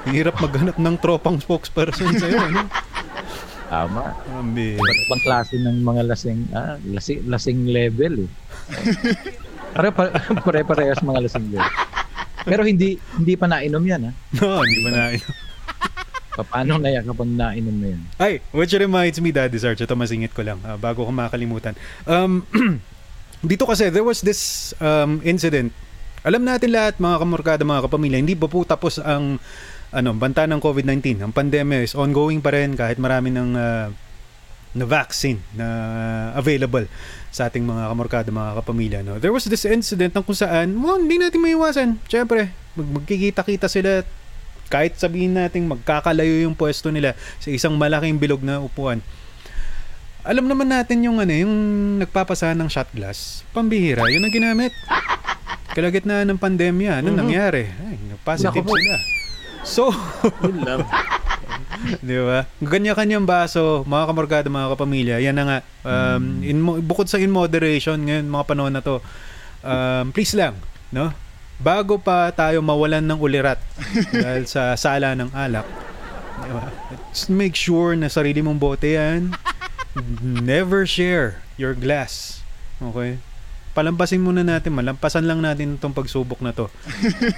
Hirap 0.09 0.41
maghanap 0.41 0.77
ng 0.81 0.97
tropang 0.99 1.37
spokesperson 1.39 2.17
sa'yo. 2.17 2.41
Ano? 2.41 2.65
Tama. 3.71 4.03
Ambi. 4.35 4.75
Iba't 4.75 4.99
ibang 5.07 5.23
klase 5.23 5.55
ng 5.61 5.77
mga 5.85 6.03
lasing, 6.11 6.41
ah, 6.51 6.75
lasing, 6.83 7.23
lasing 7.29 7.59
level 7.71 8.27
eh. 8.27 8.31
Pare, 9.71 9.95
pare, 9.95 10.11
pare-parehas 10.43 10.99
mga 10.99 11.21
lasing 11.23 11.55
level. 11.55 11.71
Pero 12.43 12.65
hindi 12.65 12.97
hindi 13.15 13.37
pa 13.37 13.47
nainom 13.47 13.85
yan 13.85 14.11
ha. 14.11 14.13
No, 14.41 14.65
hindi 14.65 14.81
ba 14.83 14.91
na 14.91 15.03
Paano 16.47 16.81
na 16.81 16.91
yan 16.91 17.05
kapag 17.05 17.29
nainom 17.29 17.77
na 17.77 17.89
yan? 17.95 18.03
Ay, 18.17 18.33
which 18.55 18.73
reminds 18.77 19.19
me, 19.21 19.31
Daddy 19.35 19.59
Sarge, 19.61 19.85
ito 19.85 19.95
masingit 19.97 20.33
ko 20.33 20.45
lang 20.45 20.59
ah, 20.63 20.77
bago 20.81 21.05
ko 21.05 21.11
makalimutan. 21.13 21.75
Um, 22.09 22.45
dito 23.51 23.65
kasi, 23.69 23.89
there 23.93 24.07
was 24.07 24.21
this 24.25 24.73
um, 24.79 25.21
incident. 25.23 25.73
Alam 26.21 26.45
natin 26.45 26.73
lahat, 26.73 27.01
mga 27.01 27.17
kamorkada, 27.21 27.63
mga 27.65 27.89
kapamilya, 27.89 28.19
hindi 28.21 28.37
pa 28.37 28.47
po 28.49 28.65
tapos 28.65 29.01
ang 29.01 29.41
ano, 29.91 30.11
banta 30.15 30.47
ng 30.47 30.63
COVID-19. 30.63 31.25
Ang 31.25 31.33
pandemya 31.35 31.83
is 31.83 31.99
ongoing 31.99 32.39
pa 32.39 32.55
rin 32.55 32.79
kahit 32.79 33.01
marami 33.01 33.35
ng 33.35 33.51
ah, 33.59 33.91
na 34.71 34.87
vaccine 34.87 35.43
na 35.59 35.67
available 36.39 36.87
sa 37.35 37.51
ating 37.51 37.67
mga 37.67 37.91
kamorkada, 37.91 38.29
mga 38.31 38.53
kapamilya. 38.63 38.99
No? 39.03 39.19
There 39.19 39.35
was 39.35 39.47
this 39.51 39.67
incident 39.67 40.15
na 40.15 40.23
kung 40.23 40.39
saan, 40.39 40.79
well, 40.79 40.99
hindi 40.99 41.19
natin 41.19 41.43
maiwasan. 41.43 41.99
Siyempre, 42.07 42.55
mag- 42.79 43.03
magkikita-kita 43.03 43.67
sila 43.67 44.07
kahit 44.71 44.95
sabihin 44.95 45.35
natin 45.35 45.67
magkakalayo 45.67 46.47
yung 46.47 46.55
pwesto 46.55 46.89
nila 46.89 47.13
sa 47.37 47.51
isang 47.51 47.75
malaking 47.75 48.17
bilog 48.17 48.41
na 48.41 48.63
upuan. 48.63 49.03
Alam 50.23 50.47
naman 50.47 50.69
natin 50.69 51.03
yung 51.03 51.19
ano, 51.19 51.33
yung 51.33 51.55
nagpapasahan 51.99 52.55
ng 52.55 52.71
shot 52.71 52.87
glass. 52.95 53.43
Pambihira, 53.51 54.07
yun 54.07 54.23
ang 54.23 54.31
ginamit. 54.31 54.71
Kalagitnaan 55.77 56.29
ng 56.29 56.39
pandemya, 56.39 57.03
ano 57.03 57.11
Mhm. 57.11 57.19
nangyari? 57.19 57.67
Ay, 57.67 57.97
positive 58.21 58.63
Naku 58.63 58.79
sila. 58.79 58.99
So. 59.67 59.85
Di 62.05 62.17
ba? 62.21 62.45
Ganyan-kanyang 62.61 63.25
baso, 63.25 63.83
mga 63.89 64.05
kamorgado, 64.07 64.47
mga 64.53 64.71
kapamilya, 64.77 65.17
yan 65.19 65.37
na 65.37 65.45
nga. 65.45 65.59
Um, 65.83 66.45
in, 66.45 66.59
mo- 66.61 66.81
bukod 66.81 67.09
sa 67.09 67.17
in 67.17 67.33
moderation, 67.33 67.97
ngayon, 67.97 68.29
mga 68.29 68.45
panahon 68.45 68.73
na 68.75 68.85
to, 68.85 69.01
um, 69.65 70.13
please 70.13 70.37
lang, 70.37 70.57
no? 70.93 71.11
Bago 71.61 72.01
pa 72.01 72.33
tayo 72.33 72.65
mawalan 72.65 73.05
ng 73.05 73.21
ulirat 73.21 73.61
dahil 74.17 74.49
sa 74.49 74.73
sala 74.81 75.13
ng 75.13 75.29
alak, 75.37 75.69
di 76.41 76.51
ba? 76.51 76.73
Just 77.13 77.29
make 77.29 77.53
sure 77.53 77.93
na 77.93 78.09
sarili 78.09 78.41
mong 78.41 78.57
bote 78.57 78.97
yan. 78.97 79.37
Never 80.25 80.89
share 80.89 81.45
your 81.61 81.77
glass. 81.77 82.41
Okay? 82.81 83.21
Palampasin 83.71 84.25
muna 84.25 84.43
natin, 84.43 84.73
malampasan 84.73 85.29
lang 85.29 85.45
natin 85.45 85.77
itong 85.77 85.95
pagsubok 85.95 86.41
na 86.43 86.51
to. 86.51 86.67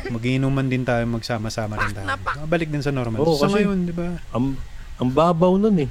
Magiinuman 0.08 0.64
din 0.64 0.86
tayo, 0.86 1.04
magsama-sama 1.04 1.76
rin 1.76 1.92
tayo. 1.92 2.08
Balik 2.48 2.72
din 2.72 2.80
sa 2.80 2.88
normal. 2.88 3.20
Oo, 3.20 3.36
sa 3.36 3.50
kasi- 3.50 3.66
ngayon, 3.66 3.78
di 3.84 3.92
ba? 3.92 4.16
Ang, 4.32 4.56
ang 4.96 5.10
babaw 5.12 5.58
nun 5.60 5.76
eh. 5.82 5.90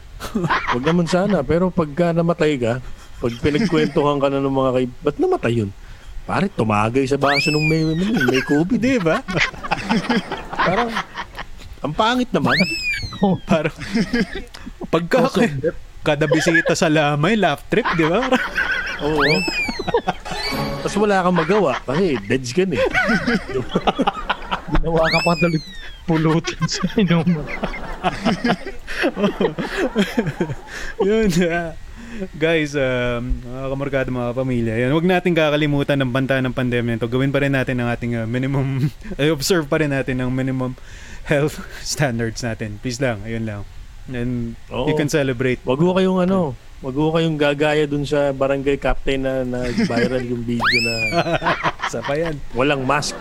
Huwag 0.73 0.81
naman 0.81 1.05
sana. 1.05 1.45
Pero 1.45 1.69
pagka 1.69 2.09
namatay 2.09 2.57
ka, 2.57 2.73
pag 3.21 3.33
pinagkwentuhan 3.37 4.17
ka 4.17 4.33
na 4.33 4.41
ng 4.41 4.55
mga 4.55 4.71
kay... 4.73 4.85
Ba't 5.05 5.17
namatay 5.21 5.53
yun? 5.61 5.69
Pare, 6.31 6.47
tumagay 6.47 7.03
sa 7.03 7.19
baso 7.19 7.51
nung 7.51 7.67
may, 7.67 7.83
may, 7.83 8.07
may 8.07 8.39
COVID. 8.47 8.79
Di 8.79 8.95
ba? 9.03 9.19
Parang, 10.71 10.87
ang 11.83 11.91
pangit 11.91 12.31
naman. 12.31 12.55
Parang, 13.43 13.75
pagka 14.87 15.27
kada 16.07 16.31
bisita 16.31 16.71
sa 16.71 16.87
lamay, 16.87 17.35
laugh 17.35 17.59
trip, 17.67 17.83
di 17.99 18.07
ba? 18.07 18.23
Oo. 19.03 19.43
Tapos 20.79 20.95
wala 21.03 21.19
kang 21.19 21.35
magawa 21.35 21.75
kasi 21.83 22.15
deads 22.23 22.55
ka 22.55 22.63
na 22.63 22.79
eh. 22.79 22.87
Ginawa 24.71 25.03
ka 25.11 25.19
pa 25.27 25.35
tuloy 25.35 25.59
pulutan 26.07 26.63
sa 26.63 26.87
inuman. 26.95 27.43
Yun. 31.05 31.27
ah. 31.51 31.75
Guys, 32.35 32.75
um, 32.75 33.39
mga 33.39 33.67
kamarkado, 33.71 34.07
mga 34.11 34.31
pamilya, 34.35 34.73
yan, 34.75 34.91
huwag 34.91 35.07
natin 35.07 35.31
kakalimutan 35.31 35.95
ng 35.95 36.11
banta 36.11 36.43
ng 36.43 36.51
pandemya 36.51 36.99
ito. 36.99 37.07
Gawin 37.07 37.31
pa 37.31 37.39
rin 37.39 37.55
natin 37.55 37.79
ang 37.79 37.87
ating 37.87 38.19
uh, 38.19 38.27
minimum, 38.27 38.91
observe 39.35 39.63
pa 39.71 39.79
rin 39.79 39.95
natin 39.95 40.19
ang 40.19 40.27
minimum 40.27 40.75
health 41.23 41.63
standards 41.85 42.43
natin. 42.43 42.83
Please 42.83 42.99
lang, 42.99 43.23
ayun 43.23 43.47
lang. 43.47 43.61
And 44.11 44.59
Oo. 44.67 44.91
you 44.91 44.95
can 44.97 45.07
celebrate. 45.07 45.63
Wag 45.63 45.79
ho 45.79 45.95
kayong 45.95 46.27
ano, 46.27 46.51
wag 46.83 46.95
ho 46.97 47.15
kayong 47.15 47.37
gagaya 47.39 47.87
dun 47.87 48.03
sa 48.03 48.35
barangay 48.35 48.75
captain 48.75 49.23
na 49.23 49.47
nag-viral 49.47 50.25
yung 50.25 50.43
video 50.43 50.77
na 50.83 50.95
Sa 51.93 52.03
pa 52.03 52.19
yan. 52.19 52.35
walang 52.51 52.83
mask. 52.83 53.15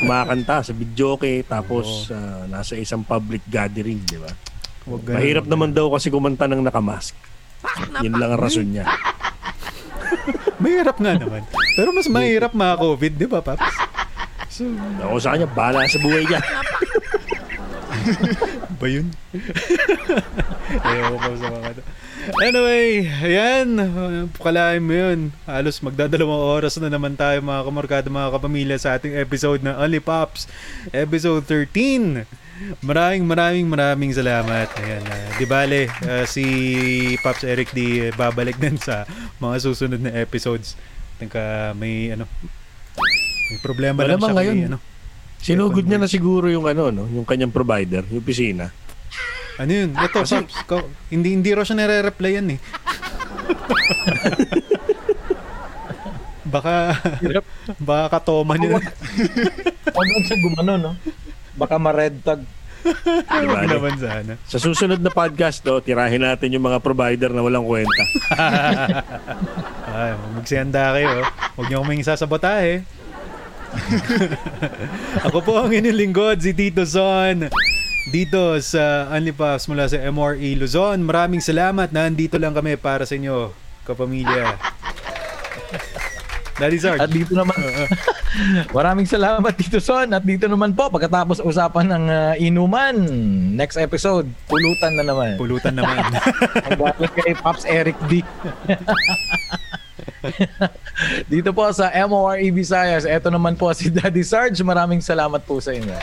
Kumakanta 0.00 0.64
sa 0.64 0.72
videoke 0.72 1.44
tapos 1.44 2.08
ah, 2.08 2.44
nasa 2.48 2.74
isang 2.74 3.04
public 3.04 3.44
gathering, 3.46 4.00
di 4.06 4.16
ba? 4.16 4.32
Ganun. 4.84 5.16
Mahirap 5.16 5.46
naman 5.48 5.70
daw 5.72 5.88
kasi 5.92 6.08
kumanta 6.08 6.44
ng 6.44 6.60
nakamask. 6.60 7.12
Yun 8.04 8.14
lang 8.18 8.30
ang 8.34 8.40
rason 8.40 8.66
niya. 8.66 8.84
Mahirap 10.62 10.96
nga 10.98 11.12
naman. 11.18 11.42
Pero 11.74 11.90
mas 11.90 12.06
mahirap 12.06 12.52
mga 12.54 12.74
COVID, 12.78 13.12
di 13.18 13.26
ba, 13.26 13.42
Paps? 13.42 13.74
Ako 15.02 15.18
sa 15.18 15.34
kanya, 15.34 15.50
bahala 15.50 15.82
sa 15.90 15.98
buhay 15.98 16.22
niya. 16.22 16.40
ba 18.78 18.86
yun? 18.86 19.06
Ayaw 20.86 21.18
ko 21.18 21.30
sa 21.40 21.48
mga 21.50 21.68
to. 21.74 21.82
Anyway, 22.40 23.04
ayan. 23.20 23.68
Pukalain 24.32 24.80
mo 24.80 24.94
yun. 24.96 25.18
Halos 25.44 25.82
magdadalawang 25.84 26.44
oras 26.56 26.80
na 26.80 26.88
naman 26.88 27.18
tayo 27.18 27.36
mga 27.44 27.64
kamarkada, 27.68 28.08
mga 28.08 28.32
kapamilya 28.32 28.76
sa 28.80 28.96
ating 28.96 29.12
episode 29.18 29.60
na 29.60 29.76
Only 29.76 30.00
Pops. 30.00 30.48
Episode 30.94 31.44
13. 31.44 32.43
Maraming 32.80 33.24
maraming 33.24 33.66
maraming 33.66 34.10
salamat. 34.10 34.68
Ayan, 34.76 35.02
uh, 35.02 35.28
di 35.34 35.44
bale, 35.44 35.80
uh, 36.02 36.22
si 36.24 36.44
Pops 37.18 37.42
Eric 37.42 37.70
di 37.70 37.86
babalik 38.12 38.56
din 38.56 38.76
sa 38.76 39.02
mga 39.36 39.56
susunod 39.60 39.98
na 39.98 40.14
episodes. 40.14 40.78
Tangka 41.16 41.74
may 41.74 42.10
ano 42.10 42.26
may 43.44 43.58
problema 43.58 44.00
lang 44.00 44.16
Malamang 44.16 44.30
siya 44.30 44.36
kay, 44.36 44.46
ngayon. 44.48 44.68
ano. 44.68 44.78
Sinugod 45.36 45.84
niya 45.84 45.98
na 45.98 46.08
siguro 46.08 46.46
yung 46.46 46.64
ano, 46.64 46.88
no, 46.88 47.04
yung 47.06 47.22
kanyang 47.22 47.50
provider, 47.50 48.00
yung 48.08 48.22
pisina. 48.22 48.72
Ano 49.54 49.70
yun? 49.70 49.92
Ito, 49.92 50.24
Kasi- 50.24 50.40
Pops, 50.40 50.56
ko- 50.64 50.88
hindi 51.08 51.30
hindi 51.30 51.50
raw 51.50 51.62
siya 51.62 51.76
nare-replyan 51.76 52.46
eh. 52.48 52.60
baka 56.44 56.94
baka 57.78 58.04
katoma 58.12 58.54
niya. 58.54 58.78
Huwag 59.84 60.08
lang 60.08 60.24
siya 60.24 60.38
gumano, 60.40 60.72
no? 60.76 60.90
Baka 61.54 61.78
ma-red 61.78 62.18
tag. 62.22 62.42
Di 62.84 63.46
ba? 63.48 63.64
Hindi 63.64 63.74
naman 63.80 63.96
sana. 63.96 64.32
Sa 64.44 64.60
susunod 64.60 65.00
na 65.00 65.08
podcast, 65.08 65.64
no, 65.64 65.80
tirahin 65.80 66.20
natin 66.20 66.52
yung 66.52 66.68
mga 66.68 66.84
provider 66.84 67.32
na 67.32 67.40
walang 67.40 67.64
kwenta. 67.64 68.04
Ay, 69.94 70.12
magsihanda 70.36 70.92
kayo. 70.92 71.24
Huwag 71.56 71.66
niyo 71.70 71.80
kaming 71.80 72.04
sasabotahe. 72.04 72.84
Ako 75.26 75.40
po 75.42 75.58
ang 75.58 75.72
inyong 75.72 75.98
lingkod, 75.98 76.38
si 76.44 76.52
Tito 76.52 76.84
Son. 76.84 77.48
Dito 78.12 78.60
sa 78.60 79.08
Only 79.08 79.32
Puffs 79.32 79.64
mula 79.64 79.88
sa 79.88 79.96
MRE 79.96 80.60
Luzon. 80.60 81.00
Maraming 81.00 81.40
salamat 81.40 81.88
na 81.88 82.04
andito 82.04 82.36
lang 82.36 82.52
kami 82.52 82.76
para 82.76 83.08
sa 83.08 83.16
inyo, 83.16 83.48
kapamilya. 83.88 84.60
Daddy 86.54 86.78
Sarge. 86.78 87.02
At 87.02 87.10
dito 87.10 87.34
naman, 87.34 87.58
maraming 88.76 89.10
salamat 89.10 89.50
dito 89.58 89.82
Son. 89.82 90.06
At 90.14 90.22
dito 90.22 90.46
naman 90.46 90.70
po, 90.70 90.86
pagkatapos 90.86 91.42
usapan 91.42 91.90
ng 91.90 92.04
ah, 92.06 92.34
inuman, 92.38 92.94
next 93.58 93.74
episode, 93.74 94.30
pulutan 94.46 94.94
na 94.94 95.02
naman. 95.02 95.34
Pulutan 95.34 95.74
naman. 95.74 95.98
Ang 96.70 97.10
kay 97.18 97.34
Pops 97.34 97.66
Eric 97.66 97.98
D. 98.06 98.22
dito 101.32 101.50
po 101.50 101.68
sa 101.74 101.90
MORE 102.06 102.48
Visayas, 102.54 103.04
eto 103.04 103.34
naman 103.34 103.58
po 103.58 103.74
si 103.74 103.90
Daddy 103.90 104.22
Sarge. 104.22 104.62
Maraming 104.62 105.02
salamat 105.02 105.42
po 105.42 105.58
sa 105.58 105.74
inyo. 105.74 105.98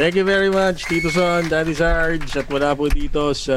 Thank 0.00 0.16
you 0.16 0.24
very 0.24 0.48
much, 0.48 0.88
Tito 0.88 1.12
Son, 1.12 1.44
Daddy 1.44 1.76
Sarge, 1.76 2.24
at 2.32 2.48
wala 2.48 2.72
po 2.72 2.88
dito 2.88 3.36
sa 3.36 3.52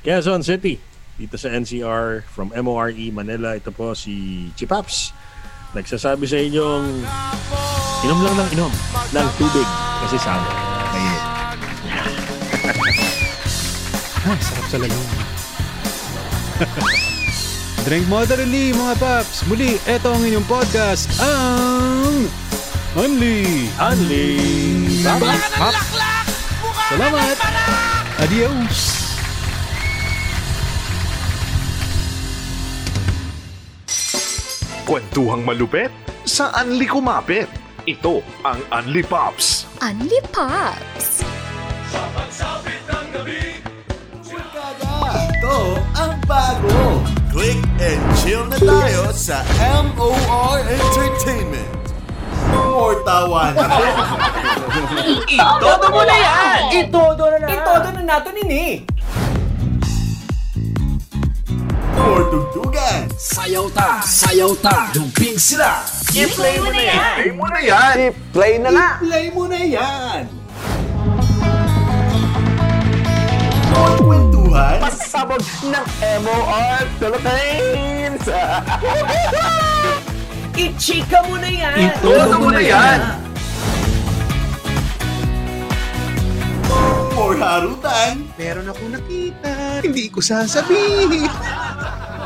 Quezon 0.00 0.40
City, 0.40 0.80
dito 1.18 1.34
sa 1.34 1.50
NCR 1.50 2.22
from 2.30 2.54
MORE 2.54 2.94
Manila. 3.10 3.58
Ito 3.58 3.74
po 3.74 3.98
si 3.98 4.46
Chipaps. 4.54 5.10
Nagsasabi 5.74 6.24
sa 6.24 6.38
inyong 6.38 6.86
inom 8.06 8.20
lang 8.24 8.36
ng 8.38 8.48
inom 8.56 8.72
ng 9.12 9.28
tubig 9.36 9.68
kasi 10.06 10.16
summer. 10.22 10.54
Mainit. 10.94 11.24
Ah, 14.28 14.36
sarap 14.44 14.66
sa 14.68 14.76
lalaw. 14.76 15.04
Drink 17.88 18.04
moderately 18.12 18.76
mga 18.76 19.00
paps. 19.00 19.40
Muli, 19.48 19.80
eto 19.88 20.12
ang 20.12 20.20
inyong 20.20 20.44
podcast, 20.44 21.08
ang 21.16 22.28
Only 22.92 23.72
Only 23.80 24.36
Salamat! 25.00 25.40
Adios! 28.20 29.07
Kwentuhang 34.88 35.44
malupet 35.44 35.92
sa 36.24 36.48
Anli 36.56 36.88
Kumapit. 36.88 37.44
Ito 37.84 38.24
ang 38.40 38.56
Anli 38.72 39.04
Pops. 39.04 39.68
Unli 39.84 40.16
Pops! 40.32 41.20
Ito 45.12 45.56
ang 45.92 46.16
bago. 46.24 47.04
Click 47.28 47.60
and 47.84 48.00
chill 48.16 48.48
na 48.48 48.56
tayo 48.56 49.12
sa 49.12 49.44
MOR 49.92 50.64
Entertainment. 50.64 51.84
More 52.48 53.04
tawanan. 53.04 53.68
Itodo 55.28 55.86
mo 55.92 56.00
na 56.00 56.16
yan! 56.16 56.60
Itodo 56.88 57.28
na 57.28 57.36
na! 57.44 57.48
Itodo 57.52 57.88
na 57.92 58.02
nato 58.08 58.32
nini! 58.32 58.88
More 61.98 62.24
tugtugan. 62.30 63.10
Sayaw 63.18 63.66
ta, 63.74 63.98
sayaw 64.06 64.54
ta, 64.62 64.94
dumping 64.94 65.34
sila. 65.34 65.82
I-play 66.14 66.62
mo 66.62 66.70
na 66.70 66.82
yan! 66.82 67.14
Play 67.18 67.30
mo 67.34 67.46
na 67.50 67.60
yan. 67.60 67.96
Play 68.30 68.54
na 68.62 68.70
na! 68.70 68.86
Play 69.02 69.26
mo 69.34 69.44
na 69.50 69.60
yan. 69.60 70.20
Kwentuhan. 73.98 74.78
Pasabog 74.82 75.42
ng 75.66 75.86
MOR 76.22 76.82
Philippines! 76.98 78.24
I-chika 80.58 81.18
mo 81.26 81.36
na 81.38 81.50
yan! 81.50 81.98
Itodo 81.98 82.36
mo 82.42 82.50
na 82.50 82.62
yan! 82.62 83.27
More 87.18 87.34
harutan. 87.34 88.30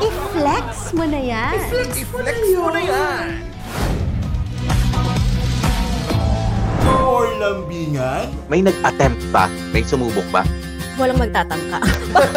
I-flex 0.05 0.93
mo 0.93 1.09
na 1.09 1.17
yan! 1.17 1.57
I-flex 1.81 2.37
mo 2.53 2.69
na 2.69 2.77
yan! 2.77 3.41
More 6.85 7.33
lambingan. 7.41 8.29
May 8.45 8.61
nag-attempt 8.61 9.17
ba? 9.33 9.49
May 9.73 9.81
sumubok 9.81 10.29
ba? 10.29 10.45
Walang 11.01 11.17
magtatangka. 11.17 11.81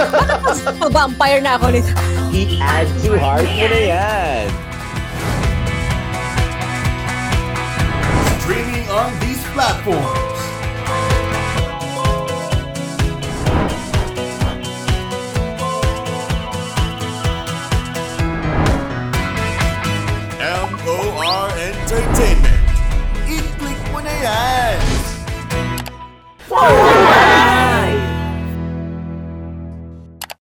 Pag-vampire 0.80 1.44
na 1.44 1.60
ako 1.60 1.76
nito. 1.76 1.92
I-add 2.32 2.88
to 3.04 3.20
heart 3.20 3.48
mo 3.52 3.66
na 3.68 3.80
yan! 3.84 4.48
Streaming 8.40 8.88
on 8.88 9.12
these 9.20 9.44
platforms. 9.52 10.25
MOR 21.26 21.50
Entertainment. 21.58 22.54
I-click 23.26 23.80
mo 23.90 23.98
na 23.98 24.14
yan. 24.14 24.78